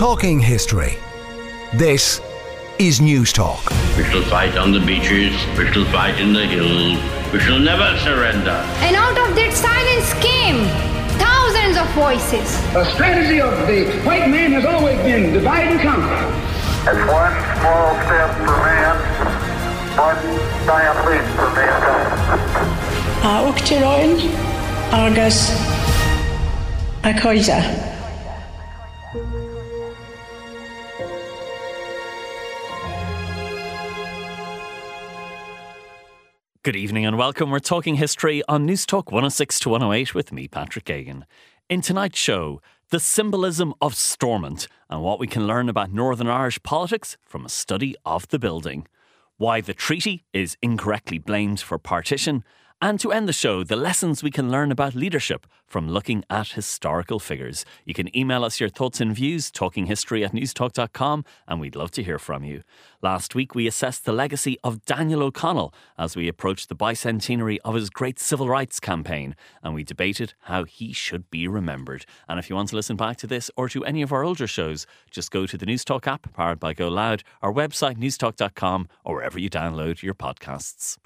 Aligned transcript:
Talking 0.00 0.40
history. 0.40 0.96
This 1.74 2.22
is 2.78 3.02
News 3.02 3.34
Talk. 3.34 3.60
We 3.98 4.04
shall 4.04 4.22
fight 4.22 4.56
on 4.56 4.72
the 4.72 4.80
beaches, 4.80 5.36
we 5.58 5.70
shall 5.70 5.84
fight 5.92 6.18
in 6.18 6.32
the 6.32 6.46
hills, 6.46 6.96
we 7.34 7.38
shall 7.38 7.58
never 7.58 7.98
surrender. 7.98 8.56
And 8.80 8.96
out 8.96 9.18
of 9.28 9.36
that 9.36 9.52
silence 9.52 10.08
came 10.24 10.64
thousands 11.20 11.76
of 11.76 11.86
voices. 11.92 12.48
The 12.72 12.90
strategy 12.94 13.42
of 13.42 13.52
the 13.68 13.92
white 14.08 14.30
man 14.30 14.52
has 14.52 14.64
always 14.64 14.96
been 15.04 15.34
divide 15.34 15.68
and 15.68 15.78
conquer. 15.78 16.24
It's 16.88 17.04
one 17.04 17.36
small 17.60 17.92
step 18.08 18.32
for 18.40 18.56
man, 18.56 18.96
one 20.00 20.16
giant 20.64 20.96
leap 21.04 21.24
for 21.36 21.52
mankind. 21.52 22.08
A 23.20 23.44
Uachtaráin 23.44 24.16
agus 24.96 25.52
Good 36.70 36.78
evening 36.78 37.04
and 37.04 37.18
welcome. 37.18 37.50
We're 37.50 37.58
talking 37.58 37.96
history 37.96 38.44
on 38.48 38.64
News 38.64 38.86
Talk 38.86 39.10
106 39.10 39.58
to 39.58 39.70
108 39.70 40.14
with 40.14 40.30
me, 40.30 40.46
Patrick 40.46 40.84
Geoghegan. 40.84 41.24
In 41.68 41.80
tonight's 41.80 42.16
show, 42.16 42.62
the 42.90 43.00
symbolism 43.00 43.74
of 43.80 43.96
Stormont 43.96 44.68
and 44.88 45.02
what 45.02 45.18
we 45.18 45.26
can 45.26 45.48
learn 45.48 45.68
about 45.68 45.90
Northern 45.90 46.28
Irish 46.28 46.62
politics 46.62 47.16
from 47.24 47.44
a 47.44 47.48
study 47.48 47.96
of 48.06 48.28
the 48.28 48.38
building. 48.38 48.86
Why 49.36 49.60
the 49.60 49.74
treaty 49.74 50.22
is 50.32 50.56
incorrectly 50.62 51.18
blamed 51.18 51.58
for 51.58 51.76
partition, 51.76 52.44
and 52.82 52.98
to 53.00 53.12
end 53.12 53.28
the 53.28 53.32
show, 53.32 53.62
the 53.62 53.76
lessons 53.76 54.22
we 54.22 54.30
can 54.30 54.50
learn 54.50 54.72
about 54.72 54.94
leadership 54.94 55.46
from 55.66 55.88
looking 55.88 56.24
at 56.30 56.48
historical 56.48 57.18
figures. 57.18 57.64
You 57.84 57.92
can 57.92 58.16
email 58.16 58.42
us 58.44 58.58
your 58.58 58.70
thoughts 58.70 59.00
and 59.00 59.14
views, 59.14 59.50
talkinghistory 59.50 60.24
at 60.24 60.32
newstalk.com, 60.32 61.24
and 61.46 61.60
we'd 61.60 61.76
love 61.76 61.90
to 61.92 62.02
hear 62.02 62.18
from 62.18 62.42
you. 62.42 62.62
Last 63.02 63.34
week, 63.34 63.54
we 63.54 63.66
assessed 63.66 64.06
the 64.06 64.12
legacy 64.12 64.56
of 64.64 64.84
Daniel 64.86 65.22
O'Connell 65.22 65.74
as 65.98 66.16
we 66.16 66.26
approached 66.26 66.70
the 66.70 66.74
bicentenary 66.74 67.58
of 67.64 67.74
his 67.74 67.90
great 67.90 68.18
civil 68.18 68.48
rights 68.48 68.80
campaign, 68.80 69.36
and 69.62 69.74
we 69.74 69.84
debated 69.84 70.32
how 70.44 70.64
he 70.64 70.92
should 70.92 71.30
be 71.30 71.46
remembered. 71.46 72.06
And 72.28 72.38
if 72.38 72.48
you 72.48 72.56
want 72.56 72.70
to 72.70 72.76
listen 72.76 72.96
back 72.96 73.18
to 73.18 73.26
this 73.26 73.50
or 73.56 73.68
to 73.68 73.84
any 73.84 74.00
of 74.00 74.10
our 74.12 74.24
older 74.24 74.46
shows, 74.46 74.86
just 75.10 75.30
go 75.30 75.46
to 75.46 75.58
the 75.58 75.66
Newstalk 75.66 76.06
app, 76.06 76.32
powered 76.32 76.58
by 76.58 76.72
Go 76.72 76.88
Loud, 76.88 77.22
our 77.42 77.52
website, 77.52 77.98
newstalk.com, 77.98 78.88
or 79.04 79.16
wherever 79.16 79.38
you 79.38 79.50
download 79.50 80.02
your 80.02 80.14
podcasts. 80.14 80.96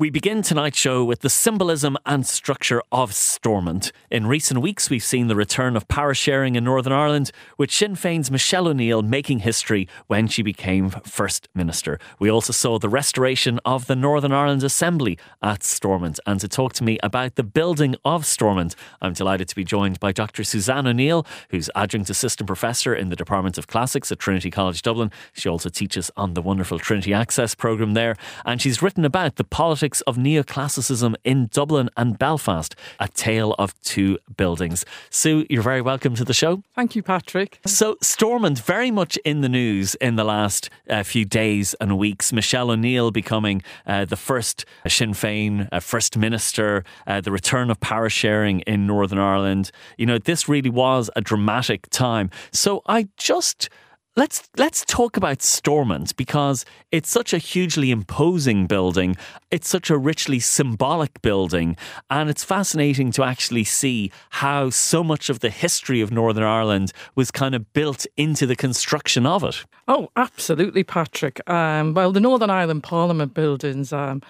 We 0.00 0.08
begin 0.08 0.40
tonight's 0.40 0.78
show 0.78 1.04
with 1.04 1.20
the 1.20 1.28
symbolism 1.28 1.98
and 2.06 2.26
structure 2.26 2.80
of 2.90 3.14
Stormont. 3.14 3.92
In 4.10 4.26
recent 4.26 4.62
weeks, 4.62 4.88
we've 4.88 5.04
seen 5.04 5.26
the 5.26 5.36
return 5.36 5.76
of 5.76 5.88
power 5.88 6.14
sharing 6.14 6.56
in 6.56 6.64
Northern 6.64 6.94
Ireland, 6.94 7.32
with 7.58 7.70
Sinn 7.70 7.96
Féin's 7.96 8.30
Michelle 8.30 8.68
O'Neill 8.68 9.02
making 9.02 9.40
history 9.40 9.86
when 10.06 10.26
she 10.26 10.40
became 10.40 10.88
First 10.88 11.50
Minister. 11.54 11.98
We 12.18 12.30
also 12.30 12.54
saw 12.54 12.78
the 12.78 12.88
restoration 12.88 13.60
of 13.66 13.88
the 13.88 13.94
Northern 13.94 14.32
Ireland 14.32 14.62
Assembly 14.62 15.18
at 15.42 15.62
Stormont. 15.62 16.18
And 16.24 16.40
to 16.40 16.48
talk 16.48 16.72
to 16.74 16.82
me 16.82 16.98
about 17.02 17.34
the 17.34 17.42
building 17.42 17.94
of 18.02 18.24
Stormont, 18.24 18.74
I'm 19.02 19.12
delighted 19.12 19.48
to 19.48 19.54
be 19.54 19.64
joined 19.64 20.00
by 20.00 20.12
Dr. 20.12 20.44
Suzanne 20.44 20.86
O'Neill, 20.86 21.26
who's 21.50 21.68
Adjunct 21.76 22.08
Assistant 22.08 22.46
Professor 22.46 22.94
in 22.94 23.10
the 23.10 23.16
Department 23.16 23.58
of 23.58 23.66
Classics 23.66 24.10
at 24.10 24.18
Trinity 24.18 24.50
College 24.50 24.80
Dublin. 24.80 25.10
She 25.34 25.50
also 25.50 25.68
teaches 25.68 26.10
on 26.16 26.32
the 26.32 26.40
wonderful 26.40 26.78
Trinity 26.78 27.12
Access 27.12 27.54
programme 27.54 27.92
there, 27.92 28.16
and 28.46 28.62
she's 28.62 28.80
written 28.80 29.04
about 29.04 29.36
the 29.36 29.44
politics 29.44 29.89
of 30.02 30.16
neoclassicism 30.16 31.14
in 31.24 31.48
Dublin 31.48 31.90
and 31.96 32.18
Belfast, 32.18 32.74
a 32.98 33.08
tale 33.08 33.54
of 33.58 33.78
two 33.82 34.18
buildings. 34.36 34.84
Sue, 35.10 35.46
you're 35.50 35.62
very 35.62 35.82
welcome 35.82 36.14
to 36.14 36.24
the 36.24 36.32
show. 36.32 36.62
Thank 36.74 36.94
you, 36.94 37.02
Patrick. 37.02 37.58
So, 37.66 37.96
Stormont, 38.00 38.60
very 38.60 38.90
much 38.90 39.16
in 39.24 39.40
the 39.40 39.48
news 39.48 39.94
in 39.96 40.16
the 40.16 40.24
last 40.24 40.70
uh, 40.88 41.02
few 41.02 41.24
days 41.24 41.74
and 41.80 41.98
weeks. 41.98 42.32
Michelle 42.32 42.70
O'Neill 42.70 43.10
becoming 43.10 43.62
uh, 43.86 44.04
the 44.04 44.16
first 44.16 44.64
Sinn 44.86 45.12
Féin 45.12 45.68
uh, 45.72 45.80
First 45.80 46.16
Minister, 46.16 46.84
uh, 47.06 47.20
the 47.20 47.32
return 47.32 47.70
of 47.70 47.80
power 47.80 48.08
sharing 48.08 48.60
in 48.60 48.86
Northern 48.86 49.18
Ireland. 49.18 49.70
You 49.98 50.06
know, 50.06 50.18
this 50.18 50.48
really 50.48 50.70
was 50.70 51.10
a 51.16 51.20
dramatic 51.20 51.88
time. 51.90 52.30
So, 52.52 52.82
I 52.86 53.08
just 53.16 53.68
let's 54.16 54.48
let's 54.56 54.84
talk 54.84 55.16
about 55.16 55.42
Stormont 55.42 56.16
because 56.16 56.64
it's 56.90 57.10
such 57.10 57.32
a 57.32 57.38
hugely 57.38 57.90
imposing 57.90 58.66
building. 58.66 59.16
It's 59.50 59.68
such 59.68 59.90
a 59.90 59.96
richly 59.98 60.40
symbolic 60.40 61.22
building, 61.22 61.76
and 62.10 62.28
it's 62.28 62.44
fascinating 62.44 63.12
to 63.12 63.24
actually 63.24 63.64
see 63.64 64.10
how 64.30 64.70
so 64.70 65.04
much 65.04 65.30
of 65.30 65.40
the 65.40 65.50
history 65.50 66.00
of 66.00 66.10
Northern 66.10 66.44
Ireland 66.44 66.92
was 67.14 67.30
kind 67.30 67.54
of 67.54 67.72
built 67.72 68.06
into 68.16 68.46
the 68.46 68.56
construction 68.56 69.26
of 69.26 69.44
it. 69.44 69.64
Oh, 69.88 70.10
absolutely, 70.16 70.84
Patrick. 70.84 71.48
Um, 71.48 71.94
well, 71.94 72.12
the 72.12 72.20
Northern 72.20 72.50
Ireland 72.50 72.82
Parliament 72.82 73.34
buildings 73.34 73.92
um, 73.92 74.22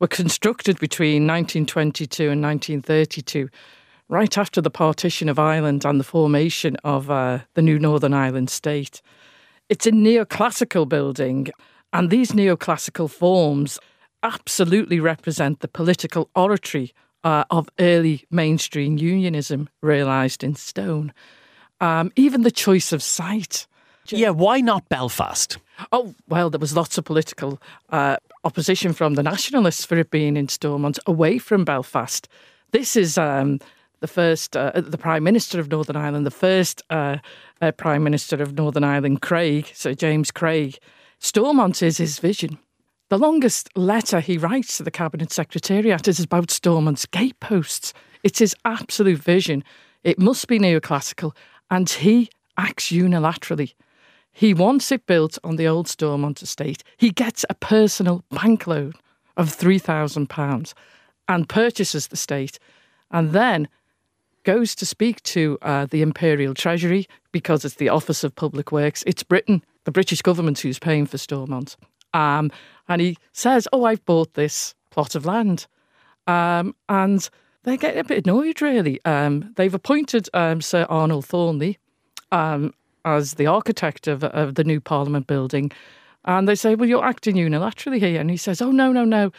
were 0.00 0.08
constructed 0.08 0.78
between 0.78 1.26
1922 1.26 2.30
and 2.30 2.42
1932 2.42 3.48
right 4.08 4.36
after 4.36 4.60
the 4.60 4.70
partition 4.70 5.28
of 5.28 5.38
Ireland 5.38 5.84
and 5.84 5.98
the 5.98 6.04
formation 6.04 6.76
of 6.84 7.10
uh, 7.10 7.38
the 7.54 7.62
new 7.62 7.78
Northern 7.78 8.12
Ireland 8.12 8.50
state. 8.50 9.00
It's 9.68 9.86
a 9.86 9.92
neoclassical 9.92 10.88
building, 10.88 11.48
and 11.92 12.10
these 12.10 12.32
neoclassical 12.32 13.10
forms 13.10 13.78
absolutely 14.22 15.00
represent 15.00 15.60
the 15.60 15.68
political 15.68 16.28
oratory 16.34 16.92
uh, 17.24 17.44
of 17.50 17.68
early 17.78 18.24
mainstream 18.30 18.98
unionism 18.98 19.68
realised 19.82 20.44
in 20.44 20.54
stone. 20.54 21.12
Um, 21.80 22.12
even 22.16 22.42
the 22.42 22.50
choice 22.50 22.92
of 22.92 23.02
site. 23.02 23.66
Yeah, 24.08 24.30
why 24.30 24.60
not 24.60 24.88
Belfast? 24.90 25.56
Oh, 25.92 26.14
well, 26.28 26.50
there 26.50 26.60
was 26.60 26.76
lots 26.76 26.98
of 26.98 27.04
political 27.04 27.60
uh, 27.88 28.16
opposition 28.44 28.92
from 28.92 29.14
the 29.14 29.22
nationalists 29.22 29.84
for 29.84 29.96
it 29.96 30.10
being 30.10 30.36
in 30.36 30.48
Stormont 30.48 30.98
away 31.06 31.38
from 31.38 31.64
Belfast. 31.64 32.28
This 32.72 32.96
is 32.96 33.16
um, 33.16 33.60
the 34.04 34.08
first, 34.08 34.54
uh, 34.54 34.70
the 34.74 34.98
Prime 34.98 35.24
Minister 35.24 35.58
of 35.58 35.70
Northern 35.70 35.96
Ireland, 35.96 36.26
the 36.26 36.30
first 36.30 36.82
uh, 36.90 37.16
uh, 37.62 37.72
Prime 37.72 38.04
Minister 38.04 38.42
of 38.42 38.52
Northern 38.52 38.84
Ireland, 38.84 39.22
Craig, 39.22 39.70
Sir 39.72 39.94
James 39.94 40.30
Craig. 40.30 40.76
Stormont 41.20 41.82
is 41.82 41.96
his 41.96 42.18
vision. 42.18 42.58
The 43.08 43.16
longest 43.16 43.70
letter 43.78 44.20
he 44.20 44.36
writes 44.36 44.76
to 44.76 44.82
the 44.82 44.90
Cabinet 44.90 45.32
Secretariat 45.32 46.06
is 46.06 46.20
about 46.20 46.50
Stormont's 46.50 47.06
gateposts. 47.06 47.94
It's 48.22 48.40
his 48.40 48.54
absolute 48.66 49.22
vision. 49.22 49.64
It 50.02 50.18
must 50.18 50.48
be 50.48 50.58
neoclassical, 50.58 51.34
and 51.70 51.88
he 51.88 52.28
acts 52.58 52.92
unilaterally. 52.92 53.72
He 54.32 54.52
wants 54.52 54.92
it 54.92 55.06
built 55.06 55.38
on 55.42 55.56
the 55.56 55.66
old 55.66 55.88
Stormont 55.88 56.42
estate. 56.42 56.84
He 56.98 57.08
gets 57.08 57.46
a 57.48 57.54
personal 57.54 58.22
bank 58.28 58.66
loan 58.66 58.92
of 59.38 59.48
£3,000 59.48 60.74
and 61.26 61.48
purchases 61.48 62.08
the 62.08 62.18
state. 62.18 62.58
And 63.10 63.32
then 63.32 63.66
goes 64.44 64.74
to 64.76 64.86
speak 64.86 65.22
to 65.24 65.58
uh, 65.62 65.86
the 65.86 66.02
Imperial 66.02 66.54
Treasury 66.54 67.06
because 67.32 67.64
it's 67.64 67.76
the 67.76 67.88
Office 67.88 68.22
of 68.22 68.34
Public 68.36 68.70
Works. 68.70 69.02
It's 69.06 69.22
Britain, 69.22 69.64
the 69.84 69.90
British 69.90 70.22
government, 70.22 70.60
who's 70.60 70.78
paying 70.78 71.06
for 71.06 71.18
Stormont. 71.18 71.76
Um, 72.12 72.52
and 72.88 73.00
he 73.00 73.16
says, 73.32 73.66
Oh, 73.72 73.84
I've 73.84 74.04
bought 74.04 74.34
this 74.34 74.74
plot 74.90 75.14
of 75.14 75.26
land. 75.26 75.66
Um, 76.26 76.74
and 76.88 77.28
they 77.64 77.76
get 77.76 77.96
a 77.96 78.04
bit 78.04 78.26
annoyed, 78.26 78.62
really. 78.62 79.00
Um, 79.04 79.52
they've 79.56 79.74
appointed 79.74 80.28
um, 80.32 80.60
Sir 80.60 80.86
Arnold 80.88 81.26
Thornley 81.26 81.78
um, 82.30 82.72
as 83.04 83.34
the 83.34 83.46
architect 83.46 84.06
of, 84.06 84.22
of 84.22 84.54
the 84.54 84.64
new 84.64 84.80
Parliament 84.80 85.26
building. 85.26 85.72
And 86.24 86.48
they 86.48 86.54
say, 86.54 86.74
Well, 86.74 86.88
you're 86.88 87.04
acting 87.04 87.36
unilaterally 87.36 87.98
here. 87.98 88.20
And 88.20 88.30
he 88.30 88.36
says, 88.36 88.62
Oh, 88.62 88.70
no, 88.70 88.92
no, 88.92 89.04
no. 89.04 89.32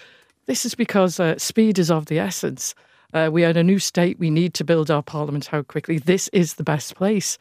This 0.46 0.66
is 0.66 0.76
because 0.76 1.20
uh, 1.20 1.38
speed 1.40 1.80
is 1.80 1.90
of 1.90 2.06
the 2.06 2.20
essence. 2.20 2.76
Uh, 3.14 3.30
we 3.32 3.46
are 3.46 3.50
in 3.50 3.58
a 3.58 3.64
new 3.64 3.80
state. 3.80 4.20
We 4.20 4.30
need 4.30 4.54
to 4.56 4.64
build 4.64 4.92
our 4.92 5.04
parliament. 5.04 5.48
How 5.48 5.62
quickly? 5.62 5.98
This 5.98 6.28
is 6.30 6.56
the 6.56 6.64
best 6.64 6.96
place. 6.96 7.38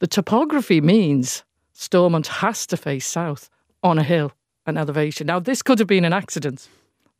The 0.00 0.06
topography 0.06 0.80
means 0.80 1.44
Stormont 1.72 2.26
has 2.26 2.66
to 2.68 2.76
face 2.76 3.06
south 3.06 3.50
on 3.82 3.98
a 3.98 4.02
hill, 4.02 4.32
an 4.66 4.76
elevation. 4.76 5.26
Now, 5.26 5.38
this 5.38 5.62
could 5.62 5.78
have 5.78 5.88
been 5.88 6.04
an 6.04 6.12
accident, 6.12 6.68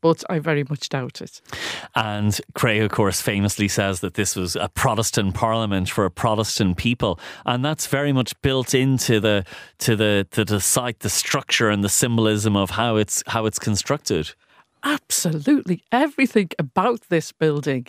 but 0.00 0.22
I 0.28 0.38
very 0.38 0.64
much 0.68 0.88
doubt 0.88 1.20
it. 1.20 1.40
And 1.94 2.38
Craig, 2.54 2.82
of 2.82 2.90
course, 2.90 3.20
famously 3.20 3.68
says 3.68 4.00
that 4.00 4.14
this 4.14 4.36
was 4.36 4.56
a 4.56 4.68
Protestant 4.68 5.34
parliament 5.34 5.88
for 5.88 6.04
a 6.04 6.10
Protestant 6.10 6.76
people, 6.76 7.18
and 7.46 7.64
that's 7.64 7.86
very 7.86 8.12
much 8.12 8.40
built 8.42 8.74
into 8.74 9.20
the 9.20 9.44
to 9.78 9.96
the 9.96 10.26
to 10.32 10.44
the 10.44 10.60
site, 10.60 11.00
the 11.00 11.08
structure 11.08 11.70
and 11.70 11.84
the 11.84 11.88
symbolism 11.88 12.56
of 12.56 12.70
how 12.70 12.96
it's 12.96 13.22
how 13.28 13.46
it's 13.46 13.58
constructed 13.58 14.34
absolutely 14.84 15.82
everything 15.90 16.50
about 16.58 17.00
this 17.08 17.32
building 17.32 17.86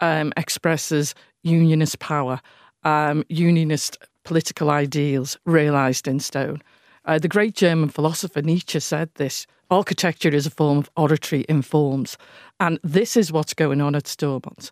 um, 0.00 0.32
expresses 0.36 1.14
unionist 1.42 1.98
power, 1.98 2.40
um, 2.84 3.24
unionist 3.28 3.98
political 4.24 4.70
ideals 4.70 5.38
realised 5.44 6.06
in 6.06 6.20
stone. 6.20 6.62
Uh, 7.04 7.18
the 7.18 7.28
great 7.28 7.54
German 7.54 7.88
philosopher 7.88 8.40
Nietzsche 8.42 8.80
said 8.80 9.10
this 9.14 9.46
architecture 9.70 10.30
is 10.30 10.46
a 10.46 10.50
form 10.50 10.78
of 10.78 10.90
oratory 10.96 11.42
in 11.42 11.62
forms. 11.62 12.16
And 12.60 12.78
this 12.82 13.16
is 13.16 13.32
what's 13.32 13.54
going 13.54 13.80
on 13.80 13.94
at 13.94 14.06
Stormont. 14.06 14.70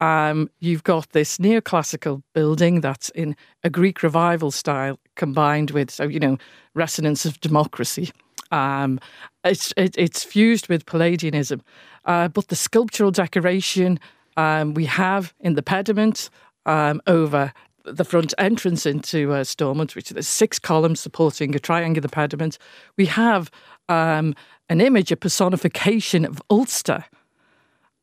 Um, 0.00 0.48
you've 0.60 0.84
got 0.84 1.10
this 1.10 1.38
neoclassical 1.38 2.22
building 2.32 2.80
that's 2.80 3.08
in 3.10 3.36
a 3.64 3.70
Greek 3.70 4.02
revival 4.02 4.50
style 4.50 4.98
combined 5.16 5.72
with, 5.72 5.90
so, 5.90 6.04
you 6.04 6.20
know, 6.20 6.38
resonance 6.74 7.24
of 7.24 7.40
democracy. 7.40 8.10
Um, 8.50 9.00
it's, 9.44 9.72
it, 9.76 9.96
it's 9.98 10.24
fused 10.24 10.68
with 10.68 10.86
Palladianism. 10.86 11.60
Uh, 12.04 12.28
but 12.28 12.48
the 12.48 12.56
sculptural 12.56 13.10
decoration 13.10 13.98
um, 14.36 14.74
we 14.74 14.86
have 14.86 15.34
in 15.40 15.54
the 15.54 15.62
pediment 15.62 16.30
um, 16.64 17.00
over 17.06 17.52
the 17.84 18.04
front 18.04 18.34
entrance 18.38 18.86
into 18.86 19.32
uh, 19.32 19.44
Stormont, 19.44 19.96
which 19.96 20.12
is 20.12 20.28
six 20.28 20.58
columns 20.58 21.00
supporting 21.00 21.54
a 21.54 21.58
triangular 21.58 22.08
pediment, 22.08 22.58
we 22.96 23.06
have 23.06 23.50
um, 23.88 24.34
an 24.68 24.80
image, 24.80 25.10
a 25.10 25.16
personification 25.16 26.24
of 26.24 26.42
Ulster, 26.50 27.04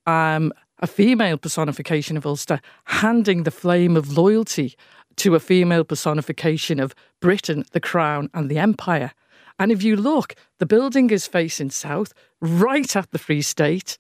um, 0.05 0.51
a 0.79 0.87
female 0.87 1.37
personification 1.37 2.17
of 2.17 2.25
Ulster, 2.25 2.59
handing 2.85 3.43
the 3.43 3.51
flame 3.51 3.95
of 3.95 4.17
loyalty 4.17 4.75
to 5.17 5.35
a 5.35 5.39
female 5.39 5.83
personification 5.83 6.79
of 6.79 6.93
Britain, 7.21 7.63
the 7.71 7.79
Crown, 7.79 8.29
and 8.33 8.49
the 8.49 8.59
Empire. 8.59 9.11
And 9.57 9.71
if 9.71 9.83
you 9.83 9.95
look, 9.95 10.35
the 10.59 10.65
building 10.65 11.09
is 11.09 11.27
facing 11.27 11.69
south, 11.69 12.13
right 12.41 12.95
at 12.95 13.11
the 13.11 13.19
Free 13.19 13.41
State. 13.41 13.97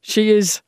She 0.00 0.30
is 0.30 0.62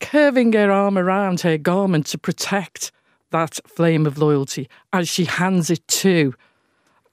curving 0.00 0.52
her 0.52 0.70
arm 0.70 0.98
around 0.98 1.40
her 1.40 1.58
garment 1.58 2.06
to 2.06 2.18
protect 2.18 2.92
that 3.30 3.58
flame 3.66 4.06
of 4.06 4.18
loyalty 4.18 4.68
as 4.92 5.08
she 5.08 5.24
hands 5.24 5.70
it 5.70 5.86
to 5.88 6.34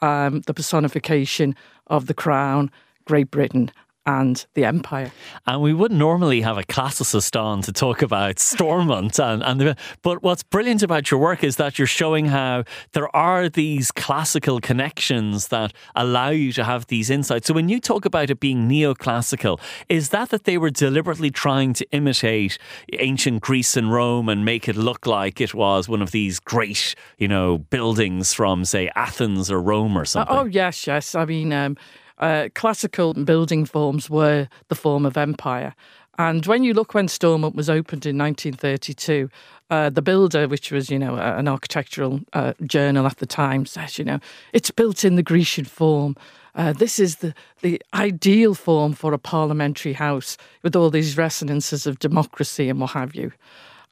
um, 0.01 0.41
the 0.41 0.53
personification 0.53 1.55
of 1.87 2.07
the 2.07 2.13
crown, 2.13 2.71
Great 3.05 3.31
Britain, 3.31 3.71
and 4.05 4.45
the 4.55 4.65
empire. 4.65 5.11
And 5.45 5.61
we 5.61 5.73
wouldn't 5.73 5.99
normally 5.99 6.41
have 6.41 6.57
a 6.57 6.63
classicist 6.63 7.39
on 7.39 7.61
to 7.61 7.71
talk 7.71 8.01
about 8.01 8.39
Stormont, 8.39 9.19
and, 9.19 9.43
and 9.43 9.61
the, 9.61 9.75
but 10.01 10.23
what's 10.23 10.43
brilliant 10.43 10.83
about 10.83 11.11
your 11.11 11.19
work 11.19 11.43
is 11.43 11.57
that 11.57 11.77
you're 11.77 11.87
showing 11.87 12.25
how 12.25 12.63
there 12.93 13.13
are 13.15 13.49
these 13.49 13.91
classical 13.91 14.59
connections 14.59 15.49
that 15.49 15.73
allow 15.95 16.29
you 16.29 16.51
to 16.53 16.63
have 16.63 16.87
these 16.87 17.09
insights. 17.09 17.47
So 17.47 17.53
when 17.53 17.69
you 17.69 17.79
talk 17.79 18.05
about 18.05 18.29
it 18.29 18.39
being 18.39 18.67
neoclassical, 18.67 19.59
is 19.89 20.09
that 20.09 20.29
that 20.29 20.45
they 20.45 20.57
were 20.57 20.71
deliberately 20.71 21.29
trying 21.29 21.73
to 21.73 21.85
imitate 21.91 22.57
ancient 22.93 23.41
Greece 23.41 23.77
and 23.77 23.91
Rome 23.91 24.29
and 24.29 24.43
make 24.43 24.67
it 24.67 24.75
look 24.75 25.05
like 25.05 25.39
it 25.39 25.53
was 25.53 25.87
one 25.87 26.01
of 26.01 26.11
these 26.11 26.39
great, 26.39 26.95
you 27.17 27.27
know, 27.27 27.59
buildings 27.59 28.33
from 28.33 28.65
say 28.65 28.89
Athens 28.95 29.51
or 29.51 29.61
Rome 29.61 29.97
or 29.97 30.05
something? 30.05 30.35
oh 30.35 30.45
yes, 30.45 30.87
yes. 30.87 31.15
I 31.15 31.25
mean. 31.25 31.53
Um, 31.53 31.77
uh, 32.21 32.49
classical 32.55 33.13
building 33.13 33.65
forms 33.65 34.09
were 34.09 34.47
the 34.69 34.75
form 34.75 35.05
of 35.05 35.17
empire. 35.17 35.75
And 36.17 36.45
when 36.45 36.63
you 36.63 36.73
look 36.73 36.93
when 36.93 37.07
Stormont 37.07 37.55
was 37.55 37.69
opened 37.69 38.05
in 38.05 38.17
1932, 38.17 39.29
uh, 39.69 39.89
the 39.89 40.01
builder, 40.01 40.47
which 40.47 40.71
was, 40.71 40.89
you 40.89 40.99
know, 40.99 41.15
an 41.15 41.47
architectural 41.47 42.19
uh, 42.33 42.53
journal 42.65 43.07
at 43.07 43.17
the 43.17 43.25
time, 43.25 43.65
says, 43.65 43.97
you 43.97 44.05
know, 44.05 44.19
it's 44.53 44.69
built 44.69 45.03
in 45.03 45.15
the 45.15 45.23
Grecian 45.23 45.65
form. 45.65 46.15
Uh, 46.53 46.73
this 46.73 46.99
is 46.99 47.17
the, 47.17 47.33
the 47.61 47.81
ideal 47.93 48.53
form 48.53 48.93
for 48.93 49.13
a 49.13 49.17
parliamentary 49.17 49.93
house 49.93 50.37
with 50.61 50.75
all 50.75 50.89
these 50.89 51.17
resonances 51.17 51.87
of 51.87 51.99
democracy 51.99 52.69
and 52.69 52.81
what 52.81 52.91
have 52.91 53.15
you. 53.15 53.31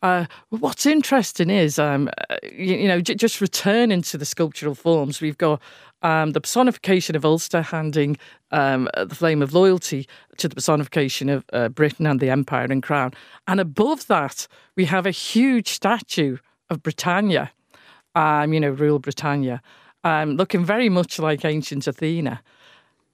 Uh, 0.01 0.25
what's 0.49 0.85
interesting 0.85 1.49
is, 1.49 1.77
um, 1.77 2.09
uh, 2.29 2.37
you, 2.43 2.75
you, 2.75 2.87
know, 2.87 3.01
j- 3.01 3.15
just 3.15 3.41
returning 3.41 4.01
to 4.01 4.17
the 4.17 4.25
sculptural 4.25 4.73
forms, 4.73 5.19
we've 5.19 5.37
got 5.37 5.61
um, 6.03 6.31
the 6.31 6.39
personification 6.39 7.17
of 7.17 7.25
Ulster 7.25 7.61
handing 7.61 8.17
um, 8.51 8.87
the 8.95 9.15
flame 9.15 9.41
of 9.41 9.53
loyalty 9.53 10.07
to 10.37 10.47
the 10.47 10.55
personification 10.55 11.27
of 11.27 11.43
uh, 11.51 11.67
Britain 11.67 12.07
and 12.07 12.21
the 12.21 12.29
Empire 12.29 12.67
and 12.69 12.81
Crown. 12.81 13.11
And 13.47 13.59
above 13.59 14.07
that, 14.07 14.47
we 14.77 14.85
have 14.85 15.05
a 15.05 15.11
huge 15.11 15.67
statue 15.67 16.37
of 16.69 16.81
Britannia, 16.81 17.51
um, 18.15 18.53
you 18.53 18.59
know, 18.61 18.69
Rule 18.69 18.99
Britannia, 18.99 19.61
um, 20.05 20.37
looking 20.37 20.63
very 20.63 20.87
much 20.87 21.19
like 21.19 21.43
ancient 21.43 21.87
Athena. 21.87 22.41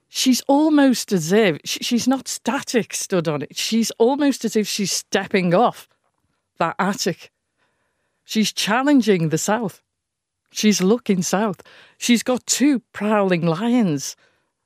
She's 0.07 0.41
almost 0.47 1.11
as 1.11 1.31
if 1.31 1.57
she's 1.65 2.07
not 2.07 2.27
static 2.27 2.93
stood 2.93 3.27
on 3.27 3.41
it. 3.41 3.57
She's 3.57 3.89
almost 3.97 4.45
as 4.45 4.55
if 4.55 4.67
she's 4.67 4.91
stepping 4.91 5.55
off 5.55 5.89
that 6.57 6.75
attic. 6.79 7.31
She's 8.23 8.51
challenging 8.51 9.29
the 9.29 9.37
South. 9.37 9.81
She's 10.55 10.81
looking 10.81 11.21
south. 11.21 11.61
She's 11.97 12.23
got 12.23 12.45
two 12.45 12.79
prowling 12.93 13.45
lions. 13.45 14.15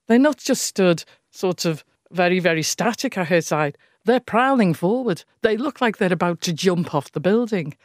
They're 0.08 0.20
not 0.20 0.38
just 0.38 0.62
stood 0.62 1.04
sort 1.32 1.66
of 1.66 1.84
very, 2.12 2.40
very 2.40 2.62
static 2.62 3.18
at 3.18 3.30
her 3.30 3.42
side. 3.42 3.76
They're 4.06 4.20
prowling 4.20 4.76
forward. 4.76 5.24
They 5.42 5.58
look 5.58 5.82
like 5.82 5.98
they're 5.98 6.14
about 6.14 6.42
to 6.42 6.54
jump 6.54 6.94
off 6.94 7.12
the 7.12 7.20
building. 7.20 7.76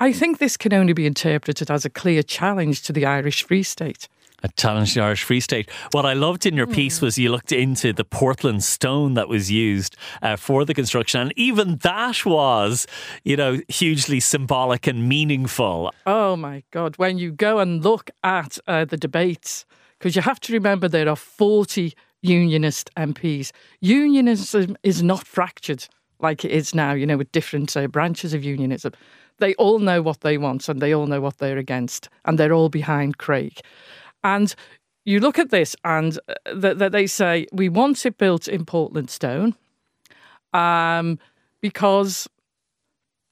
I 0.00 0.12
think 0.12 0.38
this 0.38 0.56
can 0.56 0.72
only 0.72 0.92
be 0.92 1.06
interpreted 1.06 1.70
as 1.70 1.84
a 1.84 1.90
clear 1.90 2.24
challenge 2.24 2.82
to 2.82 2.92
the 2.92 3.06
Irish 3.06 3.44
Free 3.44 3.62
State 3.62 4.08
a 4.42 4.48
challenge 4.56 4.94
the 4.94 5.00
Irish 5.00 5.24
Free 5.24 5.40
State. 5.40 5.70
What 5.92 6.06
I 6.06 6.12
loved 6.12 6.46
in 6.46 6.56
your 6.56 6.66
piece 6.66 7.00
was 7.00 7.18
you 7.18 7.30
looked 7.30 7.52
into 7.52 7.92
the 7.92 8.04
Portland 8.04 8.64
stone 8.64 9.14
that 9.14 9.28
was 9.28 9.50
used 9.50 9.96
uh, 10.22 10.36
for 10.36 10.64
the 10.64 10.74
construction, 10.74 11.20
and 11.20 11.32
even 11.36 11.76
that 11.78 12.24
was, 12.24 12.86
you 13.24 13.36
know, 13.36 13.60
hugely 13.68 14.20
symbolic 14.20 14.86
and 14.86 15.08
meaningful. 15.08 15.92
Oh 16.06 16.36
my 16.36 16.62
God! 16.70 16.96
When 16.96 17.18
you 17.18 17.32
go 17.32 17.58
and 17.58 17.82
look 17.82 18.10
at 18.24 18.58
uh, 18.66 18.84
the 18.84 18.96
debates, 18.96 19.64
because 19.98 20.16
you 20.16 20.22
have 20.22 20.40
to 20.40 20.52
remember 20.52 20.88
there 20.88 21.08
are 21.08 21.16
forty 21.16 21.94
Unionist 22.22 22.88
MPs. 22.96 23.50
Unionism 23.80 24.76
is 24.82 25.02
not 25.02 25.26
fractured 25.26 25.88
like 26.20 26.44
it 26.44 26.52
is 26.52 26.74
now, 26.74 26.92
you 26.92 27.04
know, 27.04 27.16
with 27.16 27.32
different 27.32 27.76
uh, 27.76 27.88
branches 27.88 28.32
of 28.32 28.44
unionism. 28.44 28.92
They 29.38 29.54
all 29.54 29.80
know 29.80 30.00
what 30.00 30.20
they 30.20 30.38
want 30.38 30.68
and 30.68 30.80
they 30.80 30.94
all 30.94 31.08
know 31.08 31.20
what 31.20 31.38
they're 31.38 31.58
against, 31.58 32.08
and 32.24 32.38
they're 32.38 32.52
all 32.52 32.68
behind 32.68 33.18
Craig. 33.18 33.60
And 34.24 34.54
you 35.04 35.20
look 35.20 35.38
at 35.38 35.50
this, 35.50 35.74
and 35.84 36.18
that 36.52 36.80
uh, 36.80 36.88
they 36.88 37.06
say 37.06 37.46
we 37.52 37.68
want 37.68 38.06
it 38.06 38.18
built 38.18 38.48
in 38.48 38.64
Portland 38.64 39.10
stone, 39.10 39.54
um, 40.52 41.18
because. 41.60 42.28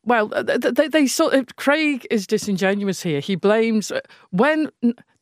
Well, 0.02 0.28
they, 0.28 0.88
they 0.88 1.06
sort 1.06 1.34
of, 1.34 1.56
Craig 1.56 2.06
is 2.10 2.26
disingenuous 2.26 3.02
here. 3.02 3.20
He 3.20 3.36
blames 3.36 3.92
uh, 3.92 4.00
when 4.30 4.70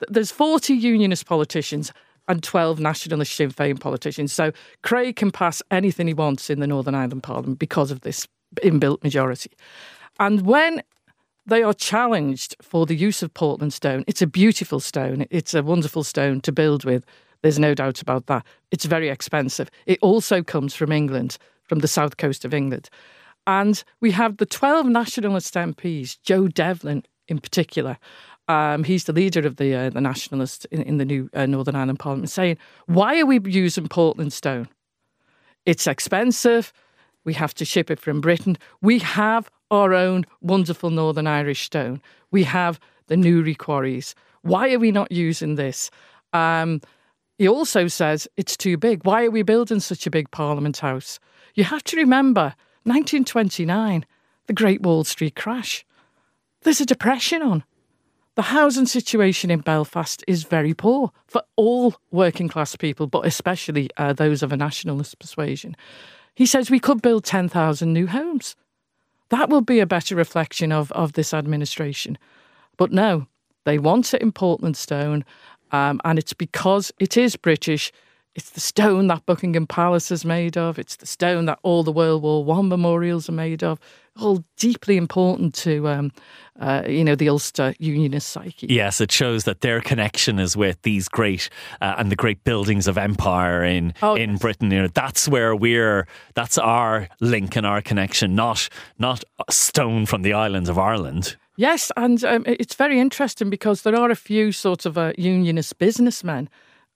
there's 0.09 0.31
40 0.31 0.73
unionist 0.73 1.26
politicians 1.26 1.93
and 2.29 2.43
12 2.43 2.79
nationalist 2.79 3.35
Sinn 3.35 3.50
Féin 3.50 3.81
politicians. 3.81 4.32
So 4.32 4.53
Craig 4.82 5.17
can 5.17 5.31
pass 5.31 5.62
anything 5.71 6.06
he 6.06 6.14
wants 6.14 6.49
in 6.50 6.61
the 6.61 6.67
Northern 6.67 6.94
Ireland 6.94 7.23
Parliament 7.25 7.59
because 7.59 7.91
of 7.91 8.03
this 8.03 8.29
inbuilt 8.62 9.03
majority. 9.03 9.50
And 10.21 10.43
when 10.43 10.82
they 11.49 11.62
are 11.62 11.75
challenged 11.75 12.56
for 12.61 12.87
the 12.87 12.95
use 12.95 13.23
of 13.23 13.33
Portland 13.35 13.73
stone. 13.73 14.05
It's 14.06 14.23
a 14.23 14.27
beautiful 14.27 14.81
stone. 14.81 15.26
It's 15.31 15.55
a 15.55 15.62
wonderful 15.62 16.05
stone 16.05 16.40
to 16.43 16.52
build 16.52 16.85
with. 16.85 17.05
There's 17.43 17.59
no 17.59 17.75
doubt 17.75 18.02
about 18.02 18.26
that. 18.26 18.45
It's 18.71 18.85
very 18.85 19.09
expensive. 19.09 19.71
It 19.87 19.99
also 20.02 20.43
comes 20.43 20.75
from 20.75 20.93
England, 20.93 21.38
from 21.64 21.78
the 21.78 21.88
south 21.88 22.17
coast 22.17 22.45
of 22.45 22.52
England. 22.52 22.90
And 23.47 23.83
we 24.00 24.11
have 24.11 24.37
the 24.37 24.47
12 24.47 24.87
nationalist 24.87 25.55
MPs, 25.55 26.19
Joe 26.23 26.49
Devlin 26.49 27.05
in 27.28 27.38
particular. 27.38 27.99
Um, 28.49 28.85
he's 28.85 29.05
the 29.05 29.12
leader 29.12 29.47
of 29.47 29.57
the 29.57 29.75
uh, 29.75 29.90
the 29.90 30.00
nationalists 30.00 30.64
in, 30.67 30.83
in 30.83 30.97
the 30.97 31.05
new 31.05 31.28
uh, 31.35 31.45
Northern 31.45 31.76
Ireland 31.76 31.99
Parliament, 31.99 32.31
saying, 32.31 32.57
"Why 32.87 33.21
are 33.21 33.26
we 33.26 33.40
using 33.45 33.88
Portland 33.88 34.33
stone? 34.33 34.69
It's 35.67 35.87
expensive. 35.87 36.73
We 37.28 37.35
have 37.35 37.52
to 37.56 37.66
ship 37.66 37.90
it 37.90 38.00
from 38.00 38.23
Britain. 38.23 38.56
We 38.80 39.00
have 39.00 39.50
our 39.70 39.92
own 39.92 40.25
wonderful 40.40 40.88
Northern 40.88 41.26
Irish 41.26 41.61
stone. 41.61 42.00
We 42.30 42.42
have 42.44 42.80
the 43.08 43.18
Newry 43.18 43.54
quarries. 43.54 44.14
Why 44.40 44.73
are 44.73 44.78
we 44.78 44.90
not 44.90 45.12
using 45.12 45.56
this? 45.56 45.90
Um, 46.32 46.80
he 47.37 47.47
also 47.47 47.87
says 47.87 48.28
it's 48.38 48.56
too 48.56 48.78
big. 48.78 49.04
Why 49.04 49.26
are 49.26 49.30
we 49.30 49.42
building 49.42 49.78
such 49.78 50.06
a 50.06 50.11
big 50.11 50.30
Parliament 50.30 50.78
House? 50.78 51.20
You 51.54 51.64
have 51.64 51.85
to 51.85 51.99
remember 51.99 52.54
1929, 52.85 54.06
the 54.47 54.54
Great 54.54 54.80
Wall 54.80 55.04
Street 55.04 55.37
crash. 55.37 55.85
There's 56.62 56.80
a 56.80 56.87
depression 56.87 57.42
on. 57.42 57.62
The 58.37 58.42
housing 58.56 58.87
situation 58.87 59.50
in 59.50 59.61
Belfast 59.61 60.25
is 60.26 60.44
very 60.44 60.73
poor 60.73 61.12
for 61.26 61.42
all 61.56 61.94
working 62.11 62.49
class 62.49 62.75
people, 62.75 63.06
but 63.06 63.26
especially 63.26 63.90
uh, 63.99 64.14
those 64.14 64.42
of 64.42 64.50
a 64.50 64.56
nationalist 64.56 65.18
persuasion. 65.18 65.76
He 66.38 66.47
says 66.47 66.71
we 66.71 66.78
could 66.78 67.02
build 67.02 67.25
10,000 67.25 67.92
new 67.92 68.07
homes. 68.07 68.54
That 69.30 69.50
will 69.50 69.61
be 69.61 69.80
a 69.80 69.87
better 69.87 70.14
reflection 70.14 70.71
of, 70.71 70.92
of 70.92 71.14
this 71.14 71.35
administration. 71.35 72.16
But 72.76 72.92
no, 72.92 73.26
they 73.64 73.76
want 73.76 74.14
it 74.14 74.23
in 74.23 74.30
Portland 74.30 74.76
Stone, 74.76 75.25
um, 75.73 76.00
and 76.04 76.16
it's 76.16 76.35
because 76.35 76.92
it 77.00 77.16
is 77.16 77.35
British, 77.35 77.90
It's 78.38 78.50
the 78.50 78.61
stone 78.61 79.09
that 79.09 79.26
Buckingham 79.26 79.66
Palace 79.66 80.12
is 80.12 80.25
made 80.25 80.57
of. 80.57 80.78
It's 80.78 80.95
the 80.95 81.07
stone 81.09 81.47
that 81.47 81.59
all 81.64 81.83
the 81.83 81.90
World 81.90 82.23
War 82.23 82.45
One 82.45 82.68
memorials 82.68 83.28
are 83.28 83.33
made 83.33 83.64
of. 83.64 83.80
All 84.16 84.45
deeply 84.57 84.97
important 84.97 85.54
to, 85.57 85.88
um, 85.88 86.12
uh, 86.61 86.85
you 86.87 87.02
know, 87.02 87.16
the 87.16 87.28
Ulster 87.28 87.75
Unionist 87.80 88.28
psyche. 88.28 88.68
Yes, 88.68 89.00
it 89.00 89.11
shows 89.11 89.42
that 89.42 89.61
their 89.61 89.80
connection 89.80 90.38
is 90.38 90.57
with 90.57 90.80
these 90.83 91.09
great 91.09 91.50
uh, 91.80 91.97
and 91.99 92.12
the 92.12 92.16
great 92.16 92.45
buildings 92.45 92.87
of 92.87 92.97
empire 92.97 93.64
in 93.64 93.92
Oh, 94.02 94.14
in. 94.14 94.37
Britain. 94.37 94.71
You 94.71 94.83
know, 94.83 94.88
that's 94.95 95.26
where 95.26 95.57
we're. 95.57 96.07
That's 96.35 96.59
our 96.59 97.09
link 97.21 97.57
and 97.57 97.66
our 97.66 97.83
connection, 97.83 98.37
not 98.37 98.68
not 99.00 99.25
a 99.49 99.50
stone 99.50 100.07
from 100.07 100.23
the 100.23 100.33
islands 100.33 100.68
of 100.68 100.78
Ireland. 100.78 101.37
Yes, 101.57 101.90
and 101.97 102.23
um, 102.23 102.45
it's 102.47 102.76
very 102.76 103.00
interesting 103.00 103.50
because 103.50 103.83
there 103.83 103.97
are 103.97 104.12
a 104.12 104.16
few 104.16 104.52
sort 104.52 104.87
of 104.87 104.97
uh, 104.97 105.12
unionist 105.18 105.76
businessmen, 105.78 106.49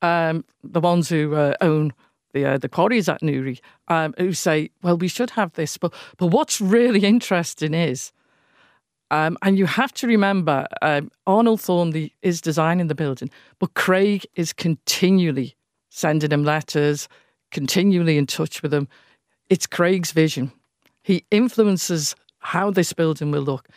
um, 0.03 0.45
the 0.63 0.81
ones 0.81 1.09
who 1.09 1.35
uh, 1.35 1.55
own 1.61 1.93
the 2.35 2.45
uh, 2.45 2.59
the 2.59 2.69
quarries 2.69 3.09
at 3.09 3.23
Newry, 3.23 3.61
um, 3.89 4.15
who 4.19 4.33
say, 4.33 4.71
"Well, 4.83 4.97
we 4.97 5.09
should 5.09 5.31
have 5.31 5.53
this." 5.53 5.79
But 5.79 5.95
but 6.19 6.27
what's 6.27 6.61
really 6.61 7.05
interesting 7.05 7.75
is, 7.75 8.13
um, 9.11 9.39
and 9.43 9.59
you 9.59 9.67
have 9.67 9.93
to 9.95 10.07
remember, 10.07 10.67
um, 10.83 11.11
Arnold 11.27 11.61
Thornley 11.61 12.15
is 12.23 12.41
designing 12.41 12.89
the 12.89 12.95
building, 12.95 13.31
but 13.59 13.75
Craig 13.75 14.27
is 14.35 14.53
continually 14.53 15.55
sending 15.91 16.33
him 16.33 16.45
letters, 16.45 17.09
continually 17.51 18.17
in 18.17 18.27
touch 18.27 18.63
with 18.63 18.73
him. 18.73 18.89
It's 19.51 19.67
Craig's 19.67 20.13
vision. 20.13 20.53
He 21.03 21.25
influences 21.31 22.17
how 22.39 22.71
this 22.71 22.93
building 22.93 23.31
will 23.31 23.43
look. 23.43 23.69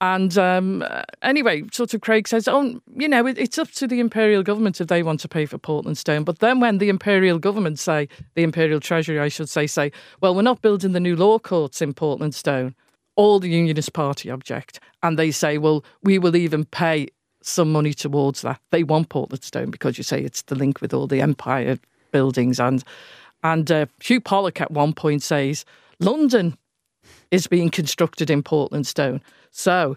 And 0.00 0.36
um, 0.36 0.82
uh, 0.82 1.04
anyway, 1.22 1.62
sort 1.72 1.94
of 1.94 2.02
Craig 2.02 2.28
says, 2.28 2.46
oh, 2.48 2.80
you 2.94 3.08
know, 3.08 3.26
it, 3.26 3.38
it's 3.38 3.58
up 3.58 3.70
to 3.72 3.86
the 3.86 3.98
imperial 3.98 4.42
government 4.42 4.80
if 4.80 4.88
they 4.88 5.02
want 5.02 5.20
to 5.20 5.28
pay 5.28 5.46
for 5.46 5.56
Portland 5.56 5.96
Stone. 5.96 6.24
But 6.24 6.40
then 6.40 6.60
when 6.60 6.78
the 6.78 6.90
imperial 6.90 7.38
government 7.38 7.78
say, 7.78 8.08
the 8.34 8.42
imperial 8.42 8.80
treasury, 8.80 9.18
I 9.18 9.28
should 9.28 9.48
say, 9.48 9.66
say, 9.66 9.92
well, 10.20 10.34
we're 10.34 10.42
not 10.42 10.60
building 10.60 10.92
the 10.92 11.00
new 11.00 11.16
law 11.16 11.38
courts 11.38 11.80
in 11.80 11.94
Portland 11.94 12.34
Stone, 12.34 12.74
all 13.14 13.40
the 13.40 13.48
Unionist 13.48 13.94
Party 13.94 14.30
object. 14.30 14.80
And 15.02 15.18
they 15.18 15.30
say, 15.30 15.56
well, 15.56 15.82
we 16.02 16.18
will 16.18 16.36
even 16.36 16.66
pay 16.66 17.08
some 17.40 17.72
money 17.72 17.94
towards 17.94 18.42
that. 18.42 18.60
They 18.72 18.82
want 18.82 19.08
Portland 19.08 19.44
Stone 19.44 19.70
because 19.70 19.96
you 19.96 20.04
say 20.04 20.20
it's 20.20 20.42
the 20.42 20.56
link 20.56 20.82
with 20.82 20.92
all 20.92 21.06
the 21.06 21.22
empire 21.22 21.78
buildings. 22.12 22.60
And, 22.60 22.84
and 23.42 23.70
uh, 23.70 23.86
Hugh 24.02 24.20
Pollock 24.20 24.60
at 24.60 24.70
one 24.70 24.92
point 24.92 25.22
says, 25.22 25.64
London 26.00 26.58
is 27.30 27.46
being 27.46 27.70
constructed 27.70 28.30
in 28.30 28.42
Portland 28.42 28.86
stone. 28.86 29.20
So 29.56 29.96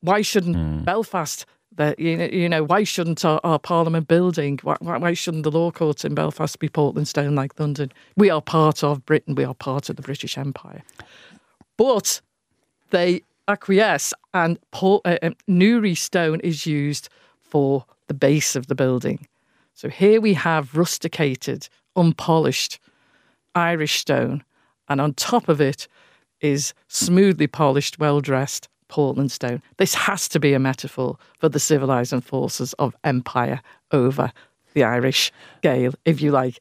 why 0.00 0.20
shouldn't 0.22 0.84
Belfast? 0.84 1.46
The, 1.76 1.94
you, 1.96 2.16
know, 2.16 2.24
you 2.24 2.48
know, 2.48 2.64
why 2.64 2.82
shouldn't 2.82 3.24
our, 3.24 3.40
our 3.44 3.58
Parliament 3.58 4.08
building? 4.08 4.58
Why, 4.62 4.76
why, 4.80 5.12
shouldn't 5.14 5.44
the 5.44 5.50
law 5.50 5.70
courts 5.70 6.04
in 6.04 6.14
Belfast 6.14 6.58
be 6.58 6.68
Portland 6.68 7.06
stone 7.06 7.36
like 7.36 7.58
London? 7.60 7.92
We 8.16 8.30
are 8.30 8.42
part 8.42 8.82
of 8.82 9.06
Britain. 9.06 9.36
We 9.36 9.44
are 9.44 9.54
part 9.54 9.88
of 9.88 9.94
the 9.94 10.02
British 10.02 10.36
Empire. 10.36 10.82
But 11.76 12.20
they 12.90 13.22
acquiesce, 13.46 14.12
and 14.34 14.58
Port, 14.72 15.02
uh, 15.04 15.18
um, 15.22 15.36
Newry 15.46 15.94
stone 15.94 16.40
is 16.40 16.66
used 16.66 17.08
for 17.40 17.84
the 18.08 18.14
base 18.14 18.56
of 18.56 18.66
the 18.66 18.74
building. 18.74 19.28
So 19.74 19.88
here 19.88 20.20
we 20.20 20.34
have 20.34 20.74
rusticated, 20.74 21.68
unpolished 21.94 22.80
Irish 23.54 24.00
stone, 24.00 24.42
and 24.88 25.00
on 25.00 25.14
top 25.14 25.48
of 25.48 25.60
it 25.60 25.86
is 26.40 26.74
smoothly 26.88 27.46
polished, 27.46 28.00
well 28.00 28.20
dressed 28.20 28.68
Portland 28.88 29.32
stone. 29.32 29.62
This 29.78 29.94
has 29.94 30.28
to 30.28 30.40
be 30.40 30.54
a 30.54 30.58
metaphor 30.58 31.18
for 31.38 31.48
the 31.48 31.60
civilizing 31.60 32.20
forces 32.20 32.72
of 32.74 32.94
empire 33.04 33.60
over 33.92 34.32
the 34.74 34.84
Irish 34.84 35.32
Gael, 35.62 35.94
if 36.04 36.20
you 36.20 36.30
like. 36.30 36.58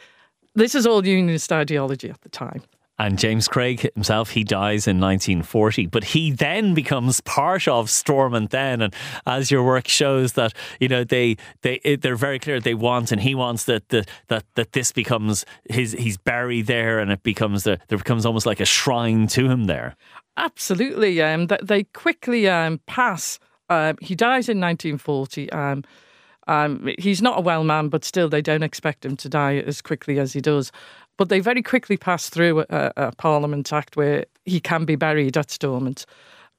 This 0.55 0.75
is 0.75 0.87
all 0.87 1.05
Unionist 1.05 1.51
ideology 1.51 2.09
at 2.09 2.21
the 2.21 2.29
time. 2.29 2.63
And 2.97 3.19
James 3.19 3.47
Craig 3.47 3.91
himself, 3.93 4.29
he 4.29 4.43
dies 4.43 4.87
in 4.87 4.99
1940, 5.01 5.87
but 5.87 6.03
he 6.05 6.31
then 6.31 6.73
becomes 6.73 7.19
part 7.21 7.67
of 7.67 7.89
Stormont 7.89 8.51
then. 8.51 8.81
And 8.81 8.93
as 9.25 9.51
your 9.51 9.63
work 9.63 9.87
shows 9.87 10.33
that, 10.33 10.53
you 10.79 10.87
know, 10.87 11.03
they, 11.03 11.35
they, 11.61 11.97
they're 11.99 12.15
very 12.15 12.39
clear 12.39 12.59
they 12.59 12.73
want, 12.73 13.11
and 13.11 13.19
he 13.19 13.35
wants 13.35 13.65
that, 13.65 13.89
the, 13.89 14.05
that, 14.29 14.45
that 14.55 14.71
this 14.71 14.93
becomes 14.93 15.45
his, 15.69 15.91
he's 15.93 16.17
buried 16.17 16.67
there 16.67 16.99
and 16.99 17.11
it 17.11 17.21
becomes, 17.21 17.63
the, 17.63 17.79
there 17.89 17.97
becomes 17.97 18.25
almost 18.25 18.45
like 18.45 18.61
a 18.61 18.65
shrine 18.65 19.27
to 19.27 19.49
him 19.49 19.65
there. 19.65 19.97
Absolutely. 20.37 21.21
Um, 21.21 21.47
th- 21.47 21.61
they 21.61 21.83
quickly 21.83 22.47
um, 22.47 22.79
pass. 22.85 23.39
Um, 23.69 23.97
he 24.01 24.15
dies 24.15 24.47
in 24.47 24.59
1940. 24.59 25.51
Um, 25.51 25.83
um, 26.47 26.89
he's 26.99 27.21
not 27.21 27.39
a 27.39 27.41
well 27.41 27.63
man, 27.63 27.89
but 27.89 28.05
still, 28.05 28.29
they 28.29 28.41
don't 28.41 28.63
expect 28.63 29.05
him 29.05 29.15
to 29.17 29.29
die 29.29 29.57
as 29.57 29.81
quickly 29.81 30.19
as 30.19 30.33
he 30.33 30.41
does. 30.41 30.71
But 31.17 31.29
they 31.29 31.39
very 31.39 31.61
quickly 31.61 31.97
pass 31.97 32.29
through 32.29 32.65
a, 32.69 32.91
a 32.97 33.11
Parliament 33.15 33.71
Act 33.71 33.95
where 33.95 34.25
he 34.43 34.59
can 34.59 34.85
be 34.85 34.95
buried 34.95 35.37
at 35.37 35.51
Stormont. 35.51 36.05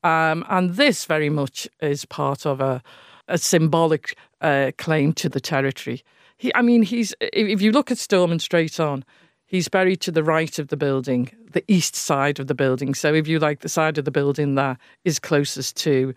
Um, 0.03 0.45
and 0.49 0.77
this 0.77 1.05
very 1.05 1.29
much 1.29 1.69
is 1.81 2.05
part 2.05 2.47
of 2.47 2.61
a, 2.61 2.83
a 3.29 3.39
symbolic 3.39 4.17
uh, 4.41 4.73
claim 4.79 5.13
to 5.15 5.29
the 5.29 5.41
territory. 5.41 6.03
He, 6.37 6.55
I 6.55 6.63
mean, 6.63 6.83
he's 6.83 7.15
if 7.21 7.49
if 7.49 7.63
you 7.63 7.73
look 7.73 7.91
at 7.91 7.99
Stormont 7.99 8.43
straight 8.43 8.79
on, 8.79 9.05
he's 9.47 9.69
buried 9.69 10.01
to 10.03 10.13
the 10.13 10.23
right 10.23 10.59
of 10.59 10.69
the 10.69 10.77
building, 10.77 11.31
the 11.53 11.65
east 11.69 11.97
side 11.97 12.39
of 12.39 12.47
the 12.47 12.55
building. 12.55 12.95
So 12.95 13.15
if 13.15 13.27
you 13.27 13.39
like, 13.39 13.61
the 13.61 13.69
side 13.69 13.99
of 13.99 14.05
the 14.05 14.11
building 14.11 14.55
that 14.57 14.79
is 15.05 15.19
closest 15.19 15.77
to 15.79 16.15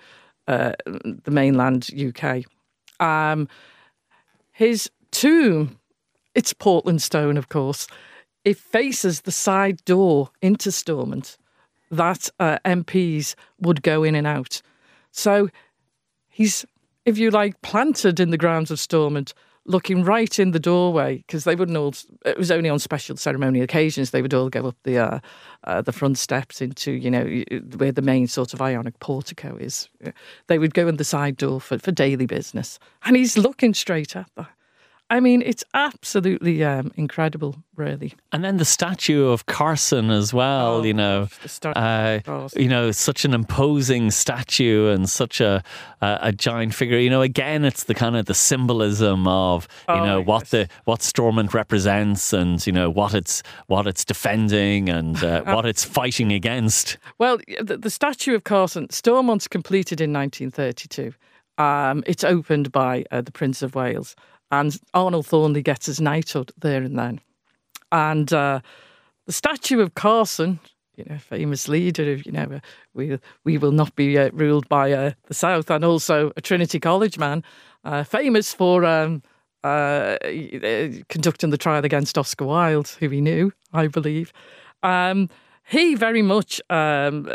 uh, 0.47 0.73
the 0.85 1.31
mainland 1.31 1.89
UK. 1.93 2.43
Um, 2.99 3.47
his 4.51 4.89
tomb, 5.11 5.79
it's 6.35 6.53
Portland 6.53 7.01
stone, 7.01 7.37
of 7.37 7.49
course. 7.49 7.87
It 8.45 8.57
faces 8.57 9.21
the 9.21 9.31
side 9.31 9.83
door 9.85 10.29
into 10.41 10.71
Stormont 10.71 11.37
that 11.91 12.29
uh, 12.39 12.59
MPs 12.65 13.35
would 13.59 13.81
go 13.81 14.03
in 14.03 14.15
and 14.15 14.27
out. 14.27 14.61
So 15.11 15.49
he's, 16.29 16.65
if 17.05 17.17
you 17.17 17.31
like, 17.31 17.61
planted 17.61 18.19
in 18.19 18.29
the 18.29 18.37
grounds 18.37 18.71
of 18.71 18.79
Stormont, 18.79 19.33
looking 19.65 20.03
right 20.03 20.39
in 20.39 20.51
the 20.51 20.59
doorway 20.59 21.17
because 21.17 21.43
they 21.43 21.55
wouldn't 21.55 21.77
all. 21.77 21.93
It 22.25 22.37
was 22.37 22.51
only 22.51 22.69
on 22.69 22.79
special 22.79 23.15
ceremonial 23.17 23.63
occasions 23.63 24.11
they 24.11 24.21
would 24.21 24.33
all 24.33 24.49
go 24.49 24.67
up 24.67 24.75
the 24.83 24.97
uh, 24.97 25.19
uh, 25.65 25.81
the 25.81 25.91
front 25.91 26.17
steps 26.17 26.61
into 26.61 26.91
you 26.91 27.11
know 27.11 27.43
where 27.77 27.91
the 27.91 28.01
main 28.01 28.27
sort 28.27 28.53
of 28.53 28.61
Ionic 28.61 28.99
portico 28.99 29.55
is. 29.57 29.87
They 30.47 30.57
would 30.57 30.73
go 30.73 30.87
in 30.87 30.97
the 30.97 31.03
side 31.03 31.37
door 31.37 31.61
for 31.61 31.77
for 31.77 31.91
daily 31.91 32.25
business, 32.25 32.79
and 33.03 33.15
he's 33.15 33.37
looking 33.37 33.73
straight 33.73 34.15
at 34.15 34.29
that. 34.35 34.49
I 35.11 35.19
mean, 35.19 35.41
it's 35.41 35.63
absolutely 35.73 36.63
um, 36.63 36.91
incredible, 36.95 37.55
really. 37.75 38.13
And 38.31 38.43
then 38.43 38.57
the 38.57 38.65
statue 38.65 39.25
of 39.25 39.47
Carson 39.47 40.11
as 40.11 40.33
well, 40.35 40.75
Oh, 40.77 40.83
you 40.83 40.93
know, 40.93 41.21
gosh, 41.23 41.37
the 41.39 41.49
statue 41.49 41.79
uh, 41.79 42.19
of 42.27 42.53
you 42.55 42.67
know, 42.69 42.91
such 42.91 43.25
an 43.25 43.33
imposing 43.33 44.11
statue 44.11 44.89
and 44.89 45.09
such 45.09 45.41
a, 45.41 45.63
a 46.01 46.19
a 46.21 46.31
giant 46.31 46.75
figure. 46.75 46.99
You 46.99 47.09
know, 47.09 47.21
again, 47.23 47.65
it's 47.65 47.85
the 47.85 47.95
kind 47.95 48.15
of 48.15 48.27
the 48.27 48.35
symbolism 48.35 49.27
of 49.27 49.67
you 49.87 49.95
Oh, 49.95 50.05
know 50.05 50.21
what 50.21 50.41
yes. 50.43 50.49
the 50.51 50.69
what 50.85 51.01
Stormont 51.01 51.53
represents 51.55 52.31
and 52.31 52.65
you 52.67 52.71
know 52.73 52.89
what 52.91 53.13
it's 53.15 53.41
what 53.67 53.87
it's 53.87 54.05
defending 54.05 54.89
and 54.89 55.23
uh, 55.23 55.41
what 55.55 55.65
it's 55.65 55.83
fighting 55.83 56.31
against. 56.31 56.97
Well, 57.17 57.39
the, 57.59 57.77
the 57.77 57.89
statue 57.89 58.35
of 58.35 58.43
Carson, 58.43 58.89
Stormont's 58.91 59.47
completed 59.47 60.01
in 60.01 60.13
1932. 60.13 61.13
Um, 61.57 62.03
it's 62.07 62.23
opened 62.23 62.71
by 62.71 63.03
uh, 63.11 63.21
the 63.21 63.31
Prince 63.31 63.61
of 63.61 63.75
Wales, 63.75 64.15
and 64.51 64.79
Arnold 64.93 65.27
Thornley 65.27 65.61
gets 65.61 65.85
his 65.85 66.01
knighthood 66.01 66.51
there 66.57 66.81
and 66.81 66.97
then. 66.97 67.21
And 67.91 68.31
uh, 68.33 68.61
the 69.25 69.33
statue 69.33 69.79
of 69.79 69.95
Carson, 69.95 70.59
you 70.95 71.05
know, 71.07 71.17
famous 71.17 71.67
leader 71.67 72.13
of, 72.13 72.25
you 72.25 72.31
know, 72.31 72.47
uh, 72.55 72.59
we 72.93 73.19
we 73.43 73.57
will 73.57 73.71
not 73.71 73.95
be 73.95 74.17
uh, 74.17 74.29
ruled 74.33 74.67
by 74.69 74.91
uh, 74.91 75.11
the 75.27 75.33
South, 75.33 75.71
and 75.71 75.85
also 75.85 76.31
a 76.35 76.41
Trinity 76.41 76.79
College 76.79 77.17
man, 77.17 77.43
uh, 77.83 78.03
famous 78.03 78.53
for 78.53 78.85
um, 78.85 79.23
uh, 79.63 80.17
conducting 81.09 81.49
the 81.49 81.57
trial 81.57 81.85
against 81.85 82.17
Oscar 82.17 82.45
Wilde, 82.45 82.89
who 82.99 83.09
he 83.09 83.21
knew, 83.21 83.51
I 83.73 83.87
believe. 83.87 84.33
Um, 84.83 85.29
he 85.65 85.95
very 85.95 86.21
much, 86.21 86.61
um, 86.69 87.29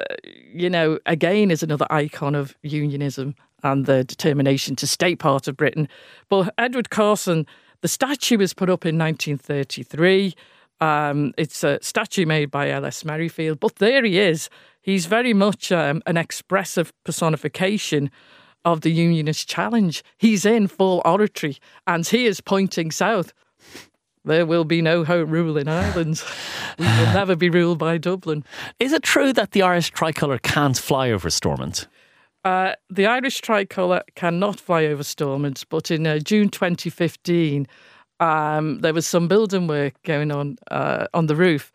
you 0.53 0.69
know, 0.69 0.99
again 1.07 1.51
is 1.51 1.63
another 1.63 1.87
icon 1.91 2.35
of 2.35 2.57
unionism 2.63 3.35
and 3.65 3.87
the 3.87 4.05
determination 4.05 4.77
to 4.77 4.87
stay 4.87 5.17
part 5.17 5.49
of 5.49 5.57
Britain. 5.57 5.89
But 6.29 6.55
Edward 6.57 6.91
Carson, 6.91 7.47
the 7.81 7.89
statue 7.89 8.39
was 8.39 8.55
put 8.55 8.71
up 8.71 8.87
in 8.87 8.97
1933. 8.97 10.35
Um, 10.81 11.33
it's 11.37 11.65
a 11.65 11.79
statue 11.83 12.27
made 12.27 12.51
by 12.51 12.71
L.S. 12.71 13.05
Merrifield, 13.05 13.59
but 13.59 13.77
there 13.77 14.05
he 14.05 14.19
is. 14.19 14.51
He's 14.83 15.07
very 15.07 15.33
much 15.33 15.73
um, 15.73 16.03
an 16.07 16.19
expressive 16.19 16.93
personification 17.05 18.11
of 18.65 18.83
the 18.83 18.93
Unionist 18.93 19.49
challenge. 19.49 20.05
He's 20.19 20.45
in 20.45 20.67
full 20.67 21.01
oratory 21.05 21.59
and 21.87 22.07
he 22.07 22.27
is 22.27 22.41
pointing 22.41 22.91
south. 22.91 23.33
There 24.27 24.47
will 24.47 24.65
be 24.65 24.81
no 24.81 25.05
home 25.05 25.31
rule 25.31 25.59
in 25.59 25.69
Ireland. 25.69 26.23
We 26.79 26.87
will 26.87 26.93
never 27.15 27.37
be 27.37 27.51
ruled 27.51 27.79
by 27.79 27.99
Dublin. 27.99 28.45
Is 28.81 28.93
it 28.93 29.03
true 29.03 29.33
that 29.35 29.53
the 29.53 29.63
Irish 29.63 29.91
tricolour 29.91 30.39
can't 30.39 30.79
fly 30.79 31.11
over 31.11 31.29
Stormont? 31.29 31.87
Uh, 32.45 32.75
the 32.91 33.07
Irish 33.07 33.41
tricolour 33.41 34.03
cannot 34.17 34.61
fly 34.61 34.85
over 34.85 35.03
Stormont, 35.03 35.65
but 35.71 35.91
in 35.91 36.07
uh, 36.07 36.19
June 36.19 36.51
2015, 36.51 37.67
um, 38.21 38.81
there 38.81 38.93
was 38.93 39.07
some 39.07 39.29
building 39.29 39.67
work 39.67 39.95
going 40.03 40.31
on 40.31 40.57
uh, 40.71 41.07
on 41.15 41.27
the 41.27 41.37
roof, 41.37 41.73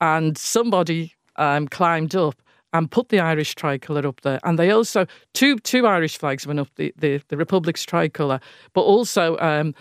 and 0.00 0.36
somebody 0.36 1.14
um, 1.36 1.68
climbed 1.68 2.16
up 2.16 2.42
and 2.72 2.90
put 2.90 3.08
the 3.08 3.20
Irish 3.20 3.54
tricolour 3.54 4.06
up 4.06 4.20
there. 4.22 4.40
And 4.42 4.58
they 4.58 4.70
also 4.70 5.06
two 5.34 5.58
two 5.60 5.86
Irish 5.86 6.18
flags 6.18 6.46
went 6.46 6.58
up 6.58 6.68
the 6.74 6.92
the, 6.96 7.22
the 7.28 7.36
Republic's 7.36 7.84
tricolour, 7.84 8.40
but 8.74 8.82
also. 8.82 9.38
Um, 9.38 9.74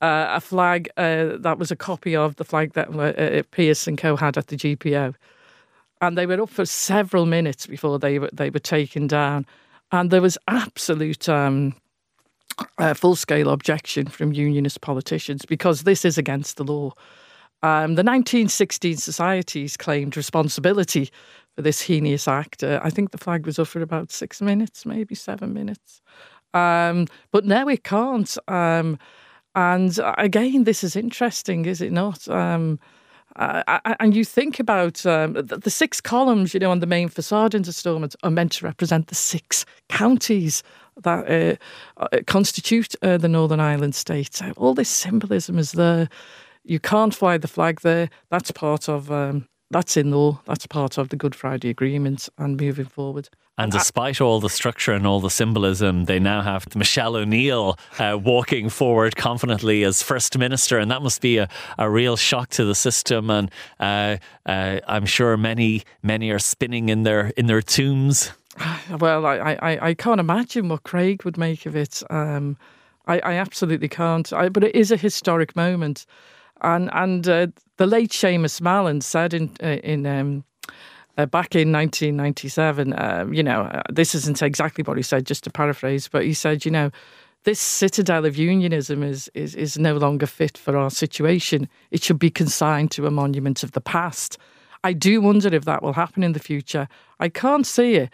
uh, 0.00 0.34
a 0.34 0.40
flag 0.40 0.88
uh, 0.96 1.36
that 1.38 1.60
was 1.60 1.70
a 1.70 1.76
copy 1.76 2.16
of 2.16 2.34
the 2.34 2.44
flag 2.44 2.72
that 2.72 2.88
uh, 2.88 3.42
Pearse 3.52 3.86
and 3.86 3.96
Co 3.96 4.16
had 4.16 4.36
at 4.36 4.48
the 4.48 4.56
GPO, 4.56 5.14
and 6.00 6.18
they 6.18 6.26
were 6.26 6.42
up 6.42 6.50
for 6.50 6.66
several 6.66 7.24
minutes 7.24 7.68
before 7.68 8.00
they 8.00 8.18
were 8.18 8.28
they 8.32 8.50
were 8.50 8.58
taken 8.58 9.06
down, 9.06 9.46
and 9.92 10.10
there 10.10 10.22
was 10.22 10.38
absolute 10.48 11.28
um, 11.28 11.74
uh, 12.78 12.94
full 12.94 13.14
scale 13.14 13.50
objection 13.50 14.06
from 14.06 14.32
unionist 14.32 14.80
politicians 14.80 15.44
because 15.44 15.82
this 15.82 16.04
is 16.04 16.18
against 16.18 16.56
the 16.56 16.64
law. 16.64 16.92
Um, 17.62 17.94
the 17.94 18.02
1916 18.02 18.96
societies 18.96 19.76
claimed 19.76 20.16
responsibility 20.16 21.10
for 21.54 21.62
this 21.62 21.82
heinous 21.82 22.26
act. 22.26 22.64
Uh, 22.64 22.80
I 22.82 22.90
think 22.90 23.10
the 23.10 23.18
flag 23.18 23.46
was 23.46 23.58
up 23.58 23.68
for 23.68 23.82
about 23.82 24.10
six 24.10 24.40
minutes, 24.40 24.84
maybe 24.84 25.14
seven 25.14 25.52
minutes. 25.52 26.00
Um, 26.54 27.06
but 27.30 27.44
now 27.44 27.68
it 27.68 27.84
can't. 27.84 28.36
Um, 28.48 28.98
and 29.54 29.98
uh, 29.98 30.14
again, 30.18 30.64
this 30.64 30.82
is 30.82 30.96
interesting, 30.96 31.66
is 31.66 31.80
it 31.80 31.92
not? 31.92 32.26
Uh, 33.36 33.80
and 33.98 34.14
you 34.14 34.24
think 34.24 34.60
about 34.60 35.04
um, 35.06 35.32
the, 35.32 35.70
six 35.70 36.00
columns, 36.00 36.52
you 36.52 36.60
know, 36.60 36.70
on 36.70 36.80
the 36.80 36.86
main 36.86 37.08
facade 37.08 37.54
in 37.54 37.64
Stormont 37.64 38.14
are 38.22 38.30
meant 38.30 38.52
to 38.52 38.64
represent 38.64 39.06
the 39.06 39.14
six 39.14 39.64
counties 39.88 40.62
that 41.02 41.58
uh, 41.98 42.02
uh, 42.02 42.18
constitute 42.26 42.94
uh, 43.02 43.16
the 43.16 43.28
Northern 43.28 43.60
Ireland 43.60 43.94
states. 43.94 44.42
All 44.56 44.74
this 44.74 44.90
symbolism 44.90 45.58
is 45.58 45.72
there. 45.72 46.08
You 46.64 46.78
can't 46.78 47.14
fly 47.14 47.38
the 47.38 47.48
flag 47.48 47.80
there. 47.80 48.10
That's 48.30 48.50
part 48.50 48.88
of 48.88 49.10
um, 49.10 49.48
that's 49.70 49.96
in 49.96 50.10
law. 50.10 50.40
That's 50.44 50.66
part 50.66 50.98
of 50.98 51.08
the 51.08 51.16
Good 51.16 51.34
Friday 51.34 51.70
Agreement 51.70 52.28
and 52.36 52.60
moving 52.60 52.84
forward. 52.84 53.30
And 53.58 53.70
despite 53.70 54.20
all 54.20 54.40
the 54.40 54.48
structure 54.48 54.92
and 54.92 55.06
all 55.06 55.20
the 55.20 55.28
symbolism, 55.30 56.06
they 56.06 56.18
now 56.18 56.40
have 56.40 56.74
Michelle 56.74 57.16
O'Neill 57.16 57.78
uh, 57.98 58.18
walking 58.22 58.70
forward 58.70 59.14
confidently 59.14 59.84
as 59.84 60.02
First 60.02 60.38
Minister, 60.38 60.78
and 60.78 60.90
that 60.90 61.02
must 61.02 61.20
be 61.20 61.36
a, 61.36 61.48
a 61.78 61.90
real 61.90 62.16
shock 62.16 62.48
to 62.50 62.64
the 62.64 62.74
system. 62.74 63.28
And 63.28 63.50
uh, 63.78 64.16
uh, 64.46 64.80
I'm 64.88 65.04
sure 65.04 65.36
many 65.36 65.82
many 66.02 66.30
are 66.30 66.38
spinning 66.38 66.88
in 66.88 67.02
their 67.02 67.32
in 67.36 67.46
their 67.46 67.62
tombs. 67.62 68.32
Well, 68.98 69.24
I, 69.24 69.56
I, 69.62 69.88
I 69.88 69.94
can't 69.94 70.20
imagine 70.20 70.68
what 70.68 70.82
Craig 70.82 71.24
would 71.24 71.38
make 71.38 71.64
of 71.64 71.74
it. 71.74 72.02
Um, 72.10 72.58
I, 73.06 73.18
I 73.20 73.32
absolutely 73.34 73.88
can't. 73.88 74.30
I, 74.32 74.50
but 74.50 74.64
it 74.64 74.74
is 74.74 74.90
a 74.90 74.96
historic 74.96 75.56
moment, 75.56 76.04
and 76.60 76.90
and 76.92 77.28
uh, 77.28 77.46
the 77.76 77.86
late 77.86 78.10
Seamus 78.10 78.60
Mallon 78.60 79.00
said 79.00 79.34
in 79.34 79.54
uh, 79.62 79.78
in 79.82 80.06
um, 80.06 80.44
uh, 81.18 81.26
back 81.26 81.54
in 81.54 81.72
1997, 81.72 82.94
um, 82.96 83.34
you 83.34 83.42
know, 83.42 83.62
uh, 83.62 83.82
this 83.90 84.14
isn't 84.14 84.42
exactly 84.42 84.82
what 84.82 84.96
he 84.96 85.02
said, 85.02 85.26
just 85.26 85.44
to 85.44 85.50
paraphrase, 85.50 86.08
but 86.08 86.24
he 86.24 86.32
said, 86.32 86.64
you 86.64 86.70
know, 86.70 86.90
this 87.44 87.60
citadel 87.60 88.24
of 88.24 88.36
unionism 88.36 89.02
is, 89.02 89.28
is, 89.34 89.54
is 89.54 89.78
no 89.78 89.96
longer 89.96 90.26
fit 90.26 90.56
for 90.56 90.76
our 90.76 90.90
situation. 90.90 91.68
It 91.90 92.02
should 92.02 92.18
be 92.18 92.30
consigned 92.30 92.92
to 92.92 93.06
a 93.06 93.10
monument 93.10 93.62
of 93.62 93.72
the 93.72 93.80
past. 93.80 94.38
I 94.84 94.92
do 94.92 95.20
wonder 95.20 95.54
if 95.54 95.64
that 95.64 95.82
will 95.82 95.92
happen 95.92 96.22
in 96.22 96.32
the 96.32 96.40
future. 96.40 96.88
I 97.20 97.28
can't 97.28 97.66
see 97.66 97.94
it. 97.94 98.10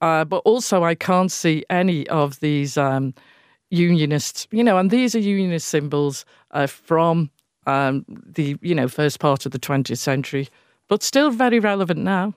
Uh, 0.00 0.24
but 0.24 0.38
also, 0.46 0.82
I 0.82 0.94
can't 0.94 1.30
see 1.30 1.64
any 1.68 2.08
of 2.08 2.40
these 2.40 2.78
um, 2.78 3.12
unionist, 3.68 4.48
you 4.50 4.64
know, 4.64 4.78
and 4.78 4.90
these 4.90 5.14
are 5.14 5.18
unionist 5.18 5.68
symbols 5.68 6.24
uh, 6.52 6.66
from 6.66 7.30
um, 7.66 8.06
the, 8.08 8.56
you 8.62 8.74
know, 8.74 8.88
first 8.88 9.20
part 9.20 9.44
of 9.44 9.52
the 9.52 9.58
20th 9.58 9.98
century, 9.98 10.48
but 10.88 11.02
still 11.02 11.30
very 11.30 11.58
relevant 11.58 12.00
now. 12.00 12.34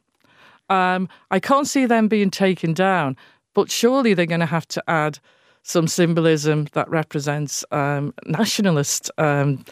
Um, 0.69 1.09
I 1.31 1.39
can't 1.39 1.67
see 1.67 1.85
them 1.85 2.07
being 2.07 2.29
taken 2.29 2.73
down, 2.73 3.17
but 3.53 3.69
surely 3.69 4.13
they're 4.13 4.25
going 4.25 4.39
to 4.39 4.45
have 4.45 4.67
to 4.69 4.83
add 4.87 5.19
some 5.63 5.87
symbolism 5.87 6.67
that 6.73 6.89
represents 6.89 7.63
um, 7.71 8.13
nationalist 8.25 9.09
um, 9.17 9.63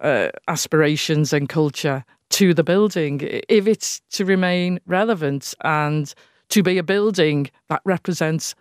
uh, 0.00 0.28
aspirations 0.48 1.32
and 1.32 1.48
culture 1.48 2.04
to 2.30 2.52
the 2.52 2.64
building 2.64 3.20
if 3.48 3.66
it's 3.66 4.00
to 4.10 4.24
remain 4.24 4.78
relevant 4.86 5.54
and 5.64 6.14
to 6.50 6.62
be 6.62 6.78
a 6.78 6.82
building 6.82 7.50
that 7.68 7.80
represents 7.84 8.54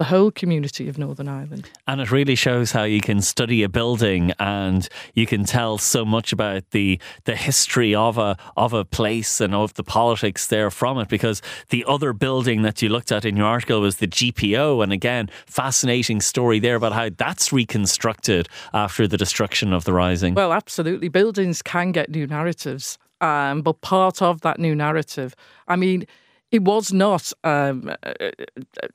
the 0.00 0.04
whole 0.04 0.30
community 0.30 0.88
of 0.88 0.96
Northern 0.96 1.28
Ireland. 1.28 1.68
And 1.86 2.00
it 2.00 2.10
really 2.10 2.34
shows 2.34 2.72
how 2.72 2.84
you 2.84 3.02
can 3.02 3.20
study 3.20 3.62
a 3.62 3.68
building 3.68 4.32
and 4.38 4.88
you 5.12 5.26
can 5.26 5.44
tell 5.44 5.76
so 5.76 6.06
much 6.06 6.32
about 6.32 6.70
the 6.70 6.98
the 7.24 7.36
history 7.36 7.94
of 7.94 8.16
a 8.16 8.38
of 8.56 8.72
a 8.72 8.82
place 8.82 9.42
and 9.42 9.54
of 9.54 9.74
the 9.74 9.84
politics 9.84 10.46
there 10.46 10.70
from 10.70 10.96
it 10.96 11.10
because 11.10 11.42
the 11.68 11.84
other 11.86 12.14
building 12.14 12.62
that 12.62 12.80
you 12.80 12.88
looked 12.88 13.12
at 13.12 13.26
in 13.26 13.36
your 13.36 13.44
article 13.44 13.82
was 13.82 13.98
the 13.98 14.08
GPO 14.08 14.82
and 14.82 14.90
again 14.90 15.28
fascinating 15.44 16.22
story 16.22 16.58
there 16.58 16.76
about 16.76 16.94
how 16.94 17.10
that's 17.18 17.52
reconstructed 17.52 18.48
after 18.72 19.06
the 19.06 19.18
destruction 19.18 19.74
of 19.74 19.84
the 19.84 19.92
rising. 19.92 20.32
Well, 20.32 20.54
absolutely 20.54 21.08
buildings 21.08 21.60
can 21.60 21.92
get 21.92 22.08
new 22.08 22.26
narratives. 22.26 22.96
Um, 23.20 23.60
but 23.60 23.82
part 23.82 24.22
of 24.22 24.40
that 24.40 24.58
new 24.58 24.74
narrative, 24.74 25.34
I 25.68 25.76
mean, 25.76 26.06
it 26.50 26.62
was 26.62 26.92
not, 26.92 27.32
um, 27.44 27.90
uh, 28.02 28.12
uh, 28.20 28.30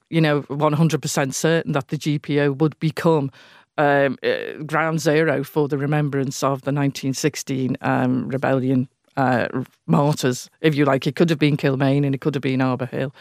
you 0.09 0.21
know, 0.21 0.41
100% 0.43 1.33
certain 1.33 1.71
that 1.71 1.87
the 1.87 1.97
GPO 1.97 2.57
would 2.57 2.77
become 2.79 3.31
um, 3.77 4.17
uh, 4.23 4.63
ground 4.65 4.99
zero 4.99 5.43
for 5.43 5.67
the 5.67 5.77
remembrance 5.77 6.43
of 6.43 6.61
the 6.61 6.71
1916 6.71 7.77
um, 7.81 8.27
rebellion 8.27 8.87
uh, 9.17 9.47
martyrs, 9.85 10.49
if 10.61 10.75
you 10.75 10.85
like. 10.85 11.07
It 11.07 11.15
could 11.15 11.29
have 11.29 11.39
been 11.39 11.57
Kilmainham 11.57 12.05
and 12.05 12.15
it 12.15 12.21
could 12.21 12.35
have 12.35 12.41
been 12.41 12.61
Arbour 12.61 12.87
Hill. 12.87 13.13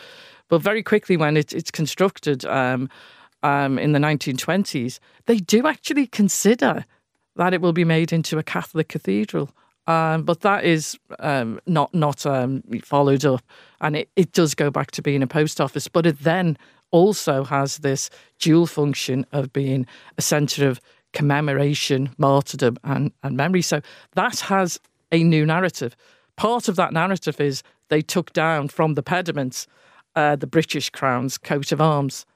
But 0.49 0.63
very 0.63 0.83
quickly, 0.83 1.17
when 1.17 1.37
it, 1.37 1.53
it's 1.53 1.71
constructed 1.71 2.45
um, 2.45 2.89
um 3.43 3.79
in 3.79 3.93
the 3.93 3.99
1920s, 3.99 4.99
they 5.27 5.37
do 5.37 5.67
actually 5.67 6.07
consider 6.07 6.85
that 7.37 7.55
it 7.55 7.61
will 7.61 7.73
be 7.73 7.85
made 7.85 8.13
into 8.13 8.39
a 8.39 8.43
Catholic 8.43 8.89
cathedral. 8.89 9.51
Um, 9.87 10.23
but 10.23 10.41
that 10.41 10.65
is 10.65 10.99
um, 11.19 11.61
not 11.67 11.93
not 11.95 12.25
um, 12.25 12.63
followed 12.83 13.25
up, 13.25 13.43
and 13.81 13.97
it, 13.97 14.09
it 14.17 14.33
does 14.33 14.55
go 14.55 14.71
back 14.71 14.91
to 14.93 15.03
being 15.03 15.23
a 15.23 15.27
post 15.27 15.61
office. 15.61 15.89
But 15.89 16.07
it 16.07 16.21
then 16.21 16.57
also 16.91 17.45
has 17.45 17.79
this 17.79 18.09
dual 18.39 18.67
function 18.67 19.27
of 19.33 19.53
being 19.53 19.87
a 20.17 20.23
centre 20.23 20.69
of 20.69 20.81
commemoration, 21.13 22.15
martyrdom, 22.19 22.77
and, 22.85 23.13
and 23.23 23.37
memory. 23.37 23.63
So 23.63 23.81
that 24.15 24.41
has 24.41 24.79
a 25.11 25.23
new 25.23 25.45
narrative. 25.45 25.97
Part 26.37 26.69
of 26.69 26.77
that 26.77 26.93
narrative 26.93 27.41
is 27.41 27.63
they 27.89 28.01
took 28.01 28.33
down 28.33 28.69
from 28.69 28.95
the 28.95 29.03
pediments 29.03 29.67
uh, 30.17 30.37
the 30.37 30.47
British 30.47 30.91
Crown's 30.91 31.39
coat 31.39 31.73
of 31.73 31.81
arms 31.81 32.27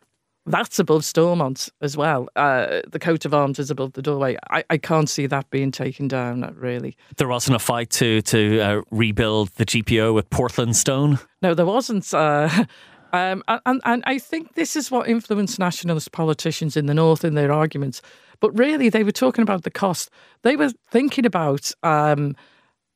that's 0.50 0.78
above 0.78 1.04
Stormont 1.04 1.68
as 1.80 1.96
well. 1.96 2.28
Uh, 2.36 2.80
the 2.88 2.98
coat 2.98 3.24
of 3.24 3.34
arms 3.34 3.58
is 3.58 3.70
above 3.70 3.92
the 3.92 4.02
doorway. 4.02 4.36
I, 4.50 4.64
I 4.70 4.78
can't 4.78 5.08
see 5.08 5.26
that 5.26 5.48
being 5.50 5.70
taken 5.70 6.08
down, 6.08 6.54
really. 6.58 6.96
There 7.16 7.28
wasn't 7.28 7.56
a 7.56 7.58
fight 7.58 7.90
to, 7.90 8.22
to 8.22 8.60
uh, 8.60 8.82
rebuild 8.90 9.50
the 9.50 9.66
GPO 9.66 10.14
with 10.14 10.28
Portland 10.30 10.76
stone? 10.76 11.18
No, 11.42 11.54
there 11.54 11.66
wasn't. 11.66 12.12
Uh, 12.12 12.48
um, 13.12 13.42
and, 13.48 13.80
and 13.84 14.02
I 14.06 14.18
think 14.18 14.54
this 14.54 14.76
is 14.76 14.90
what 14.90 15.08
influenced 15.08 15.58
nationalist 15.58 16.12
politicians 16.12 16.76
in 16.76 16.86
the 16.86 16.94
North 16.94 17.24
in 17.24 17.34
their 17.34 17.52
arguments. 17.52 18.02
But 18.40 18.56
really, 18.56 18.88
they 18.88 19.04
were 19.04 19.12
talking 19.12 19.42
about 19.42 19.64
the 19.64 19.70
cost. 19.70 20.10
They 20.42 20.56
were 20.56 20.70
thinking 20.90 21.26
about 21.26 21.72
um, 21.82 22.36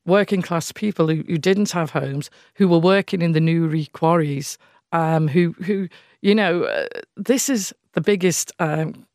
working 0.05 0.41
class 0.41 0.71
people 0.71 1.07
who, 1.07 1.23
who 1.27 1.37
didn't 1.37 1.71
have 1.71 1.91
homes, 1.91 2.29
who 2.55 2.67
were 2.67 2.79
working 2.79 3.21
in 3.21 3.33
the 3.33 3.41
Newry 3.41 3.87
quarries, 3.93 4.57
um, 4.91 5.27
who 5.27 5.53
who 5.63 5.89
you 6.23 6.33
know, 6.33 6.63
uh, 6.63 6.87
this 7.17 7.49
is 7.49 7.73
the 7.91 8.01
biggest 8.01 8.53
um, 8.59 9.05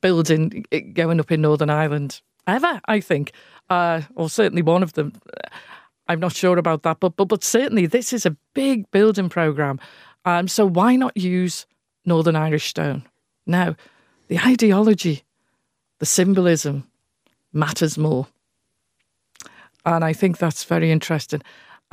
building 0.00 0.64
going 0.92 1.18
up 1.18 1.32
in 1.32 1.42
Northern 1.42 1.68
Ireland 1.68 2.22
ever, 2.46 2.80
I 2.86 3.00
think, 3.00 3.32
uh, 3.70 4.02
or 4.14 4.30
certainly 4.30 4.62
one 4.62 4.84
of 4.84 4.92
them. 4.92 5.12
I'm 6.06 6.20
not 6.20 6.32
sure 6.32 6.56
about 6.56 6.84
that, 6.84 7.00
but 7.00 7.16
but 7.16 7.26
but 7.26 7.42
certainly 7.42 7.86
this 7.86 8.12
is 8.12 8.24
a 8.24 8.36
big 8.54 8.88
building 8.92 9.28
program. 9.28 9.80
Um, 10.24 10.46
so 10.46 10.64
why 10.64 10.94
not 10.94 11.16
use 11.16 11.66
Northern 12.04 12.36
Irish 12.36 12.66
stone? 12.66 13.02
Now, 13.46 13.74
the 14.28 14.38
ideology, 14.38 15.24
the 15.98 16.06
symbolism 16.06 16.84
matters 17.52 17.98
more. 17.98 18.28
And 19.84 20.04
I 20.04 20.12
think 20.12 20.38
that's 20.38 20.62
very 20.64 20.92
interesting. 20.92 21.42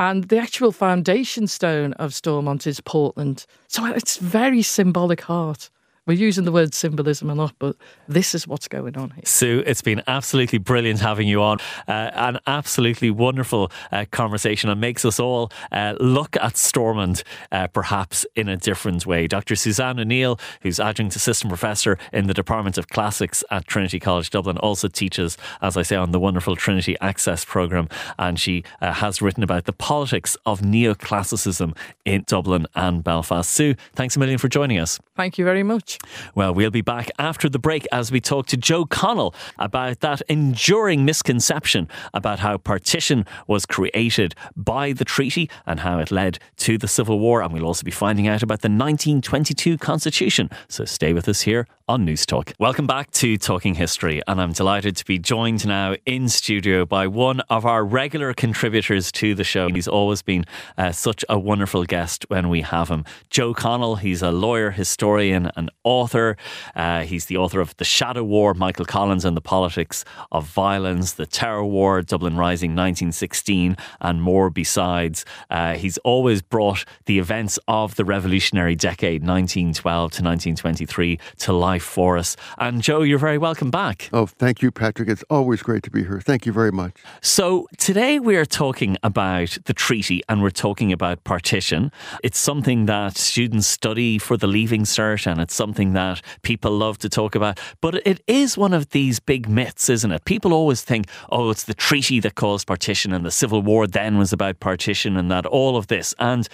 And 0.02 0.24
the 0.30 0.40
actual 0.40 0.72
foundation 0.72 1.46
stone 1.46 1.94
of 1.94 2.16
Stormont 2.16 2.66
is 2.66 2.82
Portland. 2.82 3.46
So 3.68 3.86
it's 3.86 4.18
very 4.18 4.64
symbolic 4.64 5.22
heart. 5.22 5.70
We're 6.08 6.18
using 6.18 6.46
the 6.46 6.52
word 6.52 6.74
symbolism 6.74 7.30
a 7.30 7.36
lot, 7.36 7.54
but 7.60 7.76
this 8.08 8.34
is 8.34 8.48
what's 8.48 8.68
going 8.68 8.98
on 8.98 9.12
here. 9.12 9.22
Sue, 9.24 9.64
it's 9.68 9.84
been 9.84 10.02
absolutely 10.08 10.58
brilliant 10.58 11.00
having 11.00 11.28
you 11.28 11.44
on. 11.44 11.60
Uh, 11.88 12.10
an 12.16 12.40
absolutely 12.48 13.12
wonderful 13.12 13.72
uh, 13.92 14.06
conversation 14.10 14.72
and 14.72 14.82
makes 14.82 15.06
us 15.06 15.20
all 15.20 15.52
uh, 15.72 15.94
look 16.00 16.36
at 16.38 16.58
Stormont 16.58 17.24
uh, 17.52 17.68
perhaps 17.68 18.26
in 18.36 18.50
a 18.50 18.58
different 18.58 19.06
way. 19.06 19.28
Dr. 19.28 19.56
Suzanne 19.56 20.00
O'Neill, 20.00 20.40
who's 20.64 20.80
adjunct 20.80 21.16
assistant 21.16 21.50
professor 21.50 22.00
in 22.12 22.26
the 22.26 22.34
Department 22.34 22.80
of 22.80 22.88
Classics 22.88 23.44
at 23.52 23.68
Trinity 23.68 24.00
College 24.00 24.32
Dublin, 24.32 24.58
also 24.58 24.88
teaches, 24.88 25.38
as 25.62 25.78
I 25.78 25.84
say, 25.84 25.98
on 25.98 26.12
the 26.12 26.20
wonderful 26.20 26.56
Trinity 26.56 26.98
Access 27.00 27.46
programme. 27.46 27.88
And 28.18 28.40
she 28.40 28.64
uh, 28.82 28.94
has 28.94 29.22
written 29.22 29.44
about 29.44 29.66
the 29.66 29.74
politics 29.74 30.36
of 30.48 30.62
neoclassicism 30.62 31.78
in 32.06 32.24
Dublin 32.26 32.66
and 32.74 33.04
Belfast. 33.04 33.52
Sue, 33.52 33.76
thanks 33.94 34.16
a 34.16 34.20
million 34.20 34.40
for 34.40 34.48
joining 34.48 34.80
us. 34.80 35.00
Thank 35.16 35.38
you 35.38 35.46
very 35.46 35.62
much. 35.62 35.91
Well, 36.36 36.54
we'll 36.54 36.72
be 36.72 36.82
back 36.82 37.10
after 37.20 37.50
the 37.50 37.60
break 37.60 37.88
as 37.92 38.12
we 38.12 38.22
talk 38.22 38.48
to 38.48 38.58
Joe 38.58 38.86
Connell 38.86 39.34
about 39.58 40.00
that 40.02 40.22
enduring 40.30 41.06
misconception 41.06 41.88
about 42.14 42.40
how 42.40 42.58
partition 42.58 43.26
was 43.48 43.66
created 43.66 44.36
by 44.56 44.94
the 44.94 45.06
treaty 45.06 45.50
and 45.66 45.82
how 45.82 46.00
it 46.00 46.12
led 46.12 46.40
to 46.58 46.78
the 46.78 46.88
Civil 46.88 47.20
War. 47.20 47.42
And 47.42 47.54
we'll 47.54 47.66
also 47.66 47.84
be 47.84 47.92
finding 47.92 48.28
out 48.28 48.44
about 48.44 48.62
the 48.62 48.70
1922 48.70 49.78
Constitution. 49.78 50.50
So 50.68 50.86
stay 50.86 51.14
with 51.14 51.28
us 51.28 51.42
here 51.42 51.68
on 51.92 52.08
Newstalk. 52.08 52.54
Welcome 52.58 52.88
back 52.88 53.12
to 53.12 53.38
Talking 53.38 53.76
History, 53.76 54.22
and 54.26 54.40
I'm 54.40 54.54
delighted 54.54 54.96
to 54.96 55.04
be 55.04 55.20
joined 55.20 55.68
now 55.68 55.98
in 56.06 56.30
studio 56.30 56.86
by 56.86 57.06
one 57.06 57.42
of 57.50 57.66
our 57.66 57.84
regular 57.84 58.34
contributors 58.34 59.12
to 59.12 59.36
the 59.36 59.44
show. 59.44 59.68
He's 59.68 59.90
always 59.90 60.22
been 60.22 60.46
uh, 60.78 60.94
such 60.94 61.26
a 61.28 61.38
wonderful 61.38 61.84
guest 61.84 62.24
when 62.30 62.48
we 62.48 62.62
have 62.62 62.88
him. 62.88 63.04
Joe 63.30 63.54
Connell, 63.54 63.98
he's 63.98 64.22
a 64.22 64.32
lawyer, 64.32 64.72
historian, 64.72 65.52
and 65.58 65.70
author. 65.84 66.38
Uh, 66.78 67.02
he's 67.02 67.26
the 67.26 67.36
author 67.36 67.60
of 67.60 67.76
The 67.76 67.84
Shadow 67.84 68.24
War, 68.24 68.54
Michael 68.54 68.86
Collins 68.86 69.26
and 69.26 69.36
the 69.36 69.42
Politics 69.42 70.06
of 70.32 70.48
Violence, 70.48 71.12
The 71.12 71.26
Terror 71.26 71.66
War, 71.66 72.02
Dublin 72.02 72.38
Rising 72.38 72.72
1916, 72.72 73.76
and 74.00 74.22
more 74.22 74.50
besides. 74.50 75.26
Uh, 75.50 75.74
he's 75.74 75.98
always 76.06 76.42
brought 76.42 76.86
the 77.06 77.20
events 77.20 77.60
of 77.68 77.96
the 77.96 78.06
revolutionary 78.06 78.78
decade, 78.78 79.24
1912 79.24 80.00
to 80.12 80.24
1923, 80.24 81.20
to 81.40 81.52
life 81.52 81.81
for 81.84 82.18
us. 82.18 82.38
And 82.58 82.82
Joe, 82.82 83.02
you're 83.02 83.20
very 83.20 83.38
welcome 83.38 83.72
back. 83.72 84.10
Oh, 84.14 84.26
thank 84.26 84.62
you, 84.62 84.72
Patrick. 84.72 85.10
It's 85.10 85.24
always 85.30 85.62
great 85.62 85.84
to 85.84 85.92
be 85.92 86.04
here. 86.04 86.22
Thank 86.22 86.46
you 86.46 86.54
very 86.54 86.72
much. 86.72 86.94
So, 87.22 87.68
today 87.78 88.20
we 88.20 88.36
are 88.38 88.46
talking 88.46 88.98
about 89.04 89.58
the 89.66 89.74
treaty 89.74 90.22
and 90.30 90.42
we're 90.42 90.50
talking 90.50 90.94
about 90.94 91.24
partition. 91.24 91.92
It's 92.24 92.40
something 92.40 92.86
that 92.86 93.18
students 93.18 93.68
study 93.68 94.18
for 94.18 94.38
the 94.38 94.48
Leaving 94.48 94.84
Cert 94.84 95.26
and 95.26 95.42
it's 95.42 95.54
something 95.54 95.94
that 95.94 96.22
people 96.42 96.72
love 96.72 96.98
to 97.00 97.10
talk 97.10 97.36
about. 97.36 97.60
But 97.82 98.06
it 98.06 98.22
is 98.28 98.58
one 98.58 98.74
of 98.74 98.90
these 98.92 99.20
big 99.20 99.50
myths, 99.50 99.90
isn't 99.90 100.12
it? 100.12 100.26
People 100.26 100.54
always 100.54 100.82
think, 100.82 101.08
oh, 101.32 101.50
it's 101.50 101.64
the 101.64 101.74
treaty 101.74 102.20
that 102.22 102.36
caused 102.36 102.68
partition 102.68 103.14
and 103.14 103.26
the 103.26 103.32
Civil 103.32 103.62
War 103.62 103.88
then 103.88 104.18
was 104.18 104.32
about 104.32 104.60
partition 104.60 105.18
and 105.18 105.32
that 105.32 105.46
all 105.46 105.78
of 105.78 105.88
this. 105.88 106.14
And 106.20 106.48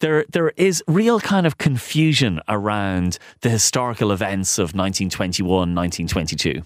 there, 0.00 0.24
there 0.30 0.50
is 0.56 0.82
real 0.86 1.20
kind 1.20 1.46
of 1.46 1.58
confusion 1.58 2.40
around 2.48 3.18
the 3.40 3.50
historical 3.50 4.12
events 4.12 4.58
of 4.58 4.65
1921, 4.74 5.74
1922? 5.74 6.62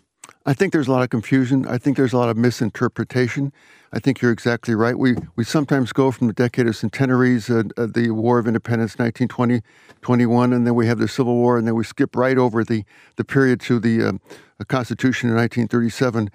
I 0.47 0.55
think 0.55 0.73
there's 0.73 0.89
a 0.89 0.93
lot 0.93 1.03
of 1.03 1.11
confusion. 1.11 1.67
I 1.67 1.77
think 1.77 1.97
there's 1.97 2.13
a 2.13 2.19
lot 2.19 2.31
of 2.31 2.37
misinterpretation. 2.37 3.53
I 3.93 3.99
think 3.99 4.23
you're 4.23 4.33
exactly 4.33 4.75
right. 4.75 4.97
We 4.97 5.17
we 5.37 5.45
sometimes 5.45 5.93
go 5.93 6.11
from 6.11 6.29
the 6.29 6.33
decade 6.33 6.67
of 6.67 6.77
centenaries, 6.77 7.51
uh, 7.51 7.65
uh, 7.77 7.87
the 7.87 8.11
War 8.11 8.39
of 8.39 8.47
Independence, 8.47 8.93
1920, 8.93 9.61
21, 10.01 10.53
and 10.53 10.67
then 10.67 10.75
we 10.75 10.87
have 10.87 10.99
the 10.99 11.09
Civil 11.09 11.35
War, 11.35 11.59
and 11.59 11.67
then 11.67 11.75
we 11.75 11.85
skip 11.85 12.17
right 12.17 12.39
over 12.39 12.65
the 12.65 12.85
the 13.17 13.25
period 13.25 13.61
to 13.63 13.79
the, 13.79 14.19
the 14.59 14.65
Constitution 14.65 15.29
in 15.29 15.37
1937. 15.37 16.31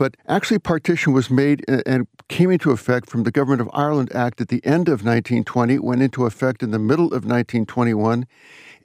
But 0.00 0.16
actually, 0.26 0.58
partition 0.58 1.12
was 1.12 1.28
made 1.28 1.62
uh, 1.68 1.82
and 1.84 2.06
came 2.28 2.50
into 2.50 2.70
effect 2.70 3.10
from 3.10 3.24
the 3.24 3.30
Government 3.30 3.60
of 3.60 3.68
Ireland 3.74 4.10
Act 4.14 4.40
at 4.40 4.48
the 4.48 4.64
end 4.64 4.88
of 4.88 5.04
1920, 5.04 5.78
went 5.80 6.00
into 6.00 6.24
effect 6.24 6.62
in 6.62 6.70
the 6.70 6.78
middle 6.78 7.08
of 7.08 7.26
1921. 7.26 8.26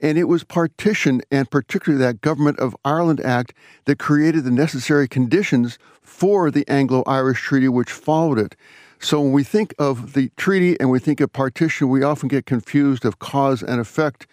And 0.02 0.18
it 0.18 0.24
was 0.24 0.44
partition, 0.44 1.22
and 1.30 1.50
particularly 1.50 2.02
that 2.04 2.20
Government 2.20 2.58
of 2.58 2.76
Ireland 2.84 3.20
Act, 3.20 3.54
that 3.86 3.98
created 3.98 4.44
the 4.44 4.50
necessary 4.50 5.08
conditions 5.08 5.78
for 6.02 6.50
the 6.50 6.68
Anglo 6.68 7.02
Irish 7.06 7.40
Treaty, 7.40 7.68
which 7.68 7.90
followed 7.90 8.38
it. 8.38 8.56
So 8.98 9.20
when 9.20 9.32
we 9.32 9.44
think 9.44 9.74
of 9.78 10.14
the 10.14 10.30
treaty 10.36 10.78
and 10.80 10.90
we 10.90 10.98
think 10.98 11.20
of 11.20 11.32
partition, 11.32 11.88
we 11.88 12.02
often 12.02 12.28
get 12.28 12.46
confused 12.46 13.04
of 13.04 13.18
cause 13.18 13.62
and 13.62 13.80
effect. 13.80 14.26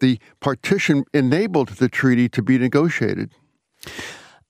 The 0.00 0.18
partition 0.40 1.04
enabled 1.12 1.68
the 1.68 1.88
treaty 1.88 2.28
to 2.30 2.42
be 2.42 2.58
negotiated. 2.58 3.32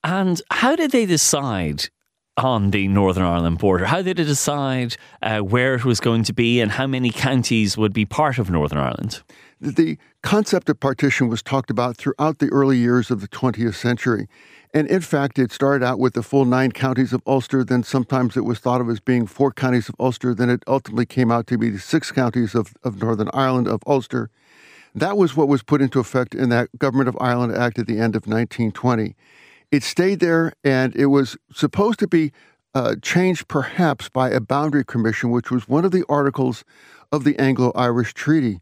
And 0.03 0.41
how 0.51 0.77
did 0.77 0.91
they 0.91 1.07
decide 1.07 1.89
on 2.37 2.71
the 2.71 2.89
Northern 2.89 3.25
Ireland 3.25 3.59
border? 3.59 3.87
How 3.87 4.03
did 4.03 4.17
they 4.17 4.25
decide 4.25 4.97
uh, 5.23 5.39
where 5.41 5.75
it 5.75 5.85
was 5.85 6.01
going 6.01 6.25
to 6.25 6.33
be 6.33 6.61
and 6.61 6.73
how 6.73 6.87
many 6.87 7.11
counties 7.11 7.79
would 7.79 7.93
be 7.93 8.05
part 8.05 8.39
of 8.39 8.51
Northern 8.51 8.79
Ireland? 8.79 9.23
The 9.61 9.99
concept 10.23 10.69
of 10.69 10.81
partition 10.81 11.29
was 11.29 11.43
talked 11.43 11.71
about 11.71 11.97
throughout 11.97 12.39
the 12.39 12.49
early 12.49 12.77
years 12.79 13.11
of 13.11 13.21
the 13.21 13.29
20th 13.29 13.75
century. 13.75 14.29
And 14.73 14.89
in 14.89 15.01
fact, 15.01 15.39
it 15.39 15.53
started 15.53 15.85
out 15.85 16.01
with 16.01 16.15
the 16.15 16.23
full 16.23 16.45
nine 16.45 16.73
counties 16.73 17.13
of 17.13 17.23
Ulster. 17.27 17.63
Then 17.63 17.85
sometimes 17.85 18.37
it 18.37 18.45
was 18.45 18.59
thought 18.59 18.81
of 18.81 18.89
as 18.91 18.99
being 18.99 19.27
four 19.27 19.53
counties 19.53 19.89
of 19.89 19.95
Ulster. 20.01 20.35
Then 20.35 20.51
it 20.51 20.65
ultimately 20.67 21.07
came 21.07 21.31
out 21.31 21.47
to 21.47 21.59
be 21.59 21.71
the 21.71 21.79
six 21.79 22.11
counties 22.11 22.55
of, 22.55 22.75
of 22.83 23.01
Northern 23.01 23.31
Ireland 23.33 23.69
of 23.69 23.83
Ulster. 23.87 24.31
That 24.95 25.17
was 25.17 25.37
what 25.37 25.49
was 25.49 25.63
put 25.63 25.81
into 25.81 26.01
effect 26.01 26.35
in 26.35 26.49
that 26.49 26.77
Government 26.79 27.09
of 27.09 27.17
Ireland 27.21 27.55
Act 27.55 27.79
at 27.79 27.87
the 27.87 27.99
end 27.99 28.17
of 28.17 28.27
1920. 28.27 29.15
It 29.71 29.83
stayed 29.83 30.21
there, 30.21 30.53
and 30.63 30.95
it 30.95 31.07
was 31.07 31.37
supposed 31.53 31.99
to 32.01 32.07
be 32.07 32.33
uh, 32.75 32.97
changed 33.03 33.47
perhaps 33.49 34.09
by 34.09 34.31
a 34.31 34.41
boundary 34.41 34.85
commission, 34.85 35.31
which 35.31 35.51
was 35.51 35.69
one 35.69 35.85
of 35.85 35.93
the 35.93 36.05
articles 36.09 36.65
of 37.13 37.23
the 37.25 37.39
Anglo 37.39 37.71
Irish 37.75 38.15
Treaty 38.15 38.61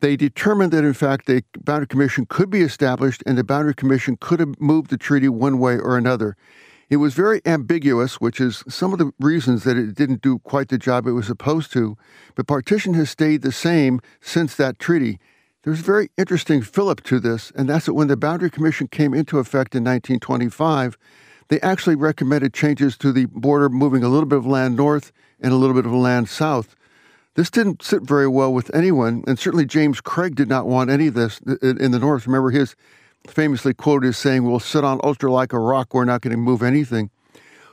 they 0.00 0.16
determined 0.16 0.72
that, 0.72 0.84
in 0.84 0.94
fact, 0.94 1.28
a 1.28 1.42
boundary 1.58 1.86
commission 1.86 2.26
could 2.26 2.50
be 2.50 2.62
established 2.62 3.22
and 3.26 3.36
the 3.36 3.44
boundary 3.44 3.74
commission 3.74 4.16
could 4.20 4.40
have 4.40 4.60
moved 4.60 4.90
the 4.90 4.98
treaty 4.98 5.28
one 5.28 5.58
way 5.58 5.78
or 5.78 5.96
another. 5.96 6.36
It 6.88 6.96
was 6.96 7.14
very 7.14 7.42
ambiguous, 7.44 8.20
which 8.20 8.40
is 8.40 8.64
some 8.68 8.92
of 8.92 8.98
the 8.98 9.12
reasons 9.20 9.64
that 9.64 9.76
it 9.76 9.94
didn't 9.94 10.22
do 10.22 10.38
quite 10.38 10.68
the 10.68 10.78
job 10.78 11.06
it 11.06 11.12
was 11.12 11.26
supposed 11.26 11.72
to. 11.72 11.96
But 12.34 12.46
partition 12.46 12.94
has 12.94 13.10
stayed 13.10 13.42
the 13.42 13.52
same 13.52 14.00
since 14.20 14.54
that 14.54 14.78
treaty. 14.78 15.18
There's 15.64 15.80
a 15.80 15.84
very 15.84 16.10
interesting 16.16 16.62
fillip 16.62 17.02
to 17.04 17.20
this, 17.20 17.52
and 17.54 17.68
that's 17.68 17.86
that 17.86 17.94
when 17.94 18.08
the 18.08 18.16
Boundary 18.16 18.48
Commission 18.48 18.88
came 18.88 19.12
into 19.12 19.38
effect 19.38 19.74
in 19.74 19.84
1925, 19.84 20.96
they 21.48 21.60
actually 21.60 21.96
recommended 21.96 22.54
changes 22.54 22.96
to 22.98 23.12
the 23.12 23.26
border, 23.26 23.68
moving 23.68 24.02
a 24.02 24.08
little 24.08 24.28
bit 24.28 24.38
of 24.38 24.46
land 24.46 24.76
north 24.76 25.12
and 25.40 25.52
a 25.52 25.56
little 25.56 25.74
bit 25.74 25.84
of 25.84 25.92
land 25.92 26.28
south. 26.28 26.74
This 27.38 27.50
didn't 27.50 27.84
sit 27.84 28.02
very 28.02 28.26
well 28.26 28.52
with 28.52 28.74
anyone, 28.74 29.22
and 29.28 29.38
certainly 29.38 29.64
James 29.64 30.00
Craig 30.00 30.34
did 30.34 30.48
not 30.48 30.66
want 30.66 30.90
any 30.90 31.06
of 31.06 31.14
this 31.14 31.38
in 31.62 31.92
the 31.92 32.00
North. 32.00 32.26
Remember, 32.26 32.50
his 32.50 32.74
famously 33.28 33.72
quoted 33.72 34.08
as 34.08 34.18
saying, 34.18 34.42
We'll 34.42 34.58
sit 34.58 34.82
on 34.82 34.98
Ulster 35.04 35.30
like 35.30 35.52
a 35.52 35.60
rock, 35.60 35.94
we're 35.94 36.04
not 36.04 36.20
going 36.20 36.32
to 36.32 36.36
move 36.36 36.64
anything. 36.64 37.10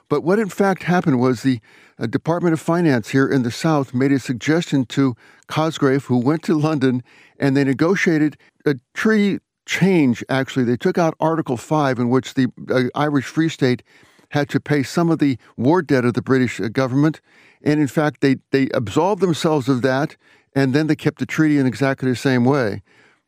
But 0.08 0.22
what 0.22 0.38
in 0.38 0.50
fact 0.50 0.84
happened 0.84 1.20
was 1.20 1.42
the 1.42 1.62
uh, 1.98 2.06
Department 2.06 2.54
of 2.54 2.60
Finance 2.60 3.10
here 3.10 3.28
in 3.28 3.42
the 3.42 3.50
South 3.50 3.92
made 3.92 4.12
a 4.12 4.20
suggestion 4.20 4.86
to 4.86 5.16
Cosgrave, 5.48 6.06
who 6.06 6.20
went 6.20 6.44
to 6.44 6.54
London, 6.54 7.02
and 7.40 7.58
they 7.58 7.64
negotiated 7.64 8.38
a 8.68 8.76
treaty 8.94 9.40
change. 9.66 10.24
Actually, 10.30 10.66
they 10.66 10.78
took 10.78 11.00
out 11.00 11.16
Article 11.20 11.58
5, 11.58 11.98
in 11.98 12.10
which 12.10 12.36
the 12.36 12.52
uh, 12.70 12.84
Irish 12.94 13.26
Free 13.26 13.50
State 13.50 13.82
had 14.30 14.50
to 14.50 14.60
pay 14.60 14.84
some 14.84 15.10
of 15.10 15.20
the 15.20 15.38
war 15.58 15.82
debt 15.82 16.06
of 16.06 16.14
the 16.14 16.22
British 16.22 16.60
uh, 16.60 16.68
government. 16.68 17.22
And 17.64 17.80
in 17.80 17.88
fact, 17.88 18.22
they, 18.22 18.38
they 18.52 18.70
absolved 18.74 19.22
themselves 19.22 19.68
of 19.68 19.82
that, 19.82 20.16
and 20.56 20.74
then 20.74 20.88
they 20.88 20.96
kept 20.96 21.20
the 21.20 21.26
treaty 21.26 21.58
in 21.58 21.66
exactly 21.66 22.10
the 22.10 22.16
same 22.16 22.46
way. 22.46 22.84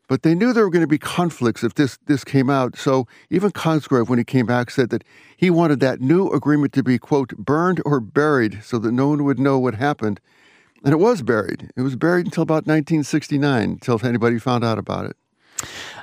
But 0.07 0.23
they 0.23 0.36
knew 0.36 0.53
there 0.53 0.63
were 0.63 0.69
going 0.69 0.81
to 0.81 0.88
be 0.88 0.97
conflicts 0.97 1.63
if 1.63 1.73
this, 1.73 1.97
this 2.05 2.23
came 2.23 2.49
out. 2.49 2.77
So 2.77 3.07
even 3.29 3.51
Cosgrave, 3.51 4.07
when 4.07 4.19
he 4.19 4.23
came 4.23 4.45
back, 4.45 4.71
said 4.71 4.89
that 4.91 5.03
he 5.36 5.49
wanted 5.49 5.81
that 5.81 5.99
new 5.99 6.29
agreement 6.29 6.71
to 6.73 6.83
be, 6.83 6.97
quote, 6.97 7.36
burned 7.36 7.81
or 7.86 7.99
buried 7.99 8.63
so 8.63 8.79
that 8.79 8.93
no 8.93 9.10
one 9.10 9.25
would 9.25 9.39
know 9.39 9.60
what 9.60 9.75
happened. 9.75 10.21
And 10.83 10.93
it 10.93 10.97
was 10.97 11.21
buried. 11.21 11.71
It 11.75 11.81
was 11.81 11.95
buried 11.95 12.25
until 12.25 12.43
about 12.43 12.67
1969, 12.67 13.63
until 13.63 13.99
anybody 14.05 14.39
found 14.39 14.63
out 14.63 14.77
about 14.77 15.05
it. 15.07 15.17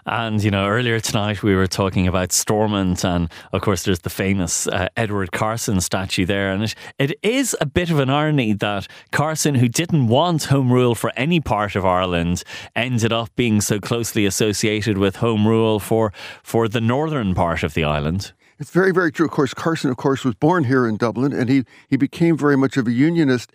And, 0.07 0.43
you 0.43 0.51
know, 0.51 0.67
earlier 0.67 1.01
tonight 1.01 1.43
we 1.43 1.55
were 1.55 1.67
talking 1.67 2.07
about 2.07 2.33
Stormont, 2.33 3.05
and 3.05 3.31
of 3.53 3.63
course, 3.63 3.85
there's 3.85 4.01
the 4.01 4.11
famous 4.11 4.67
uh, 4.67 4.89
Edward 4.97 5.33
Carson 5.33 5.81
statue 5.81 6.27
there. 6.27 6.53
And 6.53 6.63
it, 6.65 6.75
it 6.99 7.19
is 7.23 7.57
a 7.61 7.67
bit 7.67 7.91
of 7.91 7.99
an 7.99 8.11
irony 8.11 8.53
that 8.53 8.87
Carson, 9.13 9.55
who 9.55 9.69
didn't 9.69 10.09
want 10.09 10.45
home 10.45 10.73
rule 10.73 10.95
for 10.95 11.13
any 11.17 11.41
part 11.41 11.77
of 11.77 11.85
Ireland, 11.85 12.43
ended 12.77 13.13
up 13.13 13.35
being 13.37 13.61
so 13.61 13.81
closely 13.81 14.27
associated 14.27 14.99
with 14.99 15.17
home 15.17 15.47
rule 15.47 15.81
for, 15.81 16.13
for 16.43 16.69
the 16.69 16.81
northern 16.81 17.35
part 17.35 17.63
of 17.63 17.75
the 17.75 17.85
island. 17.85 18.33
It's 18.59 18.71
very, 18.71 18.93
very 18.93 19.11
true. 19.11 19.27
Of 19.27 19.33
course, 19.33 19.53
Carson, 19.53 19.91
of 19.91 19.97
course, 19.97 20.25
was 20.25 20.35
born 20.35 20.65
here 20.65 20.87
in 20.87 20.97
Dublin, 20.97 21.33
and 21.33 21.49
he, 21.49 21.65
he 21.89 21.97
became 21.97 22.37
very 22.37 22.57
much 22.57 22.77
of 22.77 22.87
a 22.87 22.93
unionist 22.93 23.51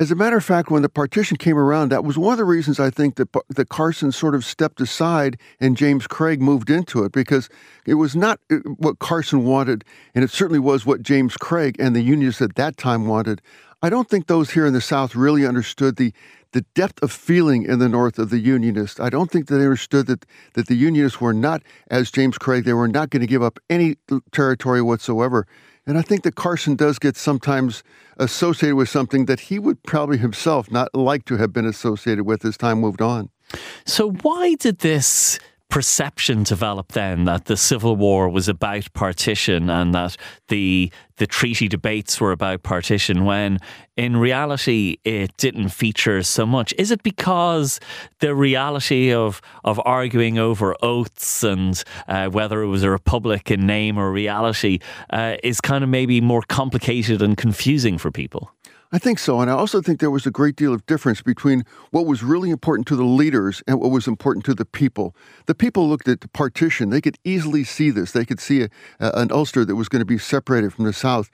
As 0.00 0.10
a 0.10 0.16
matter 0.16 0.36
of 0.36 0.44
fact, 0.44 0.72
when 0.72 0.82
the 0.82 0.88
partition 0.88 1.36
came 1.36 1.56
around, 1.56 1.90
that 1.90 2.02
was 2.02 2.18
one 2.18 2.32
of 2.32 2.38
the 2.38 2.44
reasons 2.44 2.80
I 2.80 2.90
think 2.90 3.14
that, 3.14 3.28
that 3.48 3.68
Carson 3.68 4.10
sort 4.10 4.34
of 4.34 4.44
stepped 4.44 4.80
aside 4.80 5.38
and 5.60 5.76
James 5.76 6.08
Craig 6.08 6.42
moved 6.42 6.68
into 6.68 7.04
it 7.04 7.12
because 7.12 7.48
it 7.86 7.94
was 7.94 8.16
not 8.16 8.40
uh, 8.50 8.56
what 8.76 8.98
Carson 8.98 9.44
wanted, 9.44 9.84
and 10.12 10.24
it 10.24 10.30
certainly 10.30 10.58
was 10.58 10.84
what 10.84 11.02
James 11.02 11.36
Craig 11.36 11.76
and 11.78 11.94
the 11.94 12.02
Unionists 12.02 12.42
at 12.42 12.56
that 12.56 12.76
time 12.76 13.06
wanted. 13.06 13.40
I 13.82 13.90
don't 13.90 14.08
think 14.08 14.26
those 14.26 14.50
here 14.50 14.66
in 14.66 14.72
the 14.72 14.80
South 14.80 15.14
really 15.14 15.46
understood 15.46 15.96
the 15.96 16.12
the 16.54 16.64
depth 16.76 17.02
of 17.02 17.10
feeling 17.10 17.64
in 17.64 17.80
the 17.80 17.88
North 17.88 18.16
of 18.16 18.30
the 18.30 18.38
Unionists. 18.38 19.00
I 19.00 19.10
don't 19.10 19.28
think 19.28 19.48
that 19.48 19.56
they 19.56 19.64
understood 19.64 20.06
that, 20.06 20.24
that 20.52 20.68
the 20.68 20.76
Unionists 20.76 21.20
were 21.20 21.34
not, 21.34 21.64
as 21.90 22.12
James 22.12 22.38
Craig, 22.38 22.64
they 22.64 22.72
were 22.72 22.86
not 22.86 23.10
going 23.10 23.22
to 23.22 23.26
give 23.26 23.42
up 23.42 23.58
any 23.68 23.96
territory 24.30 24.80
whatsoever. 24.80 25.48
And 25.86 25.98
I 25.98 26.02
think 26.02 26.22
that 26.22 26.34
Carson 26.34 26.76
does 26.76 26.98
get 26.98 27.16
sometimes 27.16 27.82
associated 28.16 28.76
with 28.76 28.88
something 28.88 29.26
that 29.26 29.40
he 29.40 29.58
would 29.58 29.82
probably 29.82 30.16
himself 30.18 30.70
not 30.70 30.94
like 30.94 31.24
to 31.26 31.36
have 31.36 31.52
been 31.52 31.66
associated 31.66 32.24
with 32.24 32.44
as 32.44 32.56
time 32.56 32.80
moved 32.80 33.02
on. 33.02 33.28
So, 33.84 34.12
why 34.22 34.54
did 34.54 34.78
this 34.78 35.38
perception 35.68 36.44
developed 36.44 36.92
then 36.92 37.24
that 37.24 37.46
the 37.46 37.56
Civil 37.56 37.96
War 37.96 38.28
was 38.28 38.48
about 38.48 38.92
partition 38.92 39.68
and 39.68 39.94
that 39.94 40.16
the 40.48 40.92
the 41.16 41.26
treaty 41.26 41.68
debates 41.68 42.20
were 42.20 42.32
about 42.32 42.62
partition 42.64 43.24
when 43.24 43.58
in 43.96 44.16
reality 44.16 44.98
it 45.04 45.36
didn't 45.36 45.68
feature 45.68 46.22
so 46.24 46.44
much. 46.44 46.74
Is 46.76 46.90
it 46.90 47.02
because 47.02 47.80
the 48.20 48.34
reality 48.34 49.12
of 49.12 49.40
of 49.64 49.80
arguing 49.84 50.38
over 50.38 50.76
oaths 50.82 51.42
and 51.42 51.82
uh, 52.08 52.28
whether 52.28 52.62
it 52.62 52.68
was 52.68 52.82
a 52.82 52.90
republic 52.90 53.50
in 53.50 53.66
name 53.66 53.98
or 53.98 54.12
reality 54.12 54.78
uh, 55.10 55.36
is 55.42 55.60
kind 55.60 55.82
of 55.82 55.90
maybe 55.90 56.20
more 56.20 56.42
complicated 56.42 57.22
and 57.22 57.36
confusing 57.36 57.98
for 57.98 58.10
people? 58.10 58.50
I 58.94 58.98
think 58.98 59.18
so. 59.18 59.40
And 59.40 59.50
I 59.50 59.54
also 59.54 59.82
think 59.82 59.98
there 59.98 60.08
was 60.08 60.24
a 60.24 60.30
great 60.30 60.54
deal 60.54 60.72
of 60.72 60.86
difference 60.86 61.20
between 61.20 61.64
what 61.90 62.06
was 62.06 62.22
really 62.22 62.50
important 62.50 62.86
to 62.86 62.94
the 62.94 63.02
leaders 63.02 63.60
and 63.66 63.80
what 63.80 63.90
was 63.90 64.06
important 64.06 64.44
to 64.44 64.54
the 64.54 64.64
people. 64.64 65.16
The 65.46 65.54
people 65.56 65.88
looked 65.88 66.06
at 66.06 66.20
the 66.20 66.28
partition. 66.28 66.90
They 66.90 67.00
could 67.00 67.18
easily 67.24 67.64
see 67.64 67.90
this. 67.90 68.12
They 68.12 68.24
could 68.24 68.38
see 68.38 68.62
a, 68.62 68.68
an 69.00 69.32
Ulster 69.32 69.64
that 69.64 69.74
was 69.74 69.88
going 69.88 69.98
to 69.98 70.06
be 70.06 70.16
separated 70.16 70.72
from 70.72 70.84
the 70.84 70.92
South. 70.92 71.28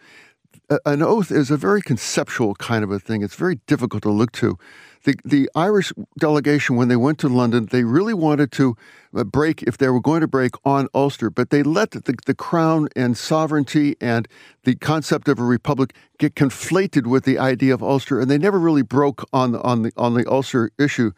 an 0.87 1.03
oath 1.03 1.31
is 1.31 1.51
a 1.51 1.59
very 1.59 1.83
conceptual 1.83 2.55
kind 2.55 2.83
of 2.83 2.90
a 2.90 2.99
thing. 2.99 3.20
It's 3.20 3.35
very 3.35 3.57
difficult 3.66 4.05
to 4.05 4.11
look 4.11 4.33
to 4.33 4.57
the, 5.04 5.14
the 5.24 5.48
Irish 5.54 5.92
delegation, 6.18 6.76
when 6.76 6.88
they 6.88 6.96
went 6.96 7.18
to 7.20 7.28
London, 7.28 7.66
they 7.66 7.84
really 7.84 8.14
wanted 8.14 8.52
to 8.52 8.76
uh, 9.14 9.24
break, 9.24 9.62
if 9.62 9.78
they 9.78 9.88
were 9.88 10.00
going 10.00 10.20
to 10.20 10.28
break, 10.28 10.52
on 10.64 10.88
Ulster, 10.94 11.30
but 11.30 11.50
they 11.50 11.62
let 11.62 11.92
the, 11.92 12.14
the 12.26 12.34
crown 12.34 12.88
and 12.94 13.16
sovereignty 13.16 13.96
and 14.00 14.28
the 14.64 14.74
concept 14.76 15.28
of 15.28 15.38
a 15.38 15.44
republic 15.44 15.94
get 16.18 16.34
conflated 16.34 17.06
with 17.06 17.24
the 17.24 17.38
idea 17.38 17.72
of 17.72 17.82
Ulster, 17.82 18.20
and 18.20 18.30
they 18.30 18.38
never 18.38 18.58
really 18.58 18.82
broke 18.82 19.26
on 19.32 19.52
the, 19.52 19.60
on 19.62 19.82
the, 19.82 19.92
on 19.96 20.14
the 20.14 20.30
Ulster 20.30 20.70
issue. 20.78 21.12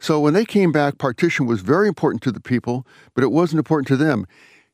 So 0.00 0.20
when 0.20 0.34
they 0.34 0.44
came 0.44 0.72
back, 0.72 0.98
partition 0.98 1.46
was 1.46 1.60
very 1.60 1.88
important 1.88 2.22
to 2.24 2.32
the 2.32 2.40
people, 2.40 2.86
but 3.14 3.24
it 3.24 3.30
wasn't 3.32 3.58
important 3.58 3.88
to 3.88 3.96
them. 3.96 4.26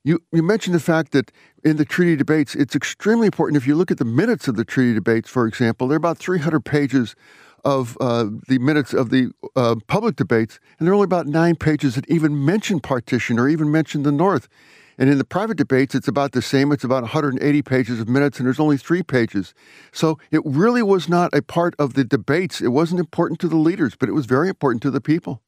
You, 0.05 0.23
you 0.33 0.43
mentioned 0.43 0.75
the 0.75 0.81
fact 0.81 1.13
that 1.13 1.33
in 1.65 1.79
the 1.79 1.87
treaty 1.87 2.15
debates, 2.15 2.55
it's 2.55 2.77
extremely 2.77 3.27
important. 3.27 3.57
If 3.57 3.67
you 3.67 3.75
look 3.75 3.91
at 3.91 3.97
the 3.97 4.05
minutes 4.05 4.49
of 4.49 4.57
the 4.57 4.65
treaty 4.65 4.93
debates, 4.93 5.31
for 5.31 5.47
example, 5.47 5.89
they're 5.89 5.97
about 5.97 6.19
300 6.19 6.63
pages 6.63 7.17
of 7.65 7.97
uh, 8.01 8.27
the 8.49 8.59
minutes 8.59 8.93
of 8.93 9.11
the 9.11 9.31
uh, 9.57 9.77
public 9.87 10.17
debates, 10.17 10.59
and 10.79 10.87
there 10.87 10.93
are 10.93 10.97
only 10.97 11.05
about 11.05 11.27
nine 11.27 11.57
pages 11.57 11.95
that 11.95 12.09
even 12.11 12.45
mention 12.45 12.81
partition 12.81 13.39
or 13.39 13.49
even 13.49 13.71
mention 13.71 14.03
the 14.03 14.13
North. 14.13 14.49
And 14.97 15.11
in 15.11 15.19
the 15.19 15.25
private 15.25 15.57
debates, 15.57 15.95
it's 15.95 16.07
about 16.07 16.33
the 16.33 16.43
same. 16.43 16.71
It's 16.71 16.85
about 16.85 17.03
180 17.03 17.63
pages 17.63 18.01
of 18.01 18.09
minutes, 18.09 18.39
and 18.39 18.47
there's 18.47 18.61
only 18.61 18.77
three 18.77 19.03
pages. 19.03 19.55
So 19.93 20.19
it 20.31 20.41
really 20.45 20.83
was 20.83 21.09
not 21.09 21.35
a 21.35 21.43
part 21.43 21.75
of 21.79 21.95
the 21.95 22.05
debates. 22.05 22.61
It 22.61 22.69
wasn't 22.69 23.01
important 23.01 23.41
to 23.41 23.49
the 23.49 23.57
leaders, 23.57 23.97
but 23.97 24.09
it 24.09 24.13
was 24.13 24.27
very 24.27 24.49
important 24.49 24.83
to 24.83 24.91
the 24.91 25.01
people. 25.01 25.43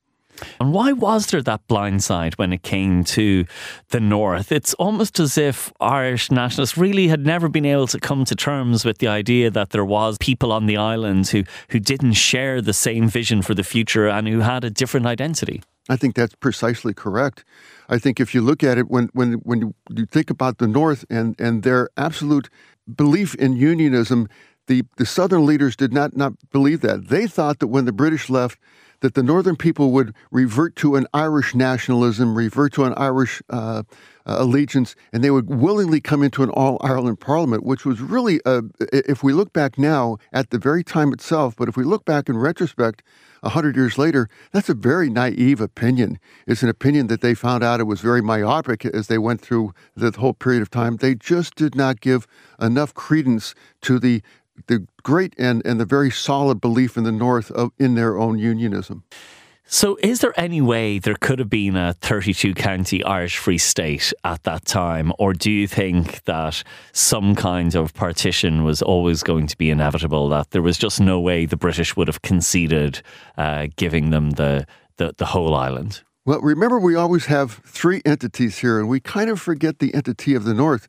And 0.61 0.73
why 0.73 0.93
was 0.93 1.27
there 1.27 1.43
that 1.43 1.67
blind 1.69 2.03
side 2.03 2.35
when 2.39 2.53
it 2.53 2.63
came 2.63 3.05
to 3.05 3.45
the 3.91 4.01
North? 4.01 4.53
It's 4.53 4.75
almost 4.75 5.19
as 5.21 5.39
if 5.39 5.73
Irish 5.81 6.31
nationalists 6.31 6.77
really 6.77 7.09
had 7.09 7.25
never 7.27 7.49
been 7.49 7.67
able 7.67 7.87
to 7.89 7.99
come 7.99 8.25
to 8.25 8.35
terms 8.35 8.85
with 8.85 8.99
the 8.99 9.09
idea 9.09 9.51
that 9.51 9.71
there 9.71 9.85
was 9.85 10.19
people 10.19 10.53
on 10.53 10.67
the 10.67 10.77
island 10.77 11.29
who, 11.29 11.45
who 11.71 11.79
didn't 11.79 12.15
share 12.15 12.61
the 12.61 12.73
same 12.73 13.09
vision 13.09 13.43
for 13.43 13.55
the 13.55 13.65
future 13.65 14.09
and 14.09 14.29
who 14.29 14.41
had 14.41 14.65
a 14.65 14.71
different 14.71 15.07
identity. 15.07 15.63
I 15.89 15.97
think 15.97 16.15
that's 16.15 16.35
precisely 16.35 16.95
correct. 16.95 17.45
I 17.89 17.99
think 17.99 18.19
if 18.19 18.35
you 18.35 18.41
look 18.41 18.65
at 18.65 18.79
it, 18.79 18.91
when 18.91 19.09
when 19.13 19.35
when 19.45 19.75
you 19.95 20.07
think 20.07 20.31
about 20.31 20.59
the 20.59 20.67
North 20.67 21.05
and 21.09 21.39
and 21.41 21.63
their 21.63 21.89
absolute 21.97 22.49
belief 22.93 23.35
in 23.37 23.57
unionism, 23.57 24.29
the 24.67 24.83
the 24.97 25.07
Southern 25.07 25.47
leaders 25.47 25.77
did 25.77 25.93
not 25.93 26.17
not 26.17 26.33
believe 26.51 26.81
that. 26.81 27.09
They 27.09 27.27
thought 27.27 27.61
that 27.61 27.69
when 27.69 27.85
the 27.85 27.93
British 27.93 28.29
left, 28.29 28.59
that 29.01 29.15
the 29.15 29.23
northern 29.23 29.57
people 29.57 29.93
would 29.93 30.15
revert 30.31 30.77
to 30.77 30.97
an 30.97 31.07
Irish 31.13 31.55
nationalism, 31.55 32.37
revert 32.37 32.73
to 32.75 32.85
an 32.85 32.95
Irish 32.97 33.43
uh, 33.51 33.83
uh, 34.27 34.37
allegiance, 34.39 34.97
and 35.13 35.23
they 35.23 35.31
would 35.31 35.49
willingly 35.49 36.01
come 36.01 36.23
into 36.23 36.43
an 36.43 36.51
all 36.51 36.79
Ireland 36.81 37.21
parliament, 37.21 37.65
which 37.65 37.85
was 37.85 38.01
really, 38.01 38.41
uh, 38.45 38.63
if 38.93 39.23
we 39.23 39.33
look 39.33 39.53
back 39.53 39.79
now 39.79 40.19
at 40.33 40.51
the 40.51 40.59
very 40.59 40.83
time 40.83 41.13
itself, 41.13 41.55
but 41.57 41.69
if 41.69 41.77
we 41.77 41.85
look 41.85 42.05
back 42.05 42.29
in 42.29 42.37
retrospect, 42.37 43.03
a 43.43 43.51
hundred 43.51 43.77
years 43.77 43.97
later, 43.97 44.29
that's 44.51 44.69
a 44.69 44.75
very 44.75 45.09
naive 45.09 45.61
opinion. 45.61 46.19
It's 46.47 46.63
an 46.63 46.69
opinion 46.69 47.07
that 47.07 47.21
they 47.21 47.35
found 47.35 47.63
out 47.63 47.81
it 47.81 47.85
was 47.85 48.01
very 48.01 48.21
myopic 48.21 48.85
as 48.85 49.07
they 49.07 49.19
went 49.19 49.41
through 49.41 49.73
the 49.95 50.11
whole 50.11 50.33
period 50.33 50.63
of 50.63 50.71
time. 50.71 50.97
They 50.97 51.15
just 51.15 51.55
did 51.55 51.77
not 51.77 52.01
give 52.01 52.27
enough 52.61 52.95
credence 52.95 53.55
to 53.83 53.99
the 54.01 54.23
the 54.67 54.87
great 55.03 55.35
and, 55.39 55.65
and 55.65 55.81
the 55.81 55.85
very 55.85 56.11
solid 56.11 56.61
belief 56.61 56.97
in 56.97 57.05
the 57.05 57.13
North 57.13 57.51
of, 57.53 57.73
in 57.79 57.95
their 57.95 58.19
own 58.19 58.39
unionism. 58.39 59.05
So, 59.69 59.99
is 60.01 60.21
there 60.21 60.33
any 60.39 60.61
way 60.61 61.01
there 61.01 61.17
could 61.21 61.41
have 61.41 61.51
been 61.51 61.75
a 61.75 61.93
32 61.95 62.55
county 62.55 63.03
Irish 63.03 63.37
Free 63.37 63.59
State 63.59 64.13
at 64.23 64.45
that 64.45 64.65
time? 64.65 65.13
Or 65.19 65.33
do 65.33 65.51
you 65.51 65.67
think 65.67 66.23
that 66.25 66.63
some 66.93 67.35
kind 67.35 67.75
of 67.75 67.93
partition 67.93 68.63
was 68.63 68.81
always 68.81 69.25
going 69.25 69.49
to 69.49 69.59
be 69.59 69.71
inevitable, 69.71 70.29
that 70.29 70.53
there 70.53 70.63
was 70.63 70.79
just 70.79 71.01
no 71.01 71.19
way 71.19 71.47
the 71.47 71.57
British 71.57 71.97
would 71.97 72.07
have 72.07 72.23
conceded 72.23 73.03
uh, 73.37 73.67
giving 73.75 74.11
them 74.11 74.31
the, 74.31 74.69
the, 74.99 75.15
the 75.17 75.27
whole 75.27 75.53
island? 75.57 76.03
Well, 76.25 76.41
remember, 76.41 76.79
we 76.79 76.95
always 76.95 77.27
have 77.27 77.61
three 77.67 78.03
entities 78.05 78.59
here, 78.59 78.79
and 78.79 78.89
we 78.89 79.01
kind 79.01 79.31
of 79.31 79.41
forget 79.41 79.81
the 79.81 79.93
entity 79.95 80.35
of 80.35 80.45
the 80.45 80.55
North. 80.55 80.87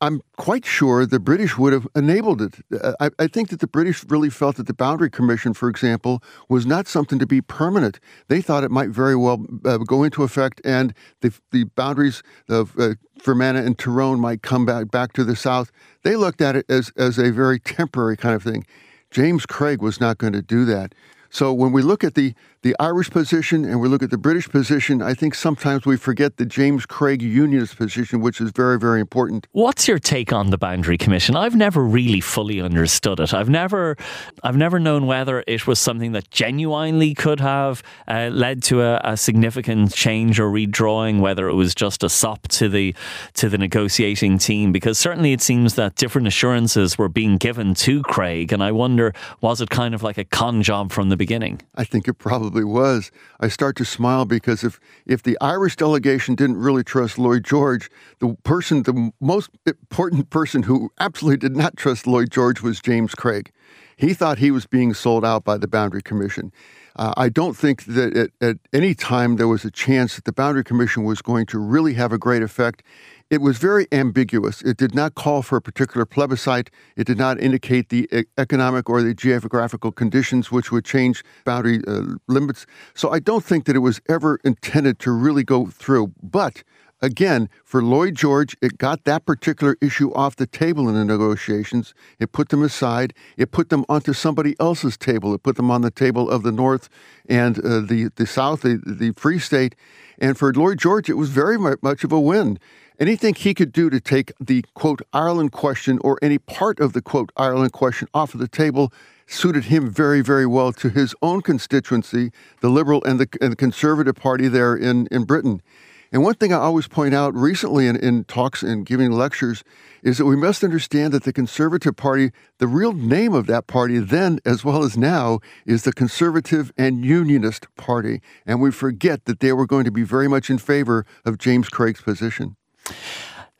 I'm 0.00 0.20
quite 0.36 0.64
sure 0.64 1.04
the 1.04 1.18
British 1.18 1.58
would 1.58 1.72
have 1.72 1.88
enabled 1.96 2.40
it. 2.40 2.54
Uh, 2.72 2.92
I, 3.00 3.10
I, 3.18 3.26
think 3.26 3.48
that 3.48 3.58
the 3.58 3.66
British 3.66 4.04
really 4.04 4.30
felt 4.30 4.56
that 4.56 4.68
the 4.68 4.74
Boundary 4.74 5.10
Commission, 5.10 5.54
for 5.54 5.68
example, 5.68 6.22
was 6.48 6.64
not 6.66 6.86
something 6.86 7.18
to 7.18 7.26
be 7.26 7.40
permanent. 7.40 7.98
They 8.28 8.40
thought 8.40 8.62
it 8.62 8.70
might 8.70 8.90
very 8.90 9.16
well 9.16 9.44
uh, 9.64 9.78
go 9.78 10.04
into 10.04 10.22
effect 10.22 10.60
and 10.64 10.94
the, 11.20 11.34
the 11.50 11.64
boundaries 11.64 12.22
of 12.48 12.78
uh, 12.78 12.94
Fermanagh 13.20 13.64
and 13.64 13.76
Tyrone 13.76 14.20
might 14.20 14.42
come 14.42 14.64
back, 14.64 14.90
back 14.92 15.12
to 15.14 15.24
the 15.24 15.34
south. 15.34 15.72
They 16.04 16.14
looked 16.14 16.40
at 16.40 16.54
it 16.54 16.66
as, 16.68 16.92
as 16.96 17.18
a 17.18 17.32
very 17.32 17.58
temporary 17.58 18.16
kind 18.16 18.36
of 18.36 18.44
thing. 18.44 18.64
James 19.10 19.46
Craig 19.46 19.82
was 19.82 20.00
not 20.00 20.18
going 20.18 20.32
to 20.32 20.42
do 20.42 20.64
that. 20.66 20.94
So 21.30 21.52
when 21.52 21.72
we 21.72 21.82
look 21.82 22.04
at 22.04 22.14
the 22.14 22.34
the 22.62 22.74
Irish 22.80 23.10
position 23.10 23.64
and 23.64 23.80
we 23.80 23.88
look 23.88 24.02
at 24.02 24.10
the 24.10 24.18
British 24.18 24.48
position, 24.48 25.00
I 25.00 25.14
think 25.14 25.34
sometimes 25.34 25.86
we 25.86 25.96
forget 25.96 26.36
the 26.38 26.44
James 26.44 26.86
Craig 26.86 27.22
Unionist 27.22 27.76
position, 27.76 28.20
which 28.20 28.40
is 28.40 28.50
very, 28.50 28.78
very 28.78 29.00
important. 29.00 29.46
What's 29.52 29.86
your 29.86 29.98
take 29.98 30.32
on 30.32 30.50
the 30.50 30.58
Boundary 30.58 30.98
Commission? 30.98 31.36
I've 31.36 31.54
never 31.54 31.84
really 31.84 32.20
fully 32.20 32.60
understood 32.60 33.20
it. 33.20 33.32
I've 33.32 33.48
never, 33.48 33.96
I've 34.42 34.56
never 34.56 34.80
known 34.80 35.06
whether 35.06 35.44
it 35.46 35.66
was 35.66 35.78
something 35.78 36.12
that 36.12 36.30
genuinely 36.30 37.14
could 37.14 37.40
have 37.40 37.82
uh, 38.08 38.30
led 38.32 38.62
to 38.64 38.82
a, 38.82 39.00
a, 39.04 39.16
significant 39.16 39.92
change 39.92 40.40
or 40.40 40.50
redrawing, 40.50 41.20
whether 41.20 41.48
it 41.48 41.54
was 41.54 41.74
just 41.74 42.02
a 42.02 42.08
sop 42.08 42.48
to 42.48 42.68
the 42.68 42.94
to 43.34 43.48
the 43.48 43.58
negotiating 43.58 44.38
team. 44.38 44.72
Because 44.72 44.98
certainly 44.98 45.32
it 45.32 45.40
seems 45.40 45.74
that 45.74 45.96
different 45.96 46.26
assurances 46.26 46.98
were 46.98 47.08
being 47.08 47.36
given 47.36 47.74
to 47.74 48.02
Craig, 48.02 48.52
and 48.52 48.62
I 48.62 48.72
wonder 48.72 49.12
was 49.40 49.60
it 49.60 49.70
kind 49.70 49.94
of 49.94 50.02
like 50.02 50.18
a 50.18 50.24
con 50.24 50.62
job 50.62 50.92
from 50.92 51.08
the 51.08 51.16
beginning? 51.16 51.60
I 51.74 51.84
think 51.84 52.08
it 52.08 52.14
probably 52.14 52.47
probably 52.48 52.64
was. 52.64 53.10
I 53.40 53.48
start 53.48 53.76
to 53.76 53.84
smile 53.84 54.24
because 54.24 54.64
if, 54.64 54.80
if 55.04 55.22
the 55.22 55.36
Irish 55.38 55.76
delegation 55.76 56.34
didn't 56.34 56.56
really 56.56 56.82
trust 56.82 57.18
Lloyd 57.18 57.44
George, 57.44 57.90
the 58.20 58.36
person, 58.42 58.84
the 58.84 59.12
most 59.20 59.50
important 59.66 60.30
person 60.30 60.62
who 60.62 60.90
absolutely 60.98 61.36
did 61.36 61.54
not 61.54 61.76
trust 61.76 62.06
Lloyd 62.06 62.30
George 62.30 62.62
was 62.62 62.80
James 62.80 63.14
Craig. 63.14 63.52
He 63.98 64.14
thought 64.14 64.38
he 64.38 64.50
was 64.50 64.64
being 64.64 64.94
sold 64.94 65.26
out 65.26 65.44
by 65.44 65.58
the 65.58 65.68
Boundary 65.68 66.00
Commission. 66.00 66.50
Uh, 66.96 67.12
I 67.18 67.28
don't 67.28 67.54
think 67.54 67.84
that 67.84 68.16
at, 68.16 68.30
at 68.40 68.56
any 68.72 68.94
time 68.94 69.36
there 69.36 69.46
was 69.46 69.66
a 69.66 69.70
chance 69.70 70.14
that 70.16 70.24
the 70.24 70.32
Boundary 70.32 70.64
Commission 70.64 71.04
was 71.04 71.20
going 71.20 71.44
to 71.46 71.58
really 71.58 71.94
have 71.94 72.12
a 72.12 72.18
great 72.18 72.42
effect. 72.42 72.82
It 73.30 73.42
was 73.42 73.58
very 73.58 73.86
ambiguous. 73.92 74.62
It 74.62 74.78
did 74.78 74.94
not 74.94 75.14
call 75.14 75.42
for 75.42 75.56
a 75.56 75.60
particular 75.60 76.06
plebiscite. 76.06 76.70
It 76.96 77.06
did 77.06 77.18
not 77.18 77.38
indicate 77.38 77.90
the 77.90 78.26
economic 78.38 78.88
or 78.88 79.02
the 79.02 79.12
geographical 79.12 79.92
conditions 79.92 80.50
which 80.50 80.72
would 80.72 80.86
change 80.86 81.22
boundary 81.44 81.80
uh, 81.86 82.14
limits. 82.26 82.64
So 82.94 83.10
I 83.10 83.18
don't 83.18 83.44
think 83.44 83.66
that 83.66 83.76
it 83.76 83.80
was 83.80 84.00
ever 84.08 84.40
intended 84.44 84.98
to 85.00 85.10
really 85.12 85.44
go 85.44 85.66
through. 85.66 86.14
But 86.22 86.62
again, 87.02 87.50
for 87.64 87.82
Lloyd 87.82 88.14
George, 88.14 88.56
it 88.62 88.78
got 88.78 89.04
that 89.04 89.26
particular 89.26 89.76
issue 89.82 90.10
off 90.14 90.36
the 90.36 90.46
table 90.46 90.88
in 90.88 90.94
the 90.94 91.04
negotiations. 91.04 91.92
It 92.18 92.32
put 92.32 92.48
them 92.48 92.62
aside. 92.62 93.12
It 93.36 93.50
put 93.50 93.68
them 93.68 93.84
onto 93.90 94.14
somebody 94.14 94.56
else's 94.58 94.96
table. 94.96 95.34
It 95.34 95.42
put 95.42 95.56
them 95.56 95.70
on 95.70 95.82
the 95.82 95.90
table 95.90 96.30
of 96.30 96.44
the 96.44 96.52
North 96.52 96.88
and 97.28 97.58
uh, 97.58 97.80
the, 97.80 98.10
the 98.16 98.26
South, 98.26 98.62
the, 98.62 98.80
the 98.86 99.12
Free 99.18 99.38
State. 99.38 99.74
And 100.18 100.38
for 100.38 100.50
Lloyd 100.50 100.78
George, 100.78 101.10
it 101.10 101.14
was 101.14 101.28
very 101.28 101.58
much 101.58 102.04
of 102.04 102.10
a 102.10 102.18
win. 102.18 102.58
Anything 103.00 103.36
he 103.36 103.54
could 103.54 103.70
do 103.70 103.90
to 103.90 104.00
take 104.00 104.32
the 104.40 104.64
quote 104.74 105.02
Ireland 105.12 105.52
question 105.52 106.00
or 106.02 106.18
any 106.20 106.36
part 106.36 106.80
of 106.80 106.94
the 106.94 107.00
quote 107.00 107.30
Ireland 107.36 107.72
question 107.72 108.08
off 108.12 108.34
of 108.34 108.40
the 108.40 108.48
table 108.48 108.92
suited 109.24 109.66
him 109.66 109.88
very, 109.88 110.20
very 110.20 110.46
well 110.46 110.72
to 110.72 110.88
his 110.88 111.14
own 111.22 111.42
constituency, 111.42 112.32
the 112.60 112.68
Liberal 112.68 113.04
and 113.04 113.20
the, 113.20 113.28
and 113.40 113.52
the 113.52 113.56
Conservative 113.56 114.16
Party 114.16 114.48
there 114.48 114.74
in, 114.74 115.06
in 115.12 115.24
Britain. 115.24 115.62
And 116.10 116.24
one 116.24 116.34
thing 116.34 116.52
I 116.52 116.56
always 116.56 116.88
point 116.88 117.14
out 117.14 117.34
recently 117.34 117.86
in, 117.86 117.94
in 117.94 118.24
talks 118.24 118.64
and 118.64 118.84
giving 118.84 119.12
lectures 119.12 119.62
is 120.02 120.18
that 120.18 120.24
we 120.24 120.34
must 120.34 120.64
understand 120.64 121.12
that 121.12 121.22
the 121.22 121.32
Conservative 121.32 121.94
Party, 121.94 122.32
the 122.58 122.66
real 122.66 122.94
name 122.94 123.32
of 123.32 123.46
that 123.46 123.68
party 123.68 124.00
then 124.00 124.40
as 124.44 124.64
well 124.64 124.82
as 124.82 124.96
now, 124.96 125.38
is 125.66 125.84
the 125.84 125.92
Conservative 125.92 126.72
and 126.76 127.04
Unionist 127.04 127.72
Party. 127.76 128.22
And 128.44 128.60
we 128.60 128.72
forget 128.72 129.26
that 129.26 129.38
they 129.38 129.52
were 129.52 129.66
going 129.66 129.84
to 129.84 129.92
be 129.92 130.02
very 130.02 130.26
much 130.26 130.50
in 130.50 130.58
favor 130.58 131.06
of 131.24 131.38
James 131.38 131.68
Craig's 131.68 132.00
position. 132.00 132.56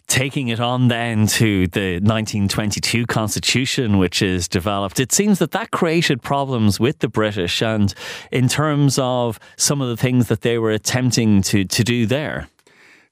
Taking 0.07 0.49
it 0.49 0.59
on 0.59 0.89
then 0.89 1.27
to 1.27 1.67
the 1.67 2.01
1922 2.01 3.07
Constitution, 3.07 3.99
which 3.99 4.23
is 4.23 4.49
developed, 4.49 5.01
it 5.01 5.13
seems 5.13 5.39
that 5.39 5.51
that 5.51 5.71
created 5.71 6.23
problems 6.23 6.81
with 6.81 7.01
the 7.01 7.09
British 7.09 7.63
and 7.63 7.93
in 8.33 8.49
terms 8.49 8.99
of 8.99 9.39
some 9.57 9.83
of 9.83 9.89
the 9.89 9.99
things 9.99 10.29
that 10.29 10.41
they 10.41 10.57
were 10.57 10.71
attempting 10.71 11.43
to, 11.43 11.65
to 11.67 11.85
do 11.85 12.07
there. 12.07 12.49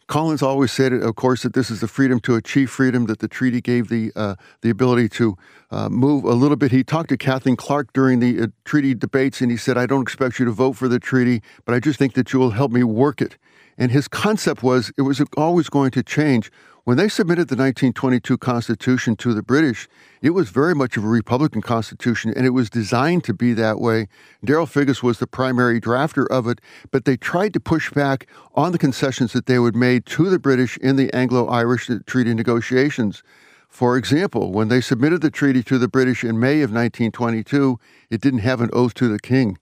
Collins 0.07 0.40
always 0.40 0.70
said, 0.70 0.92
of 0.92 1.16
course, 1.16 1.42
that 1.42 1.52
this 1.52 1.68
is 1.68 1.81
the 1.81 1.88
freedom 1.88 2.20
to 2.20 2.37
achieve 2.37 2.70
freedom, 2.70 3.07
that 3.07 3.18
the 3.18 3.26
treaty 3.26 3.61
gave 3.61 3.88
the 3.88 4.12
uh, 4.14 4.37
the 4.61 4.70
ability 4.70 5.09
to 5.09 5.37
uh, 5.72 5.88
move 5.88 6.22
a 6.24 6.33
little 6.33 6.57
bit. 6.57 6.70
He 6.70 6.85
talked 6.85 7.09
to 7.09 7.16
Kathleen 7.16 7.57
Clarke 7.57 7.92
during 7.92 8.20
the 8.20 8.42
uh, 8.42 8.46
treaty 8.64 8.94
debates, 8.94 9.40
and 9.40 9.50
he 9.50 9.57
said, 9.57 9.76
"I 9.76 9.87
don't 9.87 10.02
expect 10.02 10.38
you 10.38 10.44
to 10.44 10.52
vote 10.52 10.74
for 10.74 10.87
the 10.87 11.00
treaty, 11.00 11.42
but 11.64 11.74
I 11.74 11.81
just 11.81 11.98
think 11.98 12.14
that 12.14 12.33
you 12.33 12.38
will 12.38 12.52
help 12.52 12.70
me 12.70 12.85
work 12.85 13.20
it." 13.20 13.37
And 13.79 13.91
his 13.91 14.09
concept 14.09 14.62
was 14.62 14.93
it 14.97 15.03
was 15.03 15.23
always 15.37 15.69
going 15.69 15.91
to 15.93 16.03
change. 16.03 16.51
When 16.85 16.97
they 16.97 17.09
submitted 17.09 17.49
the 17.49 17.57
1922 17.57 18.39
Constitution 18.39 19.17
to 19.17 19.35
the 19.35 19.43
British, 19.43 19.89
it 20.23 20.31
was 20.31 20.51
very 20.51 20.73
much 20.73 20.97
of 20.97 21.05
a 21.05 21.09
Republican 21.09 21.61
Constitution, 21.61 22.33
and 22.37 22.47
it 22.47 22.51
was 22.51 22.71
designed 22.71 23.25
to 23.25 23.35
be 23.35 23.53
that 23.55 23.81
way. 23.81 24.07
Darrell 24.45 24.67
Figgis 24.67 25.03
was 25.03 25.19
the 25.19 25.27
primary 25.27 25.81
drafter 25.81 26.29
of 26.29 26.47
it, 26.47 26.61
but 26.93 27.05
they 27.05 27.17
tried 27.17 27.53
to 27.55 27.61
push 27.61 27.91
back 27.91 28.29
on 28.55 28.71
the 28.71 28.79
concessions 28.79 29.33
that 29.33 29.47
they 29.47 29.59
would 29.59 29.75
made 29.75 30.07
to 30.07 30.31
the 30.31 30.39
British 30.39 30.79
in 30.79 30.95
the 30.95 31.12
Anglo-Irish 31.12 31.91
treaty 32.07 32.33
negotiations. 32.35 33.25
For 33.69 33.97
example, 33.97 34.53
when 34.53 34.69
they 34.69 34.81
submitted 34.81 35.23
the 35.23 35.31
treaty 35.31 35.65
to 35.65 35.79
the 35.79 35.89
British 35.89 36.23
in 36.23 36.39
May 36.39 36.62
of 36.62 36.71
1922, 36.71 37.81
it 38.11 38.21
didn't 38.21 38.41
have 38.41 38.61
an 38.61 38.71
oath 38.73 38.95
to 38.95 39.09
the 39.09 39.19
king 39.19 39.59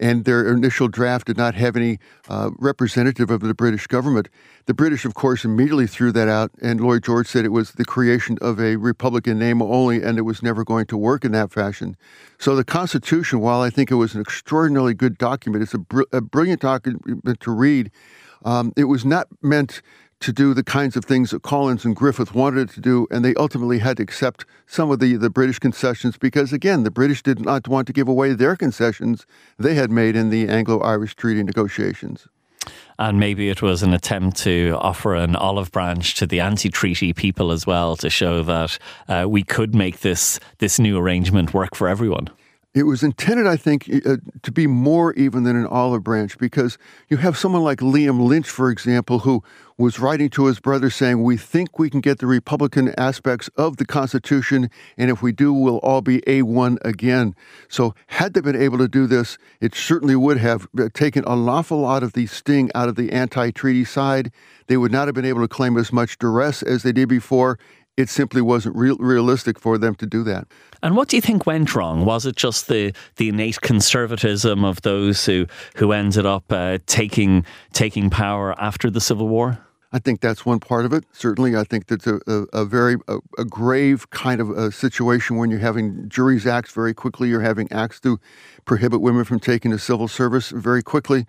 and 0.00 0.24
their 0.24 0.52
initial 0.52 0.88
draft 0.88 1.26
did 1.26 1.36
not 1.36 1.54
have 1.54 1.76
any 1.76 1.98
uh, 2.28 2.50
representative 2.58 3.30
of 3.30 3.40
the 3.40 3.54
British 3.54 3.86
government. 3.86 4.28
The 4.66 4.74
British, 4.74 5.04
of 5.04 5.14
course, 5.14 5.44
immediately 5.44 5.86
threw 5.86 6.12
that 6.12 6.28
out, 6.28 6.50
and 6.60 6.80
Lloyd 6.80 7.04
George 7.04 7.26
said 7.26 7.44
it 7.44 7.48
was 7.48 7.72
the 7.72 7.84
creation 7.84 8.38
of 8.40 8.60
a 8.60 8.76
Republican 8.76 9.38
name 9.38 9.60
only, 9.62 10.02
and 10.02 10.18
it 10.18 10.22
was 10.22 10.42
never 10.42 10.64
going 10.64 10.86
to 10.86 10.96
work 10.96 11.24
in 11.24 11.32
that 11.32 11.52
fashion. 11.52 11.96
So 12.38 12.56
the 12.56 12.64
Constitution, 12.64 13.40
while 13.40 13.60
I 13.60 13.70
think 13.70 13.90
it 13.90 13.96
was 13.96 14.14
an 14.14 14.20
extraordinarily 14.20 14.94
good 14.94 15.18
document, 15.18 15.62
it's 15.62 15.74
a, 15.74 15.78
br- 15.78 16.02
a 16.12 16.20
brilliant 16.20 16.60
document 16.60 17.40
to 17.40 17.50
read. 17.50 17.90
Um, 18.44 18.72
it 18.76 18.84
was 18.84 19.04
not 19.04 19.28
meant 19.40 19.82
to 20.22 20.32
do 20.32 20.54
the 20.54 20.64
kinds 20.64 20.96
of 20.96 21.04
things 21.04 21.30
that 21.30 21.42
Collins 21.42 21.84
and 21.84 21.94
Griffith 21.94 22.34
wanted 22.34 22.70
to 22.70 22.80
do, 22.80 23.06
and 23.10 23.24
they 23.24 23.34
ultimately 23.34 23.78
had 23.78 23.98
to 23.98 24.02
accept 24.02 24.44
some 24.66 24.90
of 24.90 25.00
the, 25.00 25.16
the 25.16 25.30
British 25.30 25.58
concessions 25.58 26.16
because, 26.16 26.52
again, 26.52 26.84
the 26.84 26.90
British 26.90 27.22
did 27.22 27.40
not 27.40 27.68
want 27.68 27.86
to 27.88 27.92
give 27.92 28.08
away 28.08 28.32
their 28.32 28.56
concessions 28.56 29.26
they 29.58 29.74
had 29.74 29.90
made 29.90 30.16
in 30.16 30.30
the 30.30 30.48
Anglo 30.48 30.80
Irish 30.80 31.14
treaty 31.16 31.42
negotiations. 31.42 32.28
And 32.98 33.18
maybe 33.18 33.48
it 33.48 33.62
was 33.62 33.82
an 33.82 33.92
attempt 33.92 34.36
to 34.38 34.76
offer 34.80 35.16
an 35.16 35.34
olive 35.34 35.72
branch 35.72 36.14
to 36.16 36.26
the 36.26 36.40
anti-treaty 36.40 37.12
people 37.12 37.50
as 37.50 37.66
well 37.66 37.96
to 37.96 38.08
show 38.08 38.42
that 38.44 38.78
uh, 39.08 39.26
we 39.28 39.42
could 39.42 39.74
make 39.74 40.00
this 40.00 40.38
this 40.58 40.78
new 40.78 40.98
arrangement 40.98 41.52
work 41.52 41.74
for 41.74 41.88
everyone. 41.88 42.28
It 42.74 42.84
was 42.84 43.02
intended, 43.02 43.46
I 43.46 43.56
think, 43.56 43.90
uh, 44.06 44.16
to 44.42 44.50
be 44.50 44.66
more 44.66 45.12
even 45.12 45.44
than 45.44 45.56
an 45.56 45.66
olive 45.66 46.02
branch 46.02 46.38
because 46.38 46.78
you 47.10 47.18
have 47.18 47.36
someone 47.36 47.62
like 47.62 47.80
Liam 47.80 48.26
Lynch, 48.26 48.48
for 48.48 48.70
example, 48.70 49.20
who 49.20 49.42
was 49.76 49.98
writing 49.98 50.30
to 50.30 50.46
his 50.46 50.58
brother 50.58 50.88
saying, 50.88 51.22
We 51.22 51.36
think 51.36 51.78
we 51.78 51.90
can 51.90 52.00
get 52.00 52.18
the 52.18 52.26
Republican 52.26 52.94
aspects 52.96 53.48
of 53.56 53.76
the 53.76 53.84
Constitution, 53.84 54.70
and 54.96 55.10
if 55.10 55.20
we 55.20 55.32
do, 55.32 55.52
we'll 55.52 55.78
all 55.78 56.00
be 56.00 56.22
A1 56.22 56.78
again. 56.82 57.34
So, 57.68 57.94
had 58.06 58.32
they 58.32 58.40
been 58.40 58.56
able 58.56 58.78
to 58.78 58.88
do 58.88 59.06
this, 59.06 59.36
it 59.60 59.74
certainly 59.74 60.16
would 60.16 60.38
have 60.38 60.66
uh, 60.78 60.88
taken 60.94 61.24
an 61.26 61.48
awful 61.48 61.80
lot 61.80 62.02
of 62.02 62.14
the 62.14 62.26
sting 62.26 62.70
out 62.74 62.88
of 62.88 62.96
the 62.96 63.12
anti 63.12 63.50
treaty 63.50 63.84
side. 63.84 64.32
They 64.68 64.78
would 64.78 64.92
not 64.92 65.08
have 65.08 65.14
been 65.14 65.26
able 65.26 65.42
to 65.42 65.48
claim 65.48 65.76
as 65.76 65.92
much 65.92 66.18
duress 66.18 66.62
as 66.62 66.84
they 66.84 66.92
did 66.92 67.08
before 67.10 67.58
it 67.96 68.08
simply 68.08 68.40
wasn't 68.40 68.74
real, 68.74 68.96
realistic 68.96 69.58
for 69.58 69.76
them 69.78 69.94
to 69.96 70.06
do 70.06 70.22
that. 70.24 70.46
And 70.82 70.96
what 70.96 71.08
do 71.08 71.16
you 71.16 71.20
think 71.20 71.46
went 71.46 71.74
wrong? 71.74 72.04
Was 72.04 72.26
it 72.26 72.36
just 72.36 72.68
the, 72.68 72.92
the 73.16 73.28
innate 73.28 73.60
conservatism 73.60 74.64
of 74.64 74.82
those 74.82 75.24
who, 75.26 75.46
who 75.76 75.92
ended 75.92 76.26
up 76.26 76.44
uh, 76.50 76.78
taking 76.86 77.44
taking 77.72 78.10
power 78.10 78.54
after 78.60 78.90
the 78.90 79.00
Civil 79.00 79.28
War? 79.28 79.58
I 79.94 79.98
think 79.98 80.22
that's 80.22 80.46
one 80.46 80.58
part 80.58 80.86
of 80.86 80.94
it. 80.94 81.04
Certainly, 81.12 81.54
I 81.54 81.64
think 81.64 81.86
that's 81.86 82.06
a, 82.06 82.18
a, 82.26 82.46
a 82.54 82.64
very 82.64 82.96
a, 83.08 83.18
a, 83.36 83.44
grave 83.44 84.08
kind 84.08 84.40
of 84.40 84.48
a 84.48 84.72
situation 84.72 85.36
when 85.36 85.50
you're 85.50 85.60
having 85.60 86.08
juries 86.08 86.46
acts 86.46 86.72
very 86.72 86.94
quickly. 86.94 87.28
You're 87.28 87.42
having 87.42 87.70
acts 87.70 88.00
to 88.00 88.18
prohibit 88.64 89.02
women 89.02 89.24
from 89.24 89.38
taking 89.38 89.70
the 89.70 89.78
civil 89.78 90.08
service 90.08 90.48
very 90.48 90.82
quickly. 90.82 91.26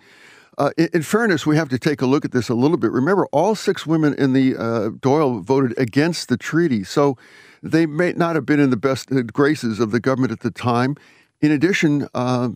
Uh, 0.57 0.71
in, 0.77 0.89
in, 0.93 1.01
fairness, 1.01 1.45
we 1.45 1.55
have 1.55 1.69
to 1.69 1.79
take 1.79 2.01
a 2.01 2.05
look 2.05 2.25
at 2.25 2.31
this 2.31 2.49
a 2.49 2.53
little 2.53 2.77
bit. 2.77 2.91
Remember, 2.91 3.27
all 3.31 3.55
six 3.55 3.87
women 3.87 4.13
in 4.15 4.33
the 4.33 4.55
uh, 4.55 4.89
Dáil 4.89 5.43
voted 5.43 5.77
against 5.77 6.29
the 6.29 6.37
treaty, 6.37 6.83
so 6.83 7.17
they 7.61 7.85
may 7.85 8.13
not 8.13 8.35
have 8.35 8.45
been 8.45 8.59
in 8.59 8.69
the 8.69 8.77
best 8.77 9.11
uh, 9.11 9.21
graces 9.21 9.79
of 9.79 9.91
the 9.91 9.99
government 9.99 10.31
at 10.31 10.41
the 10.41 10.51
time. 10.51 10.95
In 11.41 11.51
addition, 11.51 12.07
uh, 12.13 12.49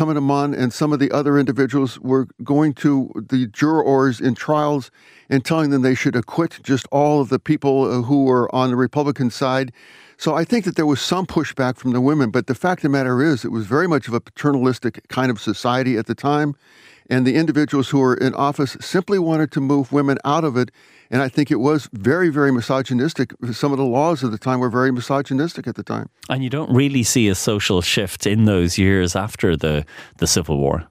and 0.00 0.72
some 0.72 0.92
of 0.92 1.00
the 1.00 1.10
other 1.10 1.38
individuals 1.38 1.98
were 1.98 2.28
going 2.44 2.72
to 2.72 3.10
the 3.16 3.46
jurors 3.48 4.20
in 4.20 4.34
trials 4.34 4.92
and 5.28 5.44
telling 5.44 5.70
them 5.70 5.82
they 5.82 5.94
should 5.94 6.14
acquit 6.14 6.60
just 6.62 6.86
all 6.92 7.20
of 7.20 7.30
the 7.30 7.38
people 7.38 7.84
uh, 7.84 8.02
who 8.02 8.24
were 8.24 8.54
on 8.54 8.70
the 8.70 8.76
Republican 8.76 9.30
side. 9.30 9.72
So 10.16 10.34
I 10.34 10.44
think 10.44 10.64
that 10.66 10.76
there 10.76 10.86
was 10.86 11.00
some 11.00 11.26
pushback 11.26 11.78
from 11.78 11.92
the 11.92 12.00
women, 12.00 12.30
but 12.30 12.46
the 12.46 12.54
fact 12.54 12.80
of 12.80 12.82
the 12.82 12.88
matter 12.90 13.22
is, 13.22 13.44
it 13.44 13.50
was 13.50 13.66
very 13.66 13.88
much 13.88 14.06
of 14.08 14.14
a 14.14 14.20
paternalistic 14.20 15.06
kind 15.08 15.30
of 15.30 15.40
society 15.40 15.96
at 15.96 16.06
the 16.06 16.14
time. 16.14 16.54
And 17.08 17.26
the 17.26 17.36
individuals 17.36 17.88
who 17.88 18.00
were 18.00 18.14
in 18.14 18.34
office 18.34 18.76
simply 18.80 19.18
wanted 19.18 19.50
to 19.52 19.60
move 19.60 19.92
women 19.92 20.18
out 20.24 20.44
of 20.44 20.56
it. 20.56 20.70
And 21.10 21.22
I 21.22 21.28
think 21.28 21.50
it 21.50 21.56
was 21.56 21.88
very, 21.92 22.28
very 22.28 22.52
misogynistic. 22.52 23.32
Some 23.52 23.72
of 23.72 23.78
the 23.78 23.84
laws 23.84 24.22
of 24.22 24.30
the 24.30 24.38
time 24.38 24.60
were 24.60 24.68
very 24.68 24.92
misogynistic 24.92 25.66
at 25.66 25.76
the 25.76 25.82
time. 25.82 26.10
And 26.28 26.44
you 26.44 26.50
don't 26.50 26.72
really 26.74 27.02
see 27.02 27.28
a 27.28 27.34
social 27.34 27.80
shift 27.80 28.26
in 28.26 28.44
those 28.44 28.76
years 28.76 29.16
after 29.16 29.56
the, 29.56 29.86
the 30.18 30.26
Civil 30.26 30.58
War. 30.58 30.86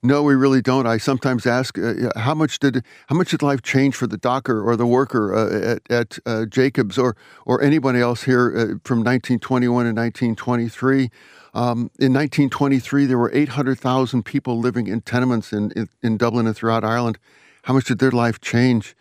No, 0.00 0.22
we 0.22 0.36
really 0.36 0.62
don't. 0.62 0.86
I 0.86 0.96
sometimes 0.98 1.44
ask, 1.44 1.76
uh, 1.76 2.10
how 2.14 2.32
much 2.32 2.60
did 2.60 2.84
how 3.08 3.16
much 3.16 3.32
did 3.32 3.42
life 3.42 3.62
change 3.62 3.96
for 3.96 4.06
the 4.06 4.16
docker 4.16 4.62
or 4.62 4.76
the 4.76 4.86
worker 4.86 5.34
uh, 5.34 5.72
at, 5.72 5.90
at 5.90 6.18
uh, 6.24 6.46
Jacobs 6.46 6.98
or 6.98 7.16
or 7.46 7.60
anybody 7.60 7.98
else 7.98 8.22
here 8.22 8.48
uh, 8.50 8.78
from 8.84 9.02
1921 9.02 9.66
to 9.86 10.00
1923? 10.00 11.10
Um, 11.54 11.90
in 11.98 12.12
1923, 12.12 13.06
there 13.06 13.18
were 13.18 13.30
800,000 13.32 14.22
people 14.24 14.58
living 14.58 14.86
in 14.86 15.00
tenements 15.00 15.52
in, 15.52 15.70
in, 15.72 15.88
in, 16.02 16.16
Dublin 16.16 16.46
and 16.46 16.54
throughout 16.54 16.84
Ireland. 16.84 17.18
How 17.62 17.74
much 17.74 17.86
did 17.86 17.98
their 17.98 18.10
life 18.10 18.40
change? 18.40 18.94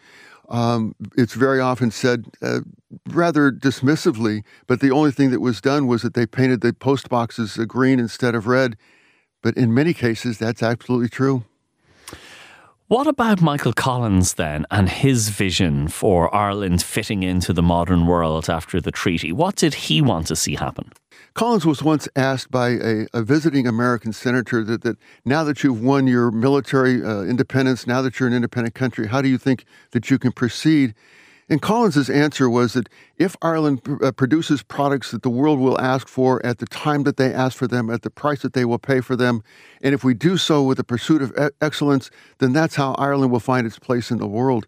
Um, 0.49 0.95
it's 1.17 1.33
very 1.33 1.59
often 1.59 1.91
said 1.91 2.25
uh, 2.41 2.61
rather 3.09 3.51
dismissively, 3.51 4.43
but 4.65 4.79
the 4.79 4.91
only 4.91 5.11
thing 5.11 5.31
that 5.31 5.41
was 5.41 5.59
done 5.59 5.87
was 5.87 6.03
that 6.03 6.13
they 6.13 6.25
painted 6.25 6.61
the 6.61 6.71
post 6.71 7.09
boxes 7.09 7.57
green 7.67 7.99
instead 7.99 8.33
of 8.33 8.47
red. 8.47 8.77
But 9.41 9.57
in 9.57 9.73
many 9.73 9.93
cases, 9.93 10.37
that's 10.37 10.63
absolutely 10.63 11.09
true. 11.09 11.43
What 12.89 13.05
about 13.05 13.41
Michael 13.41 13.73
Collins 13.73 14.35
then 14.35 14.65
and 14.71 14.87
his 14.87 15.27
vision 15.27 15.89
for 15.89 16.33
Ireland 16.33 16.81
fitting 16.81 17.21
into 17.21 17.51
the 17.51 17.61
modern 17.61 18.07
world 18.07 18.49
after 18.49 18.79
the 18.79 18.93
treaty? 18.93 19.33
What 19.33 19.57
did 19.57 19.73
he 19.73 20.01
want 20.01 20.27
to 20.27 20.37
see 20.37 20.55
happen? 20.55 20.93
Collins 21.33 21.65
was 21.65 21.83
once 21.83 22.07
asked 22.15 22.49
by 22.49 22.69
a, 22.69 23.07
a 23.13 23.23
visiting 23.23 23.67
American 23.67 24.13
senator 24.13 24.63
that, 24.63 24.83
that 24.83 24.95
now 25.25 25.43
that 25.43 25.65
you've 25.65 25.81
won 25.81 26.07
your 26.07 26.31
military 26.31 27.03
uh, 27.03 27.23
independence, 27.23 27.87
now 27.87 28.01
that 28.01 28.21
you're 28.21 28.27
an 28.29 28.33
independent 28.33 28.73
country, 28.73 29.07
how 29.07 29.21
do 29.21 29.27
you 29.27 29.37
think 29.37 29.65
that 29.91 30.09
you 30.09 30.17
can 30.17 30.31
proceed? 30.31 30.95
And 31.49 31.61
Collins's 31.61 32.09
answer 32.09 32.49
was 32.49 32.73
that 32.73 32.89
if 33.17 33.37
Ireland 33.41 33.83
pr- 33.83 34.05
uh, 34.05 34.11
produces 34.11 34.63
products 34.63 35.11
that 35.11 35.21
the 35.21 35.29
world 35.29 35.59
will 35.59 35.79
ask 35.79 36.07
for 36.07 36.45
at 36.45 36.57
the 36.57 36.65
time 36.65 37.03
that 37.03 37.15
they 37.15 37.33
ask 37.33 37.57
for 37.57 37.67
them, 37.67 37.89
at 37.89 38.01
the 38.01 38.09
price 38.09 38.41
that 38.41 38.53
they 38.53 38.65
will 38.65 38.79
pay 38.79 38.99
for 38.99 39.15
them, 39.15 39.41
and 39.81 39.93
if 39.93 40.03
we 40.03 40.13
do 40.13 40.35
so 40.35 40.61
with 40.61 40.77
the 40.77 40.83
pursuit 40.83 41.21
of 41.21 41.31
e- 41.39 41.49
excellence, 41.61 42.11
then 42.39 42.51
that's 42.51 42.75
how 42.75 42.93
Ireland 42.95 43.31
will 43.31 43.39
find 43.39 43.65
its 43.65 43.79
place 43.79 44.11
in 44.11 44.17
the 44.17 44.27
world. 44.27 44.67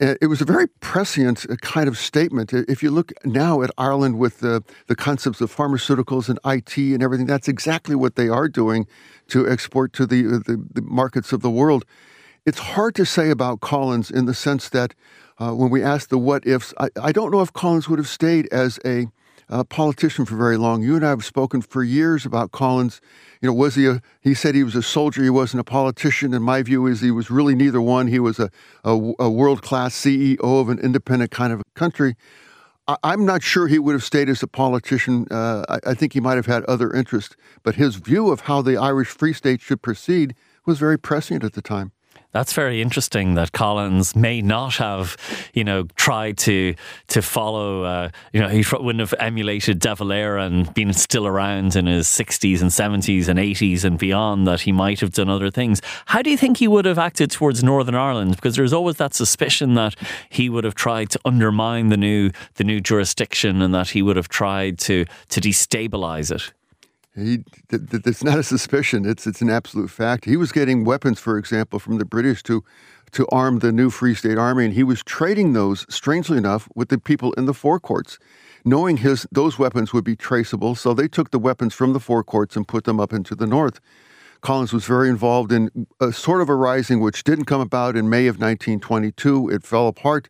it 0.00 0.28
was 0.28 0.40
a 0.40 0.44
very 0.44 0.68
prescient 0.78 1.44
uh, 1.50 1.56
kind 1.56 1.88
of 1.88 1.98
statement. 1.98 2.52
If 2.52 2.84
you 2.84 2.92
look 2.92 3.12
now 3.24 3.62
at 3.62 3.70
Ireland 3.76 4.20
with 4.20 4.38
the, 4.38 4.62
the 4.86 4.94
concepts 4.94 5.40
of 5.40 5.52
pharmaceuticals 5.54 6.28
and 6.28 6.38
IT 6.44 6.78
and 6.78 7.02
everything, 7.02 7.26
that's 7.26 7.48
exactly 7.48 7.96
what 7.96 8.14
they 8.14 8.28
are 8.28 8.48
doing 8.48 8.86
to 9.28 9.50
export 9.50 9.92
to 9.94 10.06
the, 10.06 10.20
uh, 10.26 10.38
the, 10.46 10.64
the 10.72 10.82
markets 10.82 11.32
of 11.32 11.40
the 11.40 11.50
world. 11.50 11.84
It's 12.46 12.60
hard 12.60 12.94
to 12.94 13.04
say 13.04 13.30
about 13.30 13.60
Collins 13.60 14.08
in 14.08 14.26
the 14.26 14.34
sense 14.34 14.68
that 14.68 14.94
uh, 15.38 15.52
when 15.52 15.70
we 15.70 15.82
ask 15.82 16.08
the 16.08 16.18
what 16.18 16.46
ifs, 16.46 16.74
I, 16.78 16.88
I, 17.00 17.12
don't 17.12 17.30
know 17.30 17.40
if 17.40 17.52
Collins 17.52 17.88
would 17.88 17.98
have 17.98 18.08
stayed 18.08 18.48
as 18.52 18.78
a, 18.84 19.06
a 19.48 19.64
politician 19.64 20.24
for 20.24 20.36
very 20.36 20.56
long. 20.56 20.82
You 20.82 20.96
and 20.96 21.06
I 21.06 21.10
have 21.10 21.24
spoken 21.24 21.62
for 21.62 21.82
years 21.82 22.26
about 22.26 22.50
Collins 22.50 23.00
you 23.40 23.48
know, 23.48 23.54
was 23.54 23.74
he 23.74 23.86
a, 23.86 24.02
he 24.20 24.34
said 24.34 24.54
he 24.54 24.64
was 24.64 24.74
a 24.74 24.82
soldier, 24.82 25.22
he 25.22 25.30
wasn't 25.30 25.60
a 25.60 25.64
politician. 25.64 26.34
And 26.34 26.44
my 26.44 26.62
view 26.62 26.86
is 26.86 27.00
he 27.00 27.10
was 27.10 27.30
really 27.30 27.54
neither 27.54 27.80
one. 27.80 28.08
He 28.08 28.18
was 28.18 28.38
a, 28.38 28.50
a, 28.84 29.12
a 29.18 29.30
world 29.30 29.62
class 29.62 29.94
CEO 29.94 30.38
of 30.40 30.68
an 30.68 30.78
independent 30.80 31.30
kind 31.30 31.52
of 31.52 31.62
country. 31.74 32.16
I, 32.88 33.12
am 33.12 33.26
not 33.26 33.42
sure 33.42 33.68
he 33.68 33.78
would 33.78 33.92
have 33.92 34.02
stayed 34.02 34.28
as 34.28 34.42
a 34.42 34.46
politician. 34.46 35.26
Uh, 35.30 35.64
I, 35.68 35.90
I 35.90 35.94
think 35.94 36.14
he 36.14 36.20
might 36.20 36.36
have 36.36 36.46
had 36.46 36.64
other 36.64 36.92
interests. 36.92 37.36
But 37.62 37.74
his 37.74 37.96
view 37.96 38.30
of 38.30 38.40
how 38.40 38.62
the 38.62 38.76
Irish 38.76 39.08
Free 39.08 39.34
State 39.34 39.60
should 39.60 39.82
proceed 39.82 40.34
was 40.66 40.78
very 40.78 40.98
prescient 40.98 41.44
at 41.44 41.52
the 41.52 41.62
time. 41.62 41.92
That's 42.32 42.52
very 42.52 42.82
interesting 42.82 43.34
that 43.34 43.52
Collins 43.52 44.14
may 44.14 44.42
not 44.42 44.74
have, 44.74 45.16
you 45.54 45.64
know, 45.64 45.84
tried 45.96 46.36
to 46.38 46.74
to 47.08 47.22
follow. 47.22 47.84
Uh, 47.84 48.10
you 48.34 48.40
know, 48.40 48.48
he 48.48 48.62
wouldn't 48.70 49.00
have 49.00 49.14
emulated 49.18 49.80
De 49.80 49.94
Valera 49.94 50.44
and 50.44 50.72
been 50.74 50.92
still 50.92 51.26
around 51.26 51.74
in 51.74 51.86
his 51.86 52.06
sixties 52.06 52.60
and 52.60 52.70
seventies 52.70 53.28
and 53.28 53.38
eighties 53.38 53.82
and 53.82 53.98
beyond. 53.98 54.46
That 54.46 54.60
he 54.60 54.72
might 54.72 55.00
have 55.00 55.12
done 55.12 55.30
other 55.30 55.50
things. 55.50 55.80
How 56.06 56.20
do 56.20 56.30
you 56.30 56.36
think 56.36 56.58
he 56.58 56.68
would 56.68 56.84
have 56.84 56.98
acted 56.98 57.30
towards 57.30 57.64
Northern 57.64 57.94
Ireland? 57.94 58.36
Because 58.36 58.56
there's 58.56 58.74
always 58.74 58.96
that 58.96 59.14
suspicion 59.14 59.72
that 59.74 59.94
he 60.28 60.50
would 60.50 60.64
have 60.64 60.74
tried 60.74 61.08
to 61.10 61.20
undermine 61.24 61.88
the 61.88 61.96
new 61.96 62.30
the 62.56 62.64
new 62.64 62.78
jurisdiction 62.78 63.62
and 63.62 63.74
that 63.74 63.88
he 63.90 64.02
would 64.02 64.16
have 64.16 64.28
tried 64.28 64.78
to 64.80 65.06
to 65.30 65.40
destabilize 65.40 66.30
it. 66.30 66.52
He, 67.18 67.38
th- 67.68 67.90
th- 67.90 68.02
it's 68.06 68.24
not 68.24 68.38
a 68.38 68.42
suspicion. 68.42 69.04
It's 69.04 69.26
it's 69.26 69.42
an 69.42 69.50
absolute 69.50 69.90
fact. 69.90 70.24
He 70.24 70.36
was 70.36 70.52
getting 70.52 70.84
weapons, 70.84 71.18
for 71.18 71.36
example, 71.38 71.78
from 71.78 71.98
the 71.98 72.04
British 72.04 72.42
to 72.44 72.64
to 73.12 73.26
arm 73.28 73.60
the 73.60 73.72
new 73.72 73.90
Free 73.90 74.14
State 74.14 74.38
Army, 74.38 74.66
and 74.66 74.74
he 74.74 74.84
was 74.84 75.02
trading 75.02 75.52
those, 75.52 75.86
strangely 75.88 76.36
enough, 76.36 76.68
with 76.74 76.88
the 76.88 76.98
people 76.98 77.32
in 77.34 77.46
the 77.46 77.54
Four 77.54 77.80
Courts, 77.80 78.18
knowing 78.64 78.98
his 78.98 79.26
those 79.32 79.58
weapons 79.58 79.92
would 79.92 80.04
be 80.04 80.16
traceable. 80.16 80.74
So 80.74 80.94
they 80.94 81.08
took 81.08 81.30
the 81.30 81.38
weapons 81.38 81.74
from 81.74 81.92
the 81.92 82.00
Four 82.00 82.22
Courts 82.22 82.56
and 82.56 82.68
put 82.68 82.84
them 82.84 83.00
up 83.00 83.12
into 83.12 83.34
the 83.34 83.46
north. 83.46 83.80
Collins 84.40 84.72
was 84.72 84.84
very 84.84 85.08
involved 85.08 85.50
in 85.50 85.88
a 86.00 86.12
sort 86.12 86.40
of 86.40 86.48
a 86.48 86.54
rising 86.54 87.00
which 87.00 87.24
didn't 87.24 87.46
come 87.46 87.60
about 87.60 87.96
in 87.96 88.08
May 88.08 88.28
of 88.28 88.36
1922. 88.36 89.48
It 89.48 89.64
fell 89.64 89.88
apart. 89.88 90.28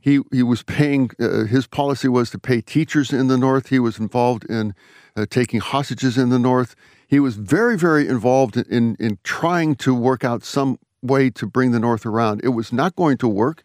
He 0.00 0.20
he 0.32 0.42
was 0.42 0.62
paying. 0.62 1.10
Uh, 1.20 1.44
his 1.44 1.66
policy 1.66 2.08
was 2.08 2.30
to 2.30 2.38
pay 2.38 2.60
teachers 2.60 3.12
in 3.12 3.28
the 3.28 3.36
north. 3.36 3.68
He 3.68 3.78
was 3.78 3.98
involved 3.98 4.44
in 4.44 4.74
uh, 5.16 5.26
taking 5.28 5.60
hostages 5.60 6.16
in 6.18 6.28
the 6.30 6.38
north. 6.38 6.74
He 7.06 7.20
was 7.20 7.36
very, 7.36 7.76
very 7.76 8.08
involved 8.08 8.56
in, 8.56 8.96
in 8.98 9.18
trying 9.22 9.74
to 9.76 9.94
work 9.94 10.24
out 10.24 10.44
some 10.44 10.78
way 11.02 11.30
to 11.30 11.46
bring 11.46 11.72
the 11.72 11.80
North 11.80 12.06
around. 12.06 12.40
It 12.42 12.50
was 12.50 12.72
not 12.72 12.96
going 12.96 13.18
to 13.18 13.28
work. 13.28 13.64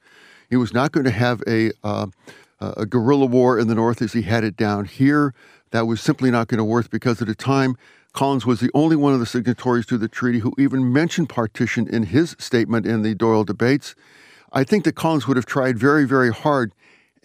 He 0.49 0.55
was 0.55 0.73
not 0.73 0.91
going 0.91 1.05
to 1.05 1.11
have 1.11 1.41
a, 1.47 1.71
uh, 1.83 2.07
a 2.59 2.85
guerrilla 2.85 3.25
war 3.25 3.59
in 3.59 3.67
the 3.67 3.75
North 3.75 4.01
as 4.01 4.13
he 4.13 4.23
had 4.23 4.43
it 4.43 4.57
down 4.57 4.85
here. 4.85 5.33
That 5.71 5.87
was 5.87 6.01
simply 6.01 6.31
not 6.31 6.47
going 6.47 6.57
to 6.57 6.63
work 6.63 6.89
because 6.89 7.21
at 7.21 7.27
the 7.27 7.35
time, 7.35 7.77
Collins 8.13 8.45
was 8.45 8.59
the 8.59 8.71
only 8.73 8.95
one 8.95 9.13
of 9.13 9.19
the 9.19 9.25
signatories 9.25 9.85
to 9.87 9.97
the 9.97 10.07
treaty 10.07 10.39
who 10.39 10.53
even 10.57 10.91
mentioned 10.91 11.29
partition 11.29 11.87
in 11.87 12.03
his 12.03 12.35
statement 12.39 12.85
in 12.85 13.03
the 13.03 13.13
Dáil 13.13 13.45
debates. 13.45 13.93
I 14.51 14.63
think 14.63 14.85
that 14.85 14.95
Collins 14.95 15.27
would 15.27 15.37
have 15.37 15.45
tried 15.45 15.77
very, 15.77 16.05
very 16.05 16.31
hard 16.31 16.71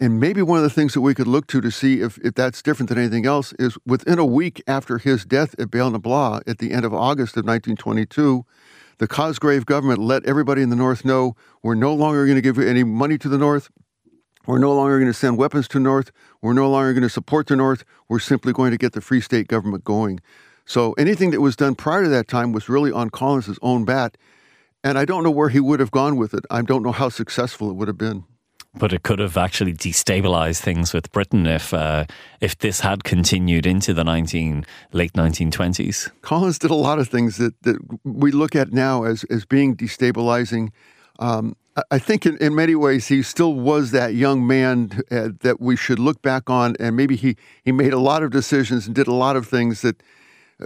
and 0.03 0.19
maybe 0.19 0.41
one 0.41 0.57
of 0.57 0.63
the 0.63 0.69
things 0.69 0.93
that 0.95 0.99
we 0.99 1.15
could 1.15 1.27
look 1.27 1.47
to 1.47 1.61
to 1.61 1.71
see 1.71 2.01
if, 2.01 2.17
if 2.17 2.33
that's 2.35 2.61
different 2.61 2.89
than 2.89 2.97
anything 2.97 3.25
else 3.25 3.53
is 3.53 3.77
within 3.85 4.19
a 4.19 4.25
week 4.25 4.61
after 4.67 4.97
his 4.97 5.23
death 5.23 5.55
at 5.57 5.69
Béal-na-Bláth 5.69 6.41
at 6.45 6.57
the 6.57 6.73
end 6.73 6.83
of 6.83 6.93
August 6.93 7.37
of 7.37 7.45
1922, 7.45 8.45
the 8.97 9.07
Cosgrave 9.07 9.65
government 9.65 9.99
let 9.99 10.25
everybody 10.25 10.61
in 10.61 10.69
the 10.69 10.75
North 10.75 11.05
know 11.05 11.37
we're 11.61 11.73
no 11.73 11.93
longer 11.93 12.25
going 12.25 12.35
to 12.35 12.41
give 12.41 12.59
any 12.59 12.83
money 12.83 13.17
to 13.17 13.29
the 13.29 13.37
North. 13.37 13.69
We're 14.45 14.57
no 14.57 14.75
longer 14.75 14.99
going 14.99 15.09
to 15.09 15.17
send 15.17 15.37
weapons 15.37 15.69
to 15.69 15.79
North. 15.79 16.11
We're 16.41 16.51
no 16.51 16.69
longer 16.69 16.91
going 16.91 17.03
to 17.03 17.09
support 17.09 17.47
the 17.47 17.55
North. 17.55 17.85
We're 18.09 18.19
simply 18.19 18.51
going 18.51 18.71
to 18.71 18.77
get 18.77 18.91
the 18.91 18.99
Free 18.99 19.21
State 19.21 19.47
government 19.47 19.85
going. 19.85 20.19
So 20.65 20.91
anything 20.97 21.31
that 21.31 21.39
was 21.39 21.55
done 21.55 21.75
prior 21.75 22.03
to 22.03 22.09
that 22.09 22.27
time 22.27 22.51
was 22.51 22.67
really 22.67 22.91
on 22.91 23.09
Collins's 23.09 23.57
own 23.61 23.85
bat. 23.85 24.17
And 24.83 24.97
I 24.97 25.05
don't 25.05 25.23
know 25.23 25.31
where 25.31 25.47
he 25.47 25.61
would 25.61 25.79
have 25.79 25.91
gone 25.91 26.17
with 26.17 26.33
it. 26.33 26.43
I 26.51 26.61
don't 26.61 26.83
know 26.83 26.91
how 26.91 27.07
successful 27.07 27.69
it 27.69 27.77
would 27.77 27.87
have 27.87 27.97
been 27.97 28.25
but 28.75 28.91
it 28.93 29.03
could 29.03 29.19
have 29.19 29.37
actually 29.37 29.73
destabilized 29.73 30.61
things 30.61 30.93
with 30.93 31.11
Britain 31.11 31.45
if 31.45 31.73
uh, 31.73 32.05
if 32.41 32.57
this 32.57 32.79
had 32.79 33.03
continued 33.03 33.65
into 33.65 33.93
the 33.93 34.03
19 34.03 34.65
late 34.91 35.13
1920s. 35.13 36.11
Collins 36.21 36.59
did 36.59 36.71
a 36.71 36.75
lot 36.75 36.99
of 36.99 37.07
things 37.07 37.37
that, 37.37 37.61
that 37.63 37.77
we 38.03 38.31
look 38.31 38.55
at 38.55 38.71
now 38.71 39.03
as 39.03 39.23
as 39.25 39.45
being 39.45 39.75
destabilizing. 39.75 40.71
Um, 41.19 41.55
I 41.89 41.97
think 41.97 42.25
in, 42.25 42.37
in 42.37 42.53
many 42.53 42.75
ways 42.75 43.07
he 43.07 43.23
still 43.23 43.55
was 43.55 43.91
that 43.91 44.13
young 44.13 44.45
man 44.45 45.01
uh, 45.09 45.29
that 45.41 45.59
we 45.59 45.75
should 45.75 45.97
look 45.97 46.21
back 46.21 46.49
on, 46.49 46.75
and 46.79 46.95
maybe 46.95 47.15
he, 47.15 47.35
he 47.63 47.71
made 47.71 47.93
a 47.93 47.99
lot 47.99 48.21
of 48.21 48.29
decisions 48.29 48.85
and 48.85 48.95
did 48.95 49.07
a 49.07 49.13
lot 49.13 49.35
of 49.35 49.47
things 49.47 49.81
that 49.81 50.03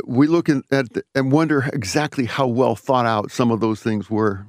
we 0.06 0.28
look 0.28 0.50
at 0.50 0.64
and 1.16 1.32
wonder 1.32 1.70
exactly 1.72 2.26
how 2.26 2.46
well 2.46 2.76
thought 2.76 3.06
out 3.06 3.32
some 3.32 3.52
of 3.52 3.62
those 3.62 3.82
things 3.82 4.10
were. 4.10 4.46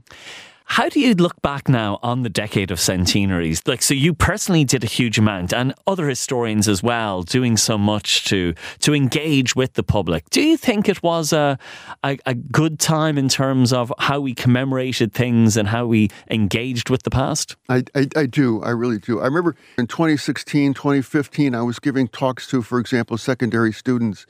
How 0.68 0.88
do 0.90 1.00
you 1.00 1.14
look 1.14 1.40
back 1.40 1.68
now 1.68 1.98
on 2.02 2.22
the 2.22 2.28
decade 2.28 2.70
of 2.70 2.78
centenaries? 2.78 3.62
Like, 3.66 3.82
so 3.82 3.94
you 3.94 4.12
personally 4.12 4.64
did 4.64 4.84
a 4.84 4.86
huge 4.86 5.18
amount, 5.18 5.52
and 5.52 5.74
other 5.86 6.06
historians 6.08 6.68
as 6.68 6.82
well, 6.82 7.22
doing 7.22 7.56
so 7.56 7.78
much 7.78 8.26
to 8.26 8.54
to 8.80 8.94
engage 8.94 9.56
with 9.56 9.72
the 9.72 9.82
public. 9.82 10.28
Do 10.30 10.42
you 10.42 10.58
think 10.58 10.88
it 10.88 11.02
was 11.02 11.32
a, 11.32 11.58
a, 12.04 12.18
a 12.26 12.34
good 12.34 12.78
time 12.78 13.16
in 13.16 13.28
terms 13.28 13.72
of 13.72 13.92
how 13.98 14.20
we 14.20 14.34
commemorated 14.34 15.14
things 15.14 15.56
and 15.56 15.66
how 15.68 15.86
we 15.86 16.10
engaged 16.30 16.90
with 16.90 17.02
the 17.02 17.10
past? 17.10 17.56
I, 17.70 17.84
I, 17.94 18.06
I 18.14 18.26
do. 18.26 18.62
I 18.62 18.70
really 18.70 18.98
do. 18.98 19.20
I 19.20 19.24
remember 19.24 19.56
in 19.78 19.86
2016, 19.86 20.74
2015, 20.74 21.54
I 21.54 21.62
was 21.62 21.78
giving 21.78 22.08
talks 22.08 22.46
to, 22.48 22.60
for 22.60 22.78
example, 22.78 23.16
secondary 23.16 23.72
students 23.72 24.26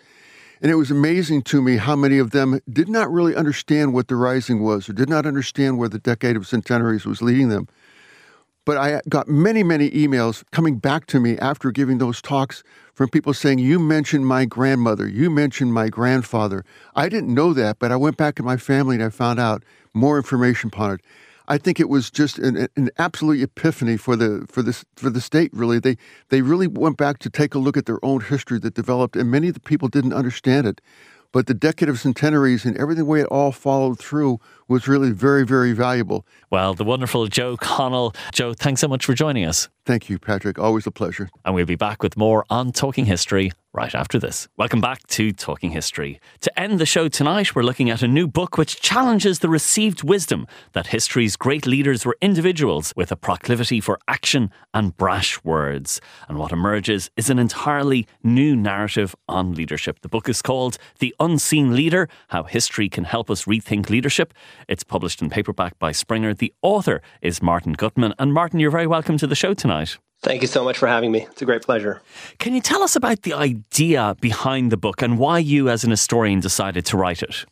and 0.60 0.70
it 0.70 0.74
was 0.74 0.90
amazing 0.90 1.42
to 1.42 1.62
me 1.62 1.76
how 1.76 1.94
many 1.94 2.18
of 2.18 2.30
them 2.30 2.60
did 2.70 2.88
not 2.88 3.10
really 3.10 3.34
understand 3.34 3.94
what 3.94 4.08
the 4.08 4.16
rising 4.16 4.62
was 4.62 4.88
or 4.88 4.92
did 4.92 5.08
not 5.08 5.26
understand 5.26 5.78
where 5.78 5.88
the 5.88 5.98
decade 5.98 6.36
of 6.36 6.46
centenaries 6.46 7.06
was 7.06 7.22
leading 7.22 7.48
them. 7.48 7.68
But 8.64 8.76
I 8.76 9.00
got 9.08 9.28
many, 9.28 9.62
many 9.62 9.90
emails 9.92 10.44
coming 10.50 10.76
back 10.78 11.06
to 11.06 11.20
me 11.20 11.38
after 11.38 11.70
giving 11.70 11.98
those 11.98 12.20
talks 12.20 12.62
from 12.92 13.08
people 13.08 13.32
saying, 13.32 13.60
You 13.60 13.78
mentioned 13.78 14.26
my 14.26 14.44
grandmother, 14.44 15.08
you 15.08 15.30
mentioned 15.30 15.72
my 15.72 15.88
grandfather. 15.88 16.64
I 16.94 17.08
didn't 17.08 17.32
know 17.32 17.54
that, 17.54 17.78
but 17.78 17.92
I 17.92 17.96
went 17.96 18.18
back 18.18 18.38
in 18.38 18.44
my 18.44 18.58
family 18.58 18.96
and 18.96 19.04
I 19.04 19.08
found 19.08 19.40
out 19.40 19.62
more 19.94 20.18
information 20.18 20.68
upon 20.68 20.96
it. 20.96 21.00
I 21.48 21.58
think 21.58 21.80
it 21.80 21.88
was 21.88 22.10
just 22.10 22.38
an, 22.38 22.68
an 22.76 22.90
absolute 22.98 23.42
epiphany 23.42 23.96
for 23.96 24.14
the 24.16 24.46
for 24.48 24.62
this 24.62 24.84
for 24.96 25.10
the 25.10 25.20
state. 25.20 25.50
Really, 25.52 25.78
they 25.80 25.96
they 26.28 26.42
really 26.42 26.66
went 26.66 26.98
back 26.98 27.18
to 27.20 27.30
take 27.30 27.54
a 27.54 27.58
look 27.58 27.76
at 27.76 27.86
their 27.86 28.04
own 28.04 28.20
history 28.20 28.58
that 28.60 28.74
developed, 28.74 29.16
and 29.16 29.30
many 29.30 29.48
of 29.48 29.54
the 29.54 29.60
people 29.60 29.88
didn't 29.88 30.12
understand 30.12 30.66
it. 30.66 30.80
But 31.30 31.46
the 31.46 31.54
decade 31.54 31.90
of 31.90 31.98
centenaries 31.98 32.64
and 32.64 32.76
everything 32.78 33.04
the 33.04 33.10
way 33.10 33.20
it 33.20 33.26
all 33.26 33.52
followed 33.52 33.98
through 33.98 34.40
was 34.66 34.88
really 34.88 35.10
very, 35.10 35.44
very 35.44 35.72
valuable. 35.72 36.26
Well, 36.50 36.72
the 36.72 36.84
wonderful 36.84 37.26
Joe 37.26 37.56
Connell. 37.58 38.14
Joe, 38.32 38.54
thanks 38.54 38.80
so 38.80 38.88
much 38.88 39.04
for 39.04 39.12
joining 39.12 39.44
us. 39.44 39.68
Thank 39.84 40.08
you, 40.08 40.18
Patrick. 40.18 40.58
Always 40.58 40.86
a 40.86 40.90
pleasure. 40.90 41.28
And 41.44 41.54
we'll 41.54 41.66
be 41.66 41.76
back 41.76 42.02
with 42.02 42.16
more 42.16 42.46
on 42.48 42.72
Talking 42.72 43.04
History 43.04 43.52
right 43.78 43.94
after 43.94 44.18
this. 44.18 44.48
Welcome 44.56 44.80
back 44.80 45.06
to 45.06 45.30
Talking 45.30 45.70
History. 45.70 46.18
To 46.40 46.58
end 46.58 46.80
the 46.80 46.84
show 46.84 47.06
tonight, 47.06 47.54
we're 47.54 47.62
looking 47.62 47.90
at 47.90 48.02
a 48.02 48.08
new 48.08 48.26
book 48.26 48.58
which 48.58 48.80
challenges 48.80 49.38
the 49.38 49.48
received 49.48 50.02
wisdom 50.02 50.48
that 50.72 50.88
history's 50.88 51.36
great 51.36 51.64
leaders 51.64 52.04
were 52.04 52.18
individuals 52.20 52.92
with 52.96 53.12
a 53.12 53.16
proclivity 53.16 53.80
for 53.80 54.00
action 54.08 54.50
and 54.74 54.96
brash 54.96 55.44
words. 55.44 56.00
And 56.28 56.38
what 56.38 56.50
emerges 56.50 57.08
is 57.16 57.30
an 57.30 57.38
entirely 57.38 58.08
new 58.24 58.56
narrative 58.56 59.14
on 59.28 59.54
leadership. 59.54 60.00
The 60.00 60.08
book 60.08 60.28
is 60.28 60.42
called 60.42 60.76
The 60.98 61.14
Unseen 61.20 61.76
Leader 61.76 62.08
How 62.30 62.42
History 62.42 62.88
Can 62.88 63.04
Help 63.04 63.30
Us 63.30 63.44
Rethink 63.44 63.90
Leadership. 63.90 64.34
It's 64.66 64.82
published 64.82 65.22
in 65.22 65.30
paperback 65.30 65.78
by 65.78 65.92
Springer. 65.92 66.34
The 66.34 66.52
author 66.62 67.00
is 67.22 67.40
Martin 67.40 67.76
Gutmann. 67.76 68.14
And 68.18 68.34
Martin, 68.34 68.58
you're 68.58 68.72
very 68.72 68.88
welcome 68.88 69.18
to 69.18 69.28
the 69.28 69.36
show 69.36 69.54
tonight. 69.54 69.98
Thank 70.22 70.42
you 70.42 70.48
so 70.48 70.64
much 70.64 70.76
for 70.78 70.88
having 70.88 71.12
me. 71.12 71.26
It's 71.30 71.42
a 71.42 71.44
great 71.44 71.62
pleasure. 71.62 72.02
Can 72.38 72.54
you 72.54 72.60
tell 72.60 72.82
us 72.82 72.96
about 72.96 73.22
the 73.22 73.34
idea 73.34 74.16
behind 74.20 74.72
the 74.72 74.76
book 74.76 75.00
and 75.00 75.18
why 75.18 75.38
you, 75.38 75.68
as 75.68 75.84
an 75.84 75.90
historian, 75.90 76.40
decided 76.40 76.84
to 76.86 76.96
write 76.96 77.22
it? 77.22 77.44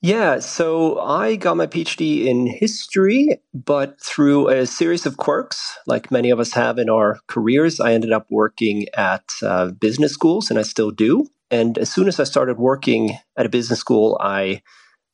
Yeah, 0.00 0.38
so 0.38 1.00
I 1.00 1.34
got 1.34 1.56
my 1.56 1.66
PhD 1.66 2.26
in 2.26 2.46
history, 2.46 3.40
but 3.52 4.00
through 4.00 4.48
a 4.48 4.64
series 4.64 5.06
of 5.06 5.16
quirks, 5.16 5.76
like 5.86 6.12
many 6.12 6.30
of 6.30 6.38
us 6.38 6.52
have 6.52 6.78
in 6.78 6.88
our 6.88 7.18
careers, 7.26 7.80
I 7.80 7.94
ended 7.94 8.12
up 8.12 8.26
working 8.30 8.86
at 8.94 9.24
uh, 9.42 9.72
business 9.72 10.12
schools, 10.12 10.50
and 10.50 10.58
I 10.58 10.62
still 10.62 10.92
do. 10.92 11.26
And 11.50 11.78
as 11.78 11.90
soon 11.90 12.06
as 12.06 12.20
I 12.20 12.24
started 12.24 12.58
working 12.58 13.18
at 13.36 13.46
a 13.46 13.48
business 13.48 13.80
school, 13.80 14.16
I 14.20 14.62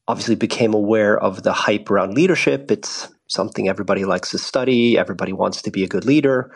obviously 0.07 0.35
became 0.35 0.75
aware 0.75 1.18
of 1.18 1.45
the 1.45 1.53
hype 1.53 1.91
around 1.91 2.12
leadership. 2.12 2.70
It's 2.70 3.09
something 3.35 3.68
everybody 3.68 4.05
likes 4.05 4.30
to 4.30 4.39
study, 4.39 4.97
everybody 4.97 5.32
wants 5.32 5.61
to 5.62 5.70
be 5.70 5.85
a 5.85 5.89
good 5.89 6.07
leader. 6.07 6.55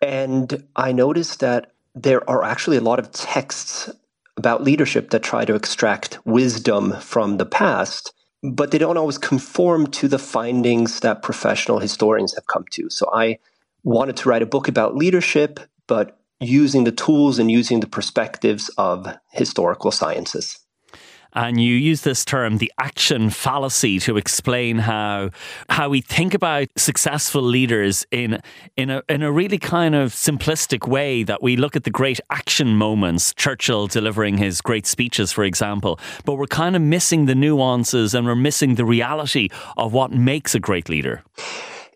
And 0.00 0.64
I 0.76 0.92
noticed 0.92 1.40
that 1.40 1.72
there 1.94 2.28
are 2.28 2.44
actually 2.44 2.76
a 2.76 2.82
lot 2.82 2.98
of 2.98 3.10
texts 3.10 3.90
about 4.36 4.62
leadership 4.62 5.10
that 5.10 5.22
try 5.22 5.44
to 5.44 5.54
extract 5.54 6.18
wisdom 6.26 6.92
from 7.00 7.38
the 7.38 7.46
past, 7.46 8.12
but 8.42 8.70
they 8.70 8.78
don't 8.78 8.96
always 8.96 9.18
conform 9.18 9.86
to 9.88 10.08
the 10.08 10.18
findings 10.18 11.00
that 11.00 11.22
professional 11.22 11.78
historians 11.78 12.34
have 12.34 12.46
come 12.46 12.64
to. 12.72 12.90
So 12.90 13.10
I 13.14 13.38
wanted 13.84 14.16
to 14.18 14.28
write 14.28 14.42
a 14.42 14.46
book 14.46 14.68
about 14.68 14.96
leadership, 14.96 15.60
but 15.86 16.18
using 16.40 16.84
the 16.84 16.92
tools 16.92 17.38
and 17.38 17.50
using 17.50 17.80
the 17.80 17.86
perspectives 17.86 18.68
of 18.76 19.06
historical 19.30 19.90
sciences. 19.90 20.58
And 21.34 21.60
you 21.60 21.74
use 21.74 22.02
this 22.02 22.24
term, 22.24 22.58
the 22.58 22.72
action 22.78 23.30
fallacy, 23.30 23.98
to 24.00 24.16
explain 24.16 24.78
how 24.78 25.30
how 25.68 25.88
we 25.88 26.00
think 26.00 26.34
about 26.34 26.68
successful 26.76 27.42
leaders 27.42 28.06
in 28.10 28.40
in 28.76 28.90
a 28.90 29.02
in 29.08 29.22
a 29.22 29.32
really 29.32 29.58
kind 29.58 29.94
of 29.94 30.12
simplistic 30.12 30.88
way. 30.88 31.22
That 31.22 31.42
we 31.42 31.56
look 31.56 31.76
at 31.76 31.84
the 31.84 31.90
great 31.90 32.20
action 32.30 32.76
moments, 32.76 33.34
Churchill 33.34 33.86
delivering 33.86 34.38
his 34.38 34.60
great 34.60 34.86
speeches, 34.86 35.32
for 35.32 35.44
example, 35.44 35.98
but 36.24 36.34
we're 36.36 36.46
kind 36.46 36.76
of 36.76 36.82
missing 36.82 37.26
the 37.26 37.34
nuances 37.34 38.14
and 38.14 38.26
we're 38.26 38.36
missing 38.36 38.76
the 38.76 38.84
reality 38.84 39.48
of 39.76 39.92
what 39.92 40.12
makes 40.12 40.54
a 40.54 40.60
great 40.60 40.88
leader. 40.88 41.22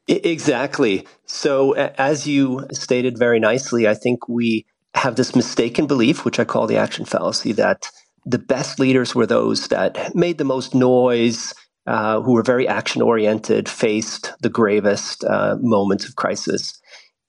Exactly. 0.08 1.06
So, 1.26 1.72
as 1.72 2.26
you 2.26 2.66
stated 2.72 3.18
very 3.18 3.38
nicely, 3.38 3.86
I 3.86 3.94
think 3.94 4.26
we 4.26 4.64
have 4.94 5.16
this 5.16 5.36
mistaken 5.36 5.86
belief, 5.86 6.24
which 6.24 6.40
I 6.40 6.44
call 6.44 6.66
the 6.66 6.78
action 6.78 7.04
fallacy, 7.04 7.52
that 7.52 7.90
the 8.28 8.38
best 8.38 8.78
leaders 8.78 9.14
were 9.14 9.26
those 9.26 9.68
that 9.68 10.14
made 10.14 10.38
the 10.38 10.44
most 10.44 10.74
noise, 10.74 11.54
uh, 11.86 12.20
who 12.20 12.32
were 12.32 12.42
very 12.42 12.68
action 12.68 13.00
oriented, 13.00 13.68
faced 13.68 14.34
the 14.42 14.50
gravest 14.50 15.24
uh, 15.24 15.56
moments 15.60 16.06
of 16.06 16.16
crisis. 16.16 16.78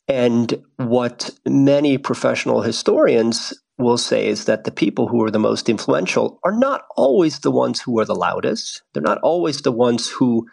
And 0.10 0.62
what 0.78 1.30
many 1.46 1.98
professional 1.98 2.62
historians 2.62 3.54
will 3.78 3.98
say 3.98 4.28
is 4.28 4.46
that 4.46 4.66
the 4.66 4.72
people 4.72 5.08
who 5.08 5.24
are 5.24 5.32
the 5.32 5.40
most 5.40 5.70
influential 5.70 6.40
are 6.44 6.52
not 6.52 6.82
always 6.98 7.40
the 7.40 7.52
ones 7.52 7.80
who 7.80 7.98
are 8.00 8.06
the 8.06 8.16
loudest. 8.16 8.82
They're 8.94 9.02
not 9.02 9.20
always 9.20 9.62
the 9.62 9.72
ones 9.72 10.10
who 10.10 10.46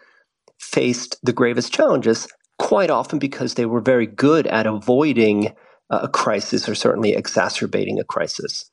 faced 0.60 1.16
the 1.24 1.32
gravest 1.32 1.72
challenges, 1.72 2.28
quite 2.58 2.90
often 2.90 3.18
because 3.18 3.54
they 3.54 3.66
were 3.66 3.80
very 3.80 4.06
good 4.06 4.46
at 4.46 4.66
avoiding 4.66 5.54
a 5.90 6.08
crisis 6.08 6.68
or 6.68 6.74
certainly 6.74 7.14
exacerbating 7.14 7.98
a 7.98 8.04
crisis. 8.04 8.70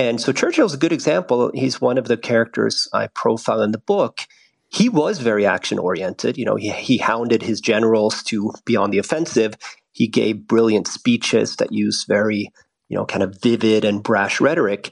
And 0.00 0.18
so 0.18 0.32
Churchill's 0.32 0.72
a 0.72 0.78
good 0.78 0.94
example. 0.94 1.50
He's 1.52 1.78
one 1.78 1.98
of 1.98 2.08
the 2.08 2.16
characters 2.16 2.88
I 2.90 3.08
profile 3.08 3.60
in 3.60 3.72
the 3.72 3.76
book. 3.76 4.20
He 4.68 4.88
was 4.88 5.18
very 5.18 5.44
action 5.44 5.78
oriented. 5.78 6.38
You 6.38 6.46
know, 6.46 6.56
he, 6.56 6.70
he 6.70 6.96
hounded 6.96 7.42
his 7.42 7.60
generals 7.60 8.22
to 8.22 8.50
be 8.64 8.76
on 8.76 8.92
the 8.92 8.96
offensive. 8.96 9.58
He 9.92 10.08
gave 10.08 10.46
brilliant 10.46 10.88
speeches 10.88 11.56
that 11.56 11.72
used 11.72 12.06
very, 12.08 12.50
you 12.88 12.96
know, 12.96 13.04
kind 13.04 13.22
of 13.22 13.42
vivid 13.42 13.84
and 13.84 14.02
brash 14.02 14.40
rhetoric. 14.40 14.90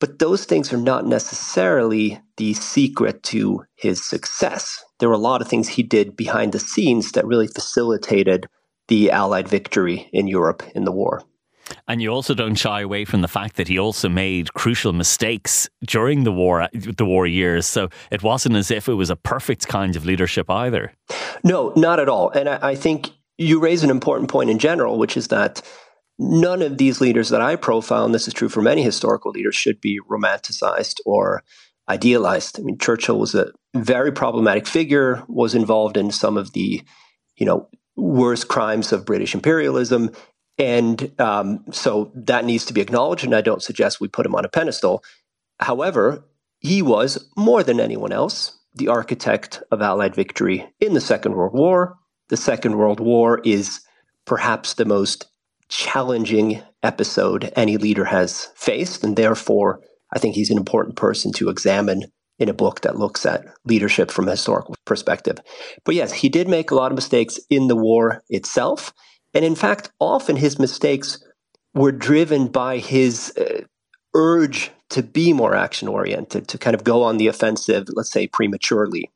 But 0.00 0.18
those 0.18 0.44
things 0.44 0.72
are 0.72 0.76
not 0.76 1.06
necessarily 1.06 2.20
the 2.36 2.54
secret 2.54 3.22
to 3.24 3.62
his 3.76 4.04
success. 4.04 4.82
There 4.98 5.08
were 5.08 5.14
a 5.14 5.18
lot 5.18 5.40
of 5.40 5.46
things 5.46 5.68
he 5.68 5.84
did 5.84 6.16
behind 6.16 6.50
the 6.50 6.58
scenes 6.58 7.12
that 7.12 7.26
really 7.26 7.46
facilitated 7.46 8.48
the 8.88 9.12
Allied 9.12 9.46
victory 9.46 10.10
in 10.12 10.26
Europe 10.26 10.64
in 10.74 10.84
the 10.84 10.90
war. 10.90 11.22
And 11.86 12.02
you 12.02 12.10
also 12.10 12.34
don't 12.34 12.54
shy 12.54 12.80
away 12.80 13.04
from 13.04 13.20
the 13.20 13.28
fact 13.28 13.56
that 13.56 13.68
he 13.68 13.78
also 13.78 14.08
made 14.08 14.52
crucial 14.54 14.92
mistakes 14.92 15.68
during 15.86 16.24
the 16.24 16.32
war, 16.32 16.68
the 16.72 17.04
war 17.04 17.26
years. 17.26 17.66
So 17.66 17.88
it 18.10 18.22
wasn't 18.22 18.56
as 18.56 18.70
if 18.70 18.88
it 18.88 18.94
was 18.94 19.10
a 19.10 19.16
perfect 19.16 19.68
kind 19.68 19.96
of 19.96 20.04
leadership 20.04 20.50
either. 20.50 20.92
No, 21.44 21.72
not 21.76 22.00
at 22.00 22.08
all. 22.08 22.30
And 22.30 22.48
I, 22.48 22.70
I 22.70 22.74
think 22.74 23.10
you 23.36 23.60
raise 23.60 23.84
an 23.84 23.90
important 23.90 24.30
point 24.30 24.50
in 24.50 24.58
general, 24.58 24.98
which 24.98 25.16
is 25.16 25.28
that 25.28 25.62
none 26.18 26.62
of 26.62 26.78
these 26.78 27.00
leaders 27.00 27.28
that 27.28 27.40
I 27.40 27.56
profile, 27.56 28.04
and 28.04 28.14
this 28.14 28.26
is 28.26 28.34
true 28.34 28.48
for 28.48 28.60
many 28.60 28.82
historical 28.82 29.30
leaders, 29.30 29.54
should 29.54 29.80
be 29.80 30.00
romanticized 30.10 30.98
or 31.06 31.42
idealized. 31.88 32.58
I 32.58 32.62
mean, 32.62 32.78
Churchill 32.78 33.18
was 33.18 33.34
a 33.34 33.52
very 33.74 34.12
problematic 34.12 34.66
figure, 34.66 35.22
was 35.28 35.54
involved 35.54 35.96
in 35.96 36.10
some 36.10 36.36
of 36.36 36.52
the, 36.52 36.82
you 37.36 37.46
know, 37.46 37.68
worst 37.96 38.48
crimes 38.48 38.92
of 38.92 39.06
British 39.06 39.34
imperialism. 39.34 40.10
And 40.58 41.12
um, 41.20 41.64
so 41.70 42.10
that 42.14 42.44
needs 42.44 42.64
to 42.66 42.72
be 42.72 42.80
acknowledged, 42.80 43.24
and 43.24 43.34
I 43.34 43.40
don't 43.40 43.62
suggest 43.62 44.00
we 44.00 44.08
put 44.08 44.26
him 44.26 44.34
on 44.34 44.44
a 44.44 44.48
pedestal. 44.48 45.02
However, 45.60 46.24
he 46.58 46.82
was, 46.82 47.28
more 47.36 47.62
than 47.62 47.78
anyone 47.78 48.12
else, 48.12 48.58
the 48.74 48.88
architect 48.88 49.62
of 49.70 49.80
Allied 49.80 50.14
victory 50.14 50.68
in 50.80 50.94
the 50.94 51.00
Second 51.00 51.34
World 51.34 51.54
War. 51.54 51.96
The 52.28 52.36
Second 52.36 52.76
World 52.76 53.00
War 53.00 53.40
is 53.44 53.80
perhaps 54.26 54.74
the 54.74 54.84
most 54.84 55.26
challenging 55.68 56.62
episode 56.82 57.52
any 57.56 57.76
leader 57.76 58.04
has 58.04 58.48
faced, 58.56 59.04
and 59.04 59.16
therefore, 59.16 59.80
I 60.12 60.18
think 60.18 60.34
he's 60.34 60.50
an 60.50 60.58
important 60.58 60.96
person 60.96 61.32
to 61.34 61.50
examine 61.50 62.04
in 62.38 62.48
a 62.48 62.54
book 62.54 62.82
that 62.82 62.98
looks 62.98 63.26
at 63.26 63.44
leadership 63.64 64.10
from 64.10 64.28
a 64.28 64.32
historical 64.32 64.74
perspective. 64.84 65.38
But 65.84 65.94
yes, 65.94 66.12
he 66.12 66.28
did 66.28 66.48
make 66.48 66.70
a 66.70 66.74
lot 66.74 66.92
of 66.92 66.96
mistakes 66.96 67.38
in 67.50 67.68
the 67.68 67.76
war 67.76 68.22
itself. 68.28 68.92
And 69.34 69.44
in 69.44 69.54
fact, 69.54 69.90
often 70.00 70.36
his 70.36 70.58
mistakes 70.58 71.24
were 71.74 71.92
driven 71.92 72.48
by 72.48 72.78
his 72.78 73.32
uh, 73.36 73.62
urge 74.14 74.70
to 74.90 75.02
be 75.02 75.32
more 75.32 75.54
action 75.54 75.86
oriented, 75.86 76.48
to 76.48 76.58
kind 76.58 76.74
of 76.74 76.82
go 76.82 77.02
on 77.02 77.18
the 77.18 77.26
offensive, 77.26 77.86
let's 77.92 78.10
say 78.10 78.26
prematurely. 78.26 79.10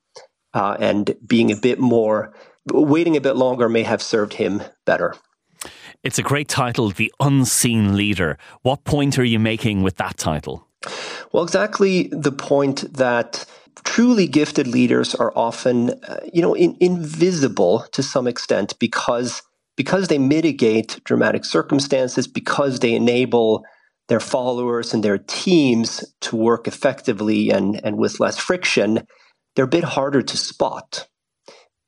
Uh, 0.55 0.77
and 0.79 1.17
being 1.27 1.51
a 1.51 1.57
bit 1.57 1.79
more, 1.79 2.35
waiting 2.71 3.17
a 3.17 3.21
bit 3.21 3.37
longer 3.37 3.69
may 3.69 3.83
have 3.83 4.03
served 4.03 4.35
him 4.35 4.63
better. 4.85 5.15
It's 6.03 6.19
a 6.19 6.23
great 6.23 6.49
title, 6.49 6.91
The 6.91 7.13
Unseen 7.21 7.97
Leader. 7.97 8.37
What 8.63 8.85
point 8.85 9.19
are 9.19 9.25
you 9.25 9.39
making 9.39 9.83
with 9.83 9.97
that 9.97 10.19
title? 10.19 10.69
Well, 11.33 11.43
exactly 11.43 12.09
the 12.09 12.33
point 12.33 12.93
that 12.95 13.47
truly 13.85 14.27
gifted 14.27 14.67
leaders 14.67 15.15
are 15.15 15.33
often, 15.35 15.91
uh, 16.07 16.21
you 16.33 16.43
know, 16.43 16.55
in, 16.55 16.77
invisible 16.81 17.87
to 17.93 18.03
some 18.03 18.27
extent 18.27 18.79
because 18.79 19.43
because 19.77 20.09
they 20.09 20.19
mitigate 20.19 21.01
dramatic 21.05 21.45
circumstances, 21.45 22.27
because 22.27 22.81
they 22.81 22.95
enable 22.95 23.65
their 24.09 24.21
followers 24.21 24.93
and 24.93 25.03
their 25.03 25.19
teams 25.19 26.05
to 26.21 26.37
work 26.37 26.67
effectively 26.67 27.51
and, 27.51 27.81
and 27.85 27.97
with 27.97 28.21
less 28.21 28.39
friction, 28.39 29.07
they're 29.55 29.65
a 29.65 29.69
bit 29.69 29.85
harder 29.85 30.23
to 30.23 30.37
spot. 30.37 31.07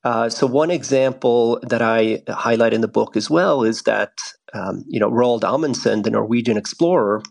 Uh, 0.04 0.28
so 0.28 0.46
one 0.46 0.70
example 0.70 1.58
that 1.62 1.80
I 1.80 2.22
highlight 2.28 2.74
in 2.74 2.82
the 2.82 2.88
book 2.88 3.16
as 3.16 3.30
well 3.30 3.62
is 3.64 3.82
that 3.82 4.12
um, 4.52 4.84
you 4.86 5.00
know 5.00 5.10
Roald 5.10 5.44
Amundsen, 5.44 6.02
the 6.02 6.10
Norwegian 6.10 6.56
explorer, 6.56 7.22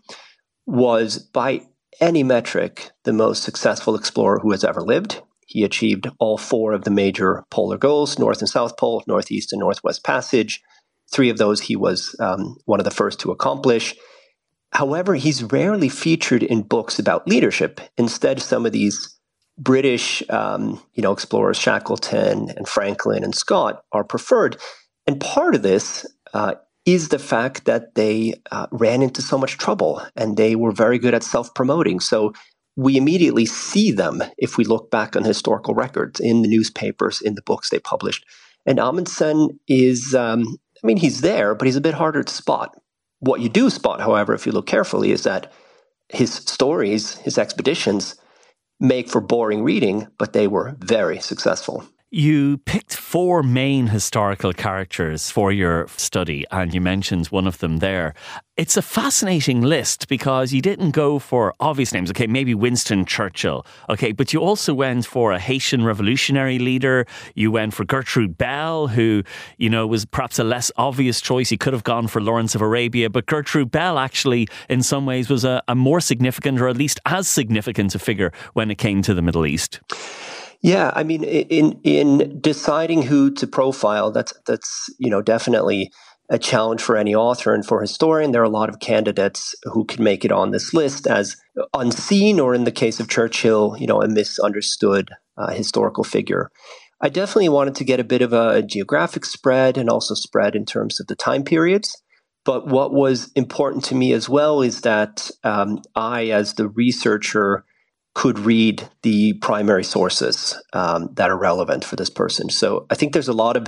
was 0.66 1.18
by 1.18 1.62
any 2.00 2.24
metric 2.24 2.90
the 3.04 3.12
most 3.12 3.44
successful 3.44 3.94
explorer 3.94 4.40
who 4.40 4.50
has 4.50 4.64
ever 4.64 4.82
lived. 4.82 5.22
He 5.46 5.64
achieved 5.64 6.08
all 6.18 6.38
four 6.38 6.72
of 6.72 6.84
the 6.84 6.90
major 6.90 7.44
polar 7.50 7.78
goals 7.78 8.18
North 8.18 8.40
and 8.40 8.48
South 8.48 8.76
Pole, 8.76 9.02
Northeast 9.06 9.52
and 9.52 9.60
Northwest 9.60 10.04
Passage. 10.04 10.62
Three 11.12 11.30
of 11.30 11.38
those 11.38 11.60
he 11.60 11.76
was 11.76 12.16
um, 12.20 12.56
one 12.64 12.80
of 12.80 12.84
the 12.84 12.90
first 12.90 13.20
to 13.20 13.30
accomplish. 13.30 13.94
However, 14.72 15.14
he's 15.14 15.44
rarely 15.44 15.88
featured 15.88 16.42
in 16.42 16.62
books 16.62 16.98
about 16.98 17.28
leadership. 17.28 17.80
Instead, 17.96 18.42
some 18.42 18.66
of 18.66 18.72
these 18.72 19.16
British, 19.56 20.22
um, 20.30 20.82
you 20.94 21.02
know, 21.02 21.12
explorers, 21.12 21.56
Shackleton 21.56 22.50
and 22.50 22.68
Franklin 22.68 23.22
and 23.22 23.34
Scott, 23.34 23.84
are 23.92 24.02
preferred. 24.02 24.56
And 25.06 25.20
part 25.20 25.54
of 25.54 25.62
this 25.62 26.04
uh, 26.32 26.54
is 26.86 27.08
the 27.08 27.18
fact 27.18 27.66
that 27.66 27.94
they 27.94 28.34
uh, 28.50 28.66
ran 28.72 29.02
into 29.02 29.22
so 29.22 29.38
much 29.38 29.58
trouble 29.58 30.02
and 30.16 30.36
they 30.36 30.56
were 30.56 30.72
very 30.72 30.98
good 30.98 31.14
at 31.14 31.22
self 31.22 31.54
promoting. 31.54 32.00
So 32.00 32.32
we 32.76 32.96
immediately 32.96 33.46
see 33.46 33.92
them 33.92 34.22
if 34.36 34.58
we 34.58 34.64
look 34.64 34.90
back 34.90 35.14
on 35.16 35.24
historical 35.24 35.74
records 35.74 36.20
in 36.20 36.42
the 36.42 36.48
newspapers, 36.48 37.20
in 37.20 37.34
the 37.34 37.42
books 37.42 37.70
they 37.70 37.78
published. 37.78 38.24
And 38.66 38.78
Amundsen 38.78 39.60
is, 39.68 40.14
um, 40.14 40.56
I 40.82 40.86
mean, 40.86 40.96
he's 40.96 41.20
there, 41.20 41.54
but 41.54 41.66
he's 41.66 41.76
a 41.76 41.80
bit 41.80 41.94
harder 41.94 42.22
to 42.22 42.34
spot. 42.34 42.76
What 43.20 43.40
you 43.40 43.48
do 43.48 43.70
spot, 43.70 44.00
however, 44.00 44.34
if 44.34 44.46
you 44.46 44.52
look 44.52 44.66
carefully, 44.66 45.12
is 45.12 45.22
that 45.22 45.52
his 46.08 46.32
stories, 46.34 47.16
his 47.18 47.38
expeditions, 47.38 48.16
make 48.80 49.08
for 49.08 49.20
boring 49.20 49.62
reading, 49.62 50.08
but 50.18 50.32
they 50.32 50.48
were 50.48 50.76
very 50.80 51.20
successful. 51.20 51.84
You 52.16 52.58
picked 52.58 52.94
four 52.94 53.42
main 53.42 53.88
historical 53.88 54.52
characters 54.52 55.32
for 55.32 55.50
your 55.50 55.88
study, 55.96 56.44
and 56.52 56.72
you 56.72 56.80
mentioned 56.80 57.26
one 57.26 57.48
of 57.48 57.58
them 57.58 57.78
there. 57.78 58.14
It's 58.56 58.76
a 58.76 58.82
fascinating 58.82 59.62
list 59.62 60.06
because 60.06 60.52
you 60.52 60.62
didn't 60.62 60.92
go 60.92 61.18
for 61.18 61.54
obvious 61.58 61.92
names. 61.92 62.10
Okay, 62.10 62.28
maybe 62.28 62.54
Winston 62.54 63.04
Churchill. 63.04 63.66
Okay, 63.90 64.12
but 64.12 64.32
you 64.32 64.38
also 64.38 64.72
went 64.72 65.06
for 65.06 65.32
a 65.32 65.40
Haitian 65.40 65.84
revolutionary 65.84 66.60
leader. 66.60 67.04
You 67.34 67.50
went 67.50 67.74
for 67.74 67.84
Gertrude 67.84 68.38
Bell, 68.38 68.86
who, 68.86 69.24
you 69.58 69.68
know, 69.68 69.84
was 69.84 70.04
perhaps 70.04 70.38
a 70.38 70.44
less 70.44 70.70
obvious 70.76 71.20
choice. 71.20 71.50
You 71.50 71.58
could 71.58 71.72
have 71.72 71.82
gone 71.82 72.06
for 72.06 72.20
Lawrence 72.20 72.54
of 72.54 72.60
Arabia, 72.60 73.10
but 73.10 73.26
Gertrude 73.26 73.72
Bell 73.72 73.98
actually, 73.98 74.46
in 74.68 74.84
some 74.84 75.04
ways, 75.04 75.28
was 75.28 75.44
a, 75.44 75.64
a 75.66 75.74
more 75.74 76.00
significant 76.00 76.60
or 76.60 76.68
at 76.68 76.76
least 76.76 77.00
as 77.06 77.26
significant 77.26 77.92
a 77.96 77.98
figure 77.98 78.32
when 78.52 78.70
it 78.70 78.78
came 78.78 79.02
to 79.02 79.14
the 79.14 79.22
Middle 79.22 79.46
East. 79.46 79.80
Yeah, 80.64 80.92
I 80.96 81.04
mean, 81.04 81.24
in 81.24 81.78
in 81.84 82.40
deciding 82.40 83.02
who 83.02 83.30
to 83.32 83.46
profile, 83.46 84.10
that's 84.10 84.32
that's 84.46 84.88
you 84.98 85.10
know 85.10 85.20
definitely 85.20 85.92
a 86.30 86.38
challenge 86.38 86.80
for 86.80 86.96
any 86.96 87.14
author 87.14 87.52
and 87.52 87.66
for 87.66 87.82
historian. 87.82 88.32
There 88.32 88.40
are 88.40 88.46
a 88.46 88.60
lot 88.60 88.70
of 88.70 88.80
candidates 88.80 89.54
who 89.64 89.84
can 89.84 90.02
make 90.02 90.24
it 90.24 90.32
on 90.32 90.52
this 90.52 90.72
list 90.72 91.06
as 91.06 91.36
unseen, 91.74 92.40
or 92.40 92.54
in 92.54 92.64
the 92.64 92.72
case 92.72 92.98
of 92.98 93.10
Churchill, 93.10 93.76
you 93.78 93.86
know, 93.86 94.00
a 94.00 94.08
misunderstood 94.08 95.10
uh, 95.36 95.50
historical 95.50 96.02
figure. 96.02 96.50
I 96.98 97.10
definitely 97.10 97.50
wanted 97.50 97.74
to 97.74 97.84
get 97.84 98.00
a 98.00 98.04
bit 98.04 98.22
of 98.22 98.32
a 98.32 98.62
geographic 98.62 99.26
spread 99.26 99.76
and 99.76 99.90
also 99.90 100.14
spread 100.14 100.56
in 100.56 100.64
terms 100.64 100.98
of 100.98 101.08
the 101.08 101.14
time 101.14 101.44
periods. 101.44 102.02
But 102.46 102.68
what 102.68 102.94
was 102.94 103.30
important 103.32 103.84
to 103.84 103.94
me 103.94 104.14
as 104.14 104.30
well 104.30 104.62
is 104.62 104.80
that 104.80 105.30
um, 105.42 105.82
I, 105.94 106.28
as 106.28 106.54
the 106.54 106.68
researcher, 106.68 107.66
could 108.14 108.38
read 108.38 108.88
the 109.02 109.32
primary 109.34 109.84
sources 109.84 110.60
um, 110.72 111.08
that 111.14 111.30
are 111.30 111.38
relevant 111.38 111.84
for 111.84 111.96
this 111.96 112.10
person. 112.10 112.48
So 112.48 112.86
I 112.88 112.94
think 112.94 113.12
there's 113.12 113.28
a 113.28 113.32
lot 113.32 113.56
of 113.56 113.66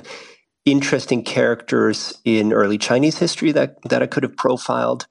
interesting 0.65 1.23
characters 1.23 2.19
in 2.25 2.53
early 2.53 2.79
Chinese 2.79 3.19
history 3.19 3.53
that, 3.53 3.77
that 3.89 4.03
I 4.03 4.07
could 4.07 4.23
have 4.23 4.37
profiled, 4.37 5.07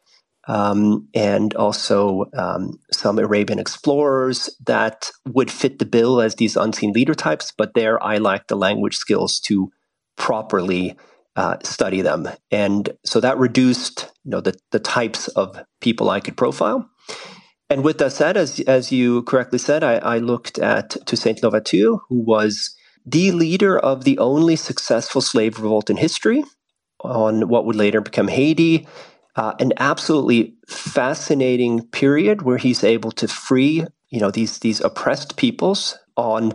um, 0.48 1.08
and 1.14 1.54
also 1.56 2.26
um, 2.38 2.80
some 2.92 3.20
Arabian 3.20 3.60
explorers 3.60 4.50
that 4.66 5.12
would 5.26 5.52
fit 5.52 5.80
the 5.80 5.86
bill 5.86 6.22
as 6.22 6.36
these 6.36 6.56
unseen 6.56 6.92
leader 6.92 7.16
types. 7.16 7.52
But 7.58 7.74
there, 7.74 8.02
I 8.04 8.18
lacked 8.20 8.50
the 8.50 8.56
language 8.56 8.98
skills 8.98 9.40
to 9.42 9.72
properly 10.18 10.96
uh, 11.36 11.58
study 11.64 12.02
them, 12.02 12.30
and 12.52 12.90
so 13.04 13.20
that 13.20 13.38
reduced, 13.38 14.12
you 14.24 14.32
know, 14.32 14.40
the 14.40 14.58
the 14.72 14.80
types 14.80 15.28
of 15.30 15.60
people 15.82 16.10
I 16.10 16.22
could 16.22 16.38
profile. 16.38 16.90
And 17.70 17.84
with 17.84 17.98
that 17.98 18.12
said, 18.12 18.38
as, 18.38 18.60
as 18.62 18.92
you 18.92 19.24
correctly 19.24 19.58
said, 19.58 19.84
I, 19.84 19.96
I 19.96 20.18
looked 20.20 20.60
at 20.60 20.92
Toussaint 21.06 21.42
Louverture, 21.42 21.98
who 22.10 22.22
was 22.22 22.76
the 23.06 23.32
leader 23.32 23.78
of 23.78 24.04
the 24.04 24.18
only 24.20 24.56
successful 24.56 25.22
slave 25.22 25.60
revolt 25.60 25.90
in 25.90 25.98
history 25.98 26.44
on 27.02 27.48
what 27.48 27.66
would 27.66 27.76
later 27.76 28.02
become 28.02 28.28
Haiti. 28.28 28.88
Uh, 29.36 29.54
an 29.60 29.74
absolutely 29.78 30.56
fascinating 30.68 31.86
period 31.88 32.44
where 32.44 32.58
he's 32.58 32.84
able 32.84 33.12
to 33.12 33.28
free, 33.28 33.86
you 34.10 34.20
know, 34.20 34.32
these 34.32 34.60
these 34.60 34.80
oppressed 34.80 35.36
peoples 35.36 35.98
on 36.16 36.54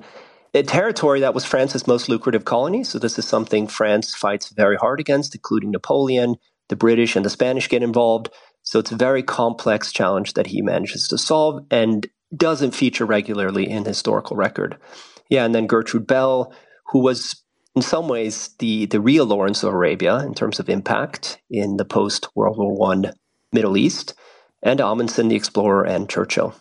a 0.55 0.63
territory 0.63 1.21
that 1.21 1.35
was 1.35 1.45
France's 1.45 1.87
most 1.87 2.09
lucrative 2.09 2.45
colony. 2.45 2.83
So 2.83 2.99
this 2.99 3.19
is 3.19 3.27
something 3.27 3.67
France 3.67 4.15
fights 4.15 4.49
very 4.49 4.77
hard 4.77 4.99
against, 4.99 5.35
including 5.35 5.71
Napoleon. 5.71 6.37
The 6.69 6.77
British 6.77 7.17
and 7.17 7.25
the 7.25 7.31
Spanish 7.31 7.69
get 7.69 7.83
involved. 7.83 8.31
So 8.71 8.79
it's 8.79 8.93
a 8.93 8.97
very 8.97 9.25
complex 9.25 9.91
challenge 9.91 10.35
that 10.35 10.47
he 10.47 10.63
manages 10.63 11.09
to 11.09 11.19
solve 11.19 11.67
and 11.73 12.07
doesn't 12.37 12.71
feature 12.71 13.05
regularly 13.05 13.69
in 13.69 13.85
historical 13.85 14.37
record. 14.37 14.77
Yeah, 15.29 15.45
and 15.45 15.53
then 15.53 15.67
Gertrude 15.67 16.07
Bell, 16.07 16.55
who 16.93 17.01
was 17.01 17.43
in 17.75 17.83
some 17.83 18.07
ways 18.07 18.51
the, 18.61 18.87
the 18.87 19.01
real 19.01 19.27
Lawrence 19.27 19.65
of 19.65 19.75
Arabia 19.75 20.19
in 20.19 20.35
terms 20.35 20.61
of 20.61 20.69
impact 20.69 21.41
in 21.51 21.79
the 21.79 21.85
post 21.85 22.29
World 22.37 22.59
War 22.59 22.73
One 22.73 23.13
Middle 23.53 23.77
East, 23.77 24.15
and 24.63 24.81
Amundsen 24.81 25.27
the 25.27 25.35
explorer 25.35 25.85
and 25.85 26.09
Churchill. 26.09 26.55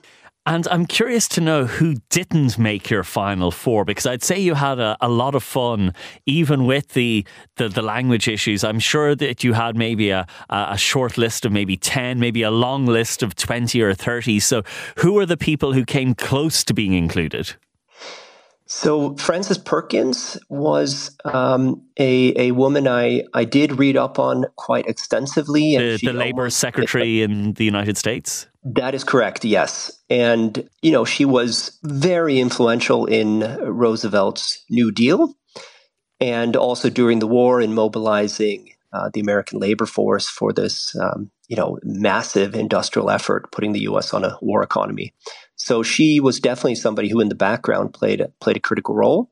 And 0.49 0.67
I'm 0.71 0.87
curious 0.87 1.27
to 1.27 1.41
know 1.41 1.65
who 1.65 1.97
didn't 2.09 2.57
make 2.57 2.89
your 2.89 3.03
final 3.03 3.51
four 3.51 3.85
because 3.85 4.07
I'd 4.07 4.23
say 4.23 4.39
you 4.39 4.55
had 4.55 4.79
a, 4.79 4.97
a 4.99 5.07
lot 5.07 5.35
of 5.35 5.43
fun, 5.43 5.93
even 6.25 6.65
with 6.65 6.93
the, 6.93 7.23
the, 7.57 7.69
the 7.69 7.83
language 7.83 8.27
issues. 8.27 8.63
I'm 8.63 8.79
sure 8.79 9.13
that 9.13 9.43
you 9.43 9.53
had 9.53 9.77
maybe 9.77 10.09
a, 10.09 10.25
a 10.49 10.75
short 10.75 11.19
list 11.19 11.45
of 11.45 11.51
maybe 11.51 11.77
10, 11.77 12.19
maybe 12.19 12.41
a 12.41 12.49
long 12.49 12.87
list 12.87 13.21
of 13.21 13.35
20 13.35 13.79
or 13.79 13.93
30. 13.93 14.39
So, 14.39 14.63
who 14.97 15.19
are 15.19 15.25
the 15.27 15.37
people 15.37 15.73
who 15.73 15.85
came 15.85 16.15
close 16.15 16.63
to 16.63 16.73
being 16.73 16.93
included? 16.93 17.53
So 18.65 19.15
Frances 19.17 19.59
Perkins 19.59 20.35
was 20.49 21.15
um, 21.25 21.83
a 21.99 22.49
a 22.49 22.51
woman 22.53 22.87
I, 22.87 23.23
I 23.35 23.43
did 23.43 23.77
read 23.77 23.97
up 23.97 24.17
on 24.17 24.45
quite 24.55 24.87
extensively. 24.87 25.75
the, 25.77 25.97
the 25.97 26.13
Labor 26.13 26.49
Secretary 26.49 27.21
in 27.21 27.53
the 27.53 27.65
United 27.65 27.97
States. 27.97 28.47
That 28.63 28.93
is 28.93 29.03
correct. 29.03 29.45
Yes, 29.45 29.91
and 30.09 30.67
you 30.81 30.91
know 30.91 31.05
she 31.05 31.23
was 31.23 31.79
very 31.83 32.39
influential 32.39 33.05
in 33.05 33.39
Roosevelt's 33.39 34.65
New 34.69 34.91
Deal, 34.91 35.33
and 36.19 36.55
also 36.57 36.89
during 36.89 37.19
the 37.19 37.27
war 37.27 37.61
in 37.61 37.73
mobilizing 37.73 38.73
uh, 38.91 39.09
the 39.13 39.21
American 39.21 39.59
labor 39.59 39.85
force 39.85 40.27
for 40.27 40.51
this 40.51 40.93
um, 40.97 41.31
you 41.47 41.55
know 41.55 41.79
massive 41.83 42.53
industrial 42.53 43.09
effort, 43.09 43.49
putting 43.53 43.71
the 43.71 43.81
U.S. 43.81 44.13
on 44.13 44.25
a 44.25 44.37
war 44.41 44.61
economy. 44.61 45.13
So 45.55 45.81
she 45.81 46.19
was 46.19 46.41
definitely 46.41 46.75
somebody 46.75 47.09
who, 47.09 47.21
in 47.21 47.29
the 47.29 47.35
background, 47.35 47.93
played 47.93 48.25
played 48.41 48.57
a 48.57 48.61
critical 48.61 48.93
role. 48.93 49.31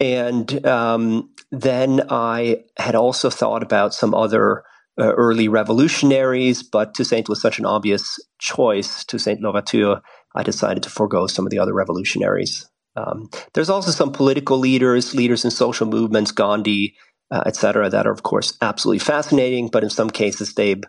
And 0.00 0.64
um, 0.64 1.30
then 1.50 2.02
I 2.08 2.62
had 2.76 2.94
also 2.94 3.30
thought 3.30 3.64
about 3.64 3.94
some 3.94 4.14
other 4.14 4.62
uh, 4.98 5.12
early 5.12 5.48
revolutionaries, 5.48 6.62
but 6.62 6.94
Toussaint 6.94 7.28
was 7.28 7.40
such 7.40 7.58
an 7.58 7.66
obvious 7.66 8.18
choice. 8.38 9.04
Toussaint 9.04 9.40
Louverture, 9.40 10.00
I 10.34 10.42
decided 10.42 10.82
to 10.82 10.90
forego 10.90 11.26
some 11.26 11.46
of 11.46 11.50
the 11.50 11.58
other 11.58 11.74
revolutionaries. 11.74 12.68
Um, 12.96 13.30
there's 13.54 13.70
also 13.70 13.90
some 13.90 14.12
political 14.12 14.58
leaders, 14.58 15.14
leaders 15.14 15.44
in 15.44 15.50
social 15.50 15.86
movements, 15.86 16.32
Gandhi, 16.32 16.96
uh, 17.30 17.42
etc., 17.46 17.90
that 17.90 18.06
are 18.06 18.12
of 18.12 18.22
course 18.22 18.56
absolutely 18.60 18.98
fascinating, 18.98 19.68
but 19.68 19.84
in 19.84 19.90
some 19.90 20.10
cases 20.10 20.54
they've 20.54 20.82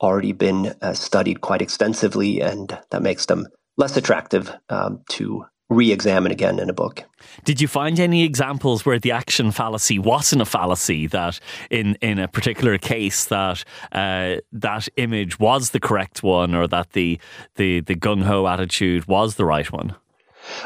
already 0.00 0.32
been 0.32 0.74
uh, 0.82 0.94
studied 0.94 1.40
quite 1.40 1.62
extensively, 1.62 2.40
and 2.40 2.76
that 2.90 3.02
makes 3.02 3.26
them 3.26 3.46
less 3.76 3.96
attractive 3.96 4.52
um, 4.68 5.02
to 5.10 5.44
re-examine 5.72 6.32
again 6.32 6.58
in 6.58 6.70
a 6.70 6.72
book. 6.72 7.04
Did 7.44 7.60
you 7.60 7.68
find 7.68 7.98
any 7.98 8.24
examples 8.24 8.84
where 8.84 8.98
the 8.98 9.12
action 9.12 9.50
fallacy 9.50 9.98
wasn't 9.98 10.42
a 10.42 10.44
fallacy? 10.44 11.06
That 11.06 11.40
in 11.70 11.96
in 12.00 12.18
a 12.18 12.28
particular 12.28 12.78
case 12.78 13.24
that 13.26 13.64
uh, 13.92 14.36
that 14.52 14.88
image 14.96 15.38
was 15.38 15.70
the 15.70 15.80
correct 15.80 16.22
one, 16.22 16.54
or 16.54 16.68
that 16.68 16.92
the 16.92 17.18
the 17.56 17.80
the 17.80 17.94
gung 17.94 18.22
ho 18.22 18.46
attitude 18.46 19.06
was 19.06 19.36
the 19.36 19.44
right 19.44 19.70
one? 19.70 19.94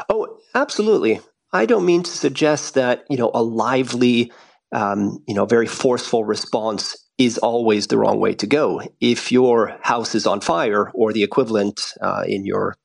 Oh, 0.09 0.37
absolutely. 0.55 1.19
I 1.53 1.65
don't 1.65 1.85
mean 1.85 2.03
to 2.03 2.11
suggest 2.11 2.73
that 2.73 3.05
you 3.09 3.17
know 3.17 3.31
a 3.33 3.41
lively, 3.41 4.31
um, 4.71 5.23
you 5.27 5.33
know, 5.33 5.45
very 5.45 5.67
forceful 5.67 6.25
response 6.25 6.95
is 7.17 7.37
always 7.39 7.87
the 7.87 7.97
wrong 7.97 8.19
way 8.19 8.33
to 8.35 8.45
go. 8.45 8.81
If 9.01 9.31
your 9.31 9.75
house 9.81 10.13
is 10.13 10.27
on 10.27 10.41
fire 10.41 10.91
or 10.93 11.13
the 11.13 11.23
equivalent 11.23 11.93
uh, 12.01 12.23
in 12.27 12.45
your 12.45 12.75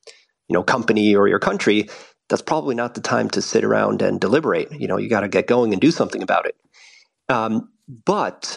you 0.49 0.55
know 0.55 0.63
company 0.63 1.15
or 1.15 1.29
your 1.29 1.39
country, 1.39 1.89
that's 2.33 2.41
probably 2.41 2.75
not 2.75 2.95
the 2.95 3.03
time 3.03 3.29
to 3.29 3.43
sit 3.43 3.63
around 3.63 4.01
and 4.01 4.19
deliberate. 4.19 4.73
You 4.73 4.89
know, 4.89 4.97
you 4.97 5.11
got 5.11 5.21
to 5.21 5.29
get 5.29 5.47
going 5.47 5.75
and 5.75 5.83
do 5.83 5.91
something 5.91 6.23
about 6.23 6.47
it. 6.47 6.57
Um, 7.29 7.69
but 8.07 8.57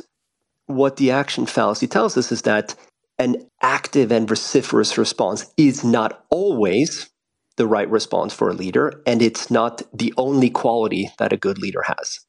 what 0.67 0.95
the 0.95 1.11
action 1.11 1.45
fallacy 1.45 1.85
tells 1.85 2.17
us 2.17 2.31
is 2.31 2.43
that 2.43 2.73
an 3.19 3.49
active 3.61 4.13
and 4.13 4.29
vociferous 4.29 4.97
response 4.97 5.53
is 5.57 5.83
not 5.83 6.23
always 6.29 7.09
the 7.57 7.67
right 7.67 7.89
response 7.89 8.33
for 8.33 8.49
a 8.49 8.53
leader, 8.53 9.01
and 9.05 9.21
it's 9.21 9.51
not 9.51 9.81
the 9.93 10.13
only 10.15 10.49
quality 10.49 11.11
that 11.19 11.33
a 11.33 11.37
good 11.37 11.57
leader 11.57 11.81
has. 11.81 12.21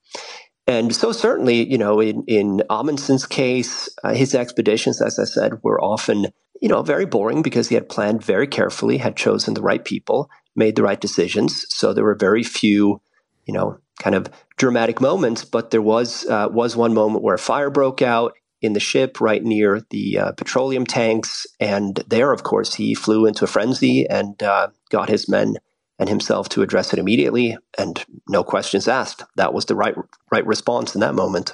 And 0.66 0.92
so, 0.96 1.12
certainly, 1.12 1.64
you 1.70 1.78
know, 1.78 2.00
in, 2.00 2.24
in 2.26 2.64
Amundsen's 2.68 3.24
case, 3.24 3.88
uh, 4.02 4.14
his 4.14 4.34
expeditions, 4.34 5.00
as 5.00 5.16
I 5.20 5.24
said, 5.24 5.62
were 5.62 5.80
often, 5.80 6.26
you 6.60 6.68
know, 6.68 6.82
very 6.82 7.06
boring 7.06 7.42
because 7.42 7.68
he 7.68 7.76
had 7.76 7.88
planned 7.88 8.24
very 8.24 8.48
carefully, 8.48 8.98
had 8.98 9.14
chosen 9.14 9.54
the 9.54 9.62
right 9.62 9.84
people, 9.84 10.28
made 10.56 10.76
the 10.76 10.82
right 10.82 11.00
decisions. 11.00 11.66
So 11.74 11.92
there 11.92 12.04
were 12.04 12.14
very 12.14 12.42
few, 12.42 13.00
you 13.44 13.54
know, 13.54 13.78
kind 13.98 14.14
of 14.14 14.28
dramatic 14.56 15.00
moments. 15.00 15.44
But 15.44 15.70
there 15.70 15.82
was 15.82 16.26
uh, 16.26 16.48
was 16.50 16.76
one 16.76 16.94
moment 16.94 17.22
where 17.22 17.34
a 17.34 17.38
fire 17.38 17.70
broke 17.70 18.02
out 18.02 18.34
in 18.62 18.72
the 18.72 18.80
ship 18.80 19.20
right 19.20 19.44
near 19.44 19.82
the 19.90 20.18
uh, 20.18 20.32
petroleum 20.32 20.86
tanks, 20.86 21.46
and 21.60 22.02
there, 22.08 22.32
of 22.32 22.42
course, 22.42 22.74
he 22.74 22.94
flew 22.94 23.26
into 23.26 23.44
a 23.44 23.48
frenzy 23.48 24.06
and 24.08 24.42
uh, 24.42 24.68
got 24.90 25.08
his 25.08 25.28
men 25.28 25.56
and 25.98 26.08
himself 26.08 26.48
to 26.50 26.62
address 26.62 26.92
it 26.92 26.98
immediately 26.98 27.56
and 27.78 28.04
no 28.28 28.44
questions 28.44 28.88
asked. 28.88 29.24
That 29.36 29.54
was 29.54 29.66
the 29.66 29.74
right 29.76 29.94
right 30.30 30.46
response 30.46 30.94
in 30.94 31.00
that 31.00 31.14
moment. 31.14 31.52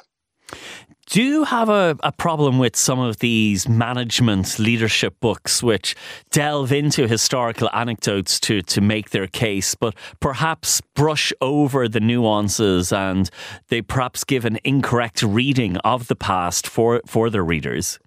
Do 1.12 1.22
you 1.22 1.44
have 1.44 1.68
a, 1.68 1.94
a 2.02 2.10
problem 2.10 2.58
with 2.58 2.74
some 2.74 2.98
of 2.98 3.18
these 3.18 3.68
management 3.68 4.58
leadership 4.58 5.20
books 5.20 5.62
which 5.62 5.94
delve 6.30 6.72
into 6.72 7.06
historical 7.06 7.68
anecdotes 7.74 8.40
to, 8.40 8.62
to 8.62 8.80
make 8.80 9.10
their 9.10 9.26
case, 9.26 9.74
but 9.74 9.94
perhaps 10.20 10.80
brush 10.94 11.30
over 11.42 11.86
the 11.86 12.00
nuances 12.00 12.94
and 12.94 13.28
they 13.68 13.82
perhaps 13.82 14.24
give 14.24 14.46
an 14.46 14.58
incorrect 14.64 15.22
reading 15.22 15.76
of 15.84 16.08
the 16.08 16.16
past 16.16 16.66
for, 16.66 17.02
for 17.04 17.28
their 17.28 17.44
readers? 17.44 17.98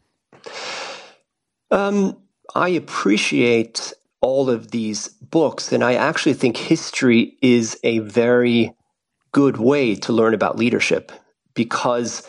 Um, 1.69 2.17
I 2.55 2.69
appreciate 2.69 3.93
all 4.21 4.49
of 4.49 4.71
these 4.71 5.09
books. 5.09 5.71
And 5.71 5.83
I 5.83 5.93
actually 5.93 6.33
think 6.33 6.57
history 6.57 7.37
is 7.43 7.79
a 7.83 7.99
very 7.99 8.73
good 9.31 9.57
way 9.57 9.93
to 9.93 10.11
learn 10.11 10.33
about 10.33 10.57
leadership 10.57 11.11
because 11.53 12.27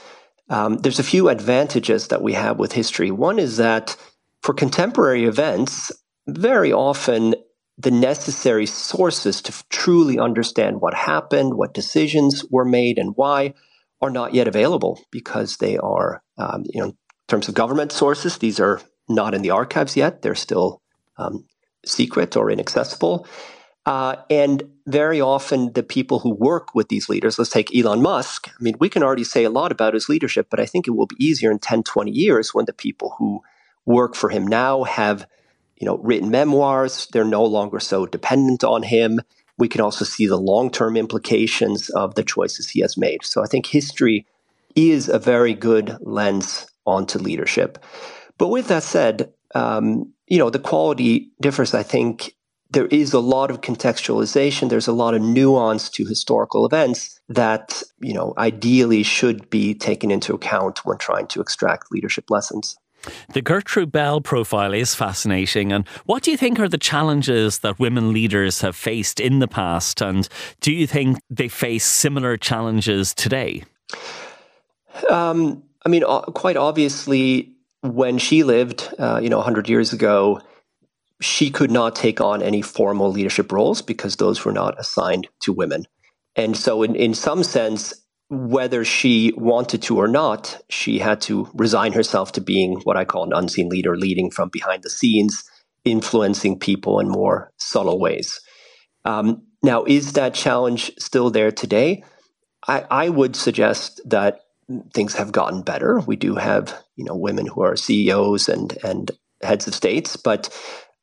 um, 0.48 0.78
there's 0.78 0.98
a 0.98 1.04
few 1.04 1.28
advantages 1.28 2.08
that 2.08 2.22
we 2.22 2.34
have 2.34 2.58
with 2.58 2.72
history. 2.72 3.10
One 3.10 3.38
is 3.38 3.56
that 3.56 3.96
for 4.42 4.54
contemporary 4.54 5.24
events, 5.24 5.90
very 6.28 6.72
often 6.72 7.34
the 7.78 7.90
necessary 7.90 8.66
sources 8.66 9.42
to 9.42 9.52
truly 9.68 10.18
understand 10.18 10.80
what 10.80 10.94
happened, 10.94 11.54
what 11.54 11.74
decisions 11.74 12.44
were 12.50 12.64
made, 12.64 12.98
and 12.98 13.14
why 13.16 13.54
are 14.00 14.10
not 14.10 14.34
yet 14.34 14.48
available 14.48 15.00
because 15.10 15.56
they 15.58 15.76
are, 15.78 16.22
um, 16.38 16.64
you 16.72 16.80
know, 16.80 16.88
in 16.88 16.96
terms 17.28 17.48
of 17.48 17.54
government 17.54 17.92
sources, 17.92 18.38
these 18.38 18.60
are 18.60 18.80
not 19.08 19.34
in 19.34 19.42
the 19.42 19.50
archives 19.50 19.96
yet. 19.96 20.22
They're 20.22 20.34
still 20.34 20.80
um, 21.18 21.44
secret 21.84 22.36
or 22.36 22.50
inaccessible. 22.50 23.26
Uh, 23.86 24.16
and 24.28 24.64
very 24.86 25.20
often, 25.20 25.72
the 25.74 25.82
people 25.82 26.18
who 26.18 26.34
work 26.34 26.74
with 26.74 26.88
these 26.88 27.08
leaders, 27.08 27.38
let's 27.38 27.50
take 27.50 27.74
Elon 27.74 28.02
Musk. 28.02 28.48
I 28.48 28.62
mean, 28.62 28.74
we 28.80 28.88
can 28.88 29.04
already 29.04 29.22
say 29.22 29.44
a 29.44 29.50
lot 29.50 29.70
about 29.70 29.94
his 29.94 30.08
leadership, 30.08 30.48
but 30.50 30.58
I 30.58 30.66
think 30.66 30.88
it 30.88 30.90
will 30.90 31.06
be 31.06 31.24
easier 31.24 31.52
in 31.52 31.60
10, 31.60 31.84
20 31.84 32.10
years 32.10 32.52
when 32.52 32.64
the 32.64 32.72
people 32.72 33.14
who 33.18 33.42
work 33.84 34.16
for 34.16 34.28
him 34.28 34.44
now 34.44 34.82
have, 34.82 35.28
you 35.76 35.86
know, 35.86 35.98
written 35.98 36.30
memoirs. 36.30 37.06
They're 37.12 37.24
no 37.24 37.44
longer 37.44 37.78
so 37.78 38.06
dependent 38.06 38.64
on 38.64 38.82
him. 38.82 39.20
We 39.56 39.68
can 39.68 39.80
also 39.80 40.04
see 40.04 40.26
the 40.26 40.36
long 40.36 40.70
term 40.70 40.96
implications 40.96 41.88
of 41.90 42.16
the 42.16 42.24
choices 42.24 42.68
he 42.68 42.80
has 42.80 42.96
made. 42.96 43.24
So 43.24 43.42
I 43.42 43.46
think 43.46 43.66
history 43.66 44.26
is 44.74 45.08
a 45.08 45.20
very 45.20 45.54
good 45.54 45.96
lens 46.00 46.66
onto 46.86 47.20
leadership. 47.20 47.78
But 48.36 48.48
with 48.48 48.66
that 48.66 48.82
said, 48.82 49.32
um, 49.54 50.12
you 50.26 50.38
know, 50.38 50.50
the 50.50 50.58
quality 50.58 51.30
differs, 51.40 51.72
I 51.72 51.84
think, 51.84 52.34
there 52.76 52.86
is 52.88 53.14
a 53.14 53.20
lot 53.20 53.50
of 53.50 53.62
contextualization 53.62 54.68
there's 54.68 54.86
a 54.86 54.92
lot 54.92 55.14
of 55.14 55.22
nuance 55.22 55.88
to 55.88 56.04
historical 56.04 56.66
events 56.66 57.18
that 57.26 57.82
you 58.00 58.12
know 58.12 58.34
ideally 58.36 59.02
should 59.02 59.48
be 59.48 59.74
taken 59.74 60.10
into 60.10 60.34
account 60.34 60.84
when 60.84 60.98
trying 60.98 61.26
to 61.26 61.40
extract 61.40 61.90
leadership 61.90 62.30
lessons 62.30 62.76
the 63.32 63.40
Gertrude 63.40 63.92
Bell 63.92 64.20
profile 64.20 64.74
is 64.74 64.96
fascinating. 64.96 65.70
And 65.70 65.86
what 66.06 66.24
do 66.24 66.32
you 66.32 66.36
think 66.36 66.58
are 66.58 66.68
the 66.68 66.76
challenges 66.76 67.60
that 67.60 67.78
women 67.78 68.12
leaders 68.12 68.62
have 68.62 68.74
faced 68.74 69.20
in 69.20 69.38
the 69.38 69.46
past? 69.46 70.00
And 70.00 70.28
do 70.60 70.72
you 70.72 70.88
think 70.88 71.18
they 71.30 71.46
face 71.46 71.84
similar 71.84 72.36
challenges 72.36 73.14
today? 73.14 73.62
Um, 75.08 75.62
I 75.84 75.88
mean, 75.88 76.02
quite 76.34 76.56
obviously, 76.56 77.52
when 77.82 78.18
she 78.18 78.42
lived, 78.42 78.92
uh, 78.98 79.20
you 79.22 79.28
know, 79.28 79.36
100 79.36 79.68
years 79.68 79.92
ago, 79.92 80.40
she 81.20 81.50
could 81.50 81.70
not 81.70 81.96
take 81.96 82.20
on 82.20 82.42
any 82.42 82.62
formal 82.62 83.10
leadership 83.10 83.50
roles 83.52 83.82
because 83.82 84.16
those 84.16 84.44
were 84.44 84.52
not 84.52 84.78
assigned 84.78 85.28
to 85.40 85.52
women. 85.52 85.84
And 86.34 86.56
so, 86.56 86.82
in, 86.82 86.94
in 86.94 87.14
some 87.14 87.42
sense, 87.42 87.94
whether 88.28 88.84
she 88.84 89.32
wanted 89.36 89.82
to 89.82 89.98
or 89.98 90.08
not, 90.08 90.60
she 90.68 90.98
had 90.98 91.20
to 91.22 91.48
resign 91.54 91.92
herself 91.92 92.32
to 92.32 92.40
being 92.40 92.80
what 92.84 92.96
I 92.96 93.04
call 93.04 93.24
an 93.24 93.32
unseen 93.32 93.68
leader, 93.68 93.96
leading 93.96 94.30
from 94.30 94.50
behind 94.50 94.82
the 94.82 94.90
scenes, 94.90 95.44
influencing 95.84 96.58
people 96.58 97.00
in 97.00 97.08
more 97.08 97.52
subtle 97.56 97.98
ways. 97.98 98.40
Um, 99.04 99.42
now, 99.62 99.84
is 99.84 100.14
that 100.14 100.34
challenge 100.34 100.90
still 100.98 101.30
there 101.30 101.52
today? 101.52 102.04
I, 102.66 102.84
I 102.90 103.08
would 103.08 103.36
suggest 103.36 104.00
that 104.04 104.40
things 104.92 105.14
have 105.14 105.32
gotten 105.32 105.62
better. 105.62 106.00
We 106.00 106.16
do 106.16 106.34
have, 106.34 106.82
you 106.96 107.04
know, 107.04 107.14
women 107.14 107.46
who 107.46 107.62
are 107.62 107.76
CEOs 107.76 108.48
and 108.48 108.76
and 108.82 109.12
heads 109.42 109.66
of 109.66 109.74
states, 109.74 110.16
but 110.16 110.48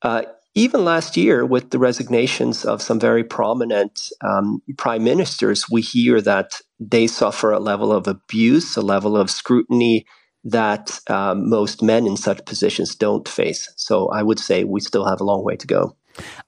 uh, 0.03 0.23
even 0.55 0.85
last 0.85 1.17
year, 1.17 1.45
with 1.45 1.71
the 1.71 1.79
resignations 1.79 2.63
of 2.63 2.81
some 2.81 2.99
very 2.99 3.23
prominent 3.23 4.09
um, 4.21 4.61
prime 4.77 5.03
ministers, 5.03 5.69
we 5.69 5.81
hear 5.81 6.21
that 6.21 6.61
they 6.79 7.07
suffer 7.07 7.51
a 7.51 7.59
level 7.59 7.91
of 7.91 8.07
abuse, 8.07 8.77
a 8.77 8.81
level 8.81 9.17
of 9.17 9.31
scrutiny 9.31 10.05
that 10.43 10.99
um, 11.09 11.49
most 11.49 11.81
men 11.81 12.05
in 12.05 12.17
such 12.17 12.45
positions 12.45 12.95
don't 12.95 13.27
face. 13.27 13.67
So 13.77 14.09
I 14.09 14.21
would 14.21 14.39
say 14.39 14.63
we 14.63 14.81
still 14.81 15.05
have 15.05 15.21
a 15.21 15.23
long 15.23 15.43
way 15.43 15.55
to 15.55 15.65
go. 15.65 15.95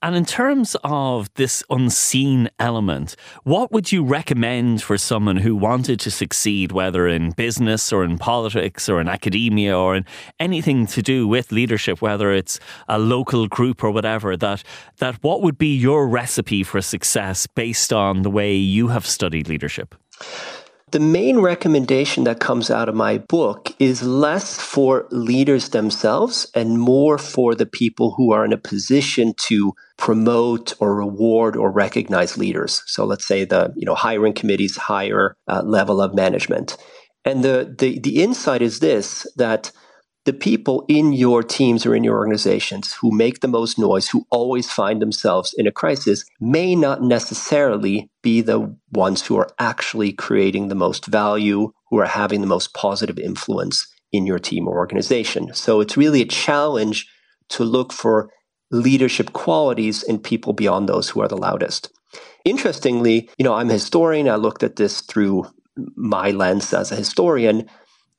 And 0.02 0.16
in 0.16 0.26
terms 0.26 0.76
of 0.84 1.34
this 1.36 1.64
unseen 1.70 2.50
element, 2.60 3.16
what 3.44 3.72
would 3.72 3.92
you 3.92 4.04
recommend 4.04 4.82
for 4.82 4.98
someone 4.98 5.38
who 5.38 5.56
wanted 5.56 6.00
to 6.02 6.12
succeed, 6.12 6.72
whether 6.72 7.08
in 7.08 7.32
business 7.32 7.92
or 7.92 8.04
in 8.04 8.18
politics 8.18 8.88
or 8.88 9.02
in 9.02 9.08
academia 9.08 9.78
or 9.78 9.96
in 9.96 10.06
anything 10.40 10.86
to 10.88 11.02
do 11.02 11.28
with 11.28 11.52
leadership, 11.52 12.02
whether 12.02 12.32
it's 12.32 12.60
a 12.88 13.00
local 13.00 13.48
group 13.48 13.84
or 13.84 13.92
whatever, 13.92 14.38
that, 14.38 14.64
that 14.98 15.16
what 15.24 15.42
would 15.42 15.58
be 15.58 15.76
your 15.76 16.08
recipe 16.08 16.64
for 16.64 16.82
success 16.82 17.48
based 17.48 17.92
on 17.92 18.22
the 18.22 18.32
way 18.32 18.56
you 18.56 18.90
have 18.90 19.06
studied 19.06 19.48
leadership? 19.48 19.96
The 20.96 21.02
main 21.02 21.40
recommendation 21.40 22.24
that 22.24 22.40
comes 22.40 22.72
out 22.72 22.88
of 22.88 22.96
my 22.96 23.18
book 23.18 23.76
is 23.80 24.02
less 24.02 24.62
for 24.62 25.08
leaders 25.12 25.68
themselves 25.68 26.50
and 26.56 26.80
more 26.80 27.18
for 27.18 27.54
the 27.54 27.66
people 27.66 28.14
who 28.16 28.32
are 28.32 28.46
in 28.46 28.54
a 28.54 28.58
position 28.58 29.34
to 29.40 29.74
promote 29.98 30.74
or 30.80 30.96
reward 30.96 31.58
or 31.58 31.70
recognize 31.70 32.38
leaders. 32.38 32.82
So 32.86 33.04
let's 33.04 33.28
say 33.28 33.44
the 33.44 33.74
you 33.76 33.86
know 33.86 33.94
hiring 33.94 34.32
committees 34.32 34.78
higher 34.78 35.36
uh, 35.50 35.64
level 35.64 36.00
of 36.00 36.16
management. 36.16 36.78
And 37.26 37.44
the, 37.44 37.76
the 37.78 38.00
the 38.00 38.24
insight 38.24 38.62
is 38.62 38.80
this 38.80 39.28
that 39.36 39.74
the 40.26 40.34
people 40.34 40.84
in 40.88 41.14
your 41.14 41.44
teams 41.44 41.86
or 41.86 41.96
in 41.96 42.04
your 42.04 42.18
organizations 42.18 42.94
who 42.94 43.12
make 43.12 43.40
the 43.40 43.48
most 43.48 43.78
noise, 43.78 44.10
who 44.10 44.26
always 44.32 44.72
find 44.72 45.02
themselves 45.02 45.54
in 45.56 45.68
a 45.68 45.72
crisis, 45.72 46.26
may 46.42 46.76
not 46.76 47.02
necessarily 47.02 48.10
be 48.24 48.42
the 48.42 48.76
ones 48.92 49.26
who 49.26 49.38
are 49.38 49.50
actually 49.60 50.12
creating 50.12 50.68
the 50.68 50.76
most 50.76 51.06
value, 51.06 51.72
who 51.90 52.00
are 52.00 52.08
having 52.08 52.42
the 52.42 52.48
most 52.48 52.74
positive 52.74 53.20
influence 53.20 53.88
in 54.12 54.26
your 54.26 54.40
team 54.40 54.68
or 54.68 54.78
organization. 54.78 55.54
So 55.54 55.80
it's 55.80 55.98
really 55.98 56.22
a 56.22 56.26
challenge 56.26 57.08
to 57.50 57.64
look 57.64 57.94
for 57.94 58.32
leadership 58.72 59.34
qualities 59.34 60.02
in 60.02 60.18
people 60.18 60.54
beyond 60.54 60.90
those 60.90 61.10
who 61.10 61.22
are 61.22 61.28
the 61.28 61.38
loudest. 61.38 61.92
Interestingly, 62.46 63.30
you 63.38 63.44
know, 63.44 63.54
I'm 63.54 63.70
a 63.70 63.74
historian. 63.74 64.28
I 64.28 64.36
looked 64.36 64.64
at 64.64 64.78
this 64.78 65.02
through 65.02 65.46
my 65.96 66.32
lens 66.32 66.74
as 66.74 66.92
a 66.92 66.96
historian 66.96 67.70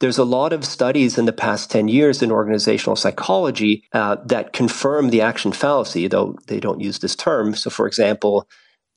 there's 0.01 0.18
a 0.18 0.24
lot 0.24 0.53
of 0.53 0.64
studies 0.64 1.16
in 1.16 1.24
the 1.24 1.32
past 1.32 1.70
10 1.70 1.88
years 1.88 2.22
in 2.22 2.30
organizational 2.30 2.97
psychology 2.97 3.84
uh, 3.92 4.16
that 4.26 4.53
confirm 4.53 5.11
the 5.11 5.22
action 5.22 5.53
fallacy, 5.53 6.07
though 6.07 6.36
they 6.49 6.61
don't 6.61 6.80
use 6.80 6.99
this 6.99 7.16
term. 7.16 7.55
So, 7.55 7.70
for 7.70 7.86
example, 7.86 8.47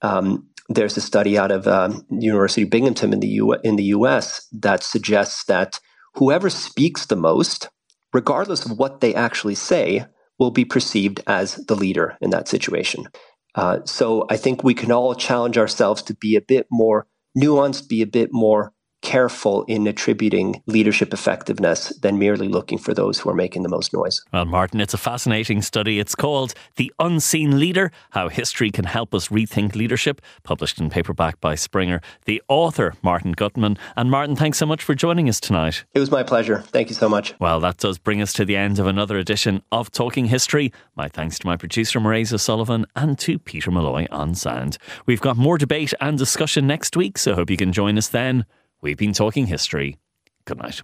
um, 0.02 0.48
there's 0.68 0.98
a 0.98 1.02
study 1.02 1.38
out 1.38 1.52
of 1.52 1.68
um, 1.68 2.06
University 2.10 2.64
of 2.64 2.70
Binghamton 2.70 3.14
in 3.14 3.20
the, 3.22 3.28
U- 3.28 3.60
in 3.64 3.76
the 3.76 3.86
US 3.86 4.48
that 4.52 4.84
suggests 4.84 5.46
that 5.46 5.80
whoever 6.16 6.50
speaks 6.50 7.06
the 7.06 7.16
most, 7.16 7.70
regardless 8.14 8.66
of 8.66 8.78
what 8.78 9.00
they 9.00 9.16
actually 9.16 9.56
say, 9.56 10.06
will 10.38 10.52
be 10.52 10.66
perceived 10.66 11.22
as 11.28 11.56
the 11.56 11.76
leader 11.76 12.18
in 12.22 12.30
that 12.30 12.48
situation. 12.48 13.08
Uh, 13.56 13.80
so 13.86 14.26
I 14.30 14.38
think 14.38 14.64
we 14.64 14.74
can 14.74 14.92
all 14.92 15.16
challenge 15.16 15.58
ourselves 15.58 16.02
to 16.04 16.14
be 16.14 16.36
a 16.36 16.42
bit 16.42 16.68
more 16.72 17.08
nuanced, 17.38 17.90
be 17.90 18.02
a 18.02 18.08
bit 18.08 18.30
more 18.32 18.74
careful 19.02 19.64
in 19.64 19.88
attributing 19.88 20.62
leadership 20.66 21.14
effectiveness 21.14 21.90
than 22.02 22.20
merely 22.20 22.48
looking 22.48 22.78
for 22.78 22.94
those 22.94 23.20
who 23.20 23.30
are 23.30 23.36
making 23.36 23.64
the 23.64 23.70
most 23.70 23.94
noise. 23.94 24.22
Well, 24.34 24.46
Martin, 24.46 24.82
it's 24.82 24.94
a 24.94 24.98
fascinating 24.98 25.62
study. 25.62 26.00
It's 26.00 26.16
called 26.16 26.54
The 26.76 26.92
Unseen 27.00 27.60
Leader 27.60 27.92
How 28.12 28.30
History 28.30 28.72
Can 28.72 28.86
Help 28.86 29.14
Us 29.14 29.30
Rethink 29.30 29.76
Leadership, 29.76 30.22
published 30.44 30.80
in 30.80 30.90
paperback 30.90 31.40
by 31.40 31.56
Springer. 31.56 32.02
The 32.26 32.42
author, 32.48 32.94
Martin 33.02 33.34
Gutmann. 33.34 33.78
And 33.96 34.12
Martin, 34.12 34.36
thanks 34.36 34.58
so 34.58 34.66
much 34.66 34.84
for 34.84 34.96
joining 34.96 35.30
us 35.30 35.40
tonight. 35.40 35.86
It 35.94 36.00
was 36.00 36.12
my 36.12 36.24
pleasure. 36.24 36.62
Thank 36.68 36.90
you 36.90 36.96
so 36.96 37.10
much. 37.10 37.34
Well, 37.40 37.60
that 37.62 37.78
does 37.78 37.98
bring 37.98 38.22
us 38.22 38.34
to 38.34 38.46
the 38.46 38.56
end 38.56 38.80
of 38.80 38.88
another 38.88 39.18
edition 39.18 39.62
of 39.72 39.92
Talking 39.92 40.26
History. 40.26 40.74
My 40.96 41.08
thanks 41.08 41.40
to 41.40 41.48
my 41.48 41.56
producer, 41.56 42.00
Marisa 42.00 42.40
Sullivan, 42.40 42.86
and 42.96 43.18
to 43.20 43.40
Peter 43.40 43.72
Malloy 43.72 44.08
on 44.12 44.36
sound. 44.36 44.78
We've 45.06 45.22
got 45.22 45.38
more 45.38 45.58
debate 45.58 45.94
and 46.02 46.18
discussion 46.18 46.68
next 46.68 46.98
week, 46.98 47.18
so 47.18 47.36
hope 47.36 47.50
you 47.50 47.58
can 47.58 47.72
join 47.74 47.98
us 47.98 48.10
then. 48.10 48.46
We've 48.82 48.98
been 48.98 49.14
talking 49.14 49.48
history. 49.48 49.98
Good 50.46 50.58
night. 50.58 50.82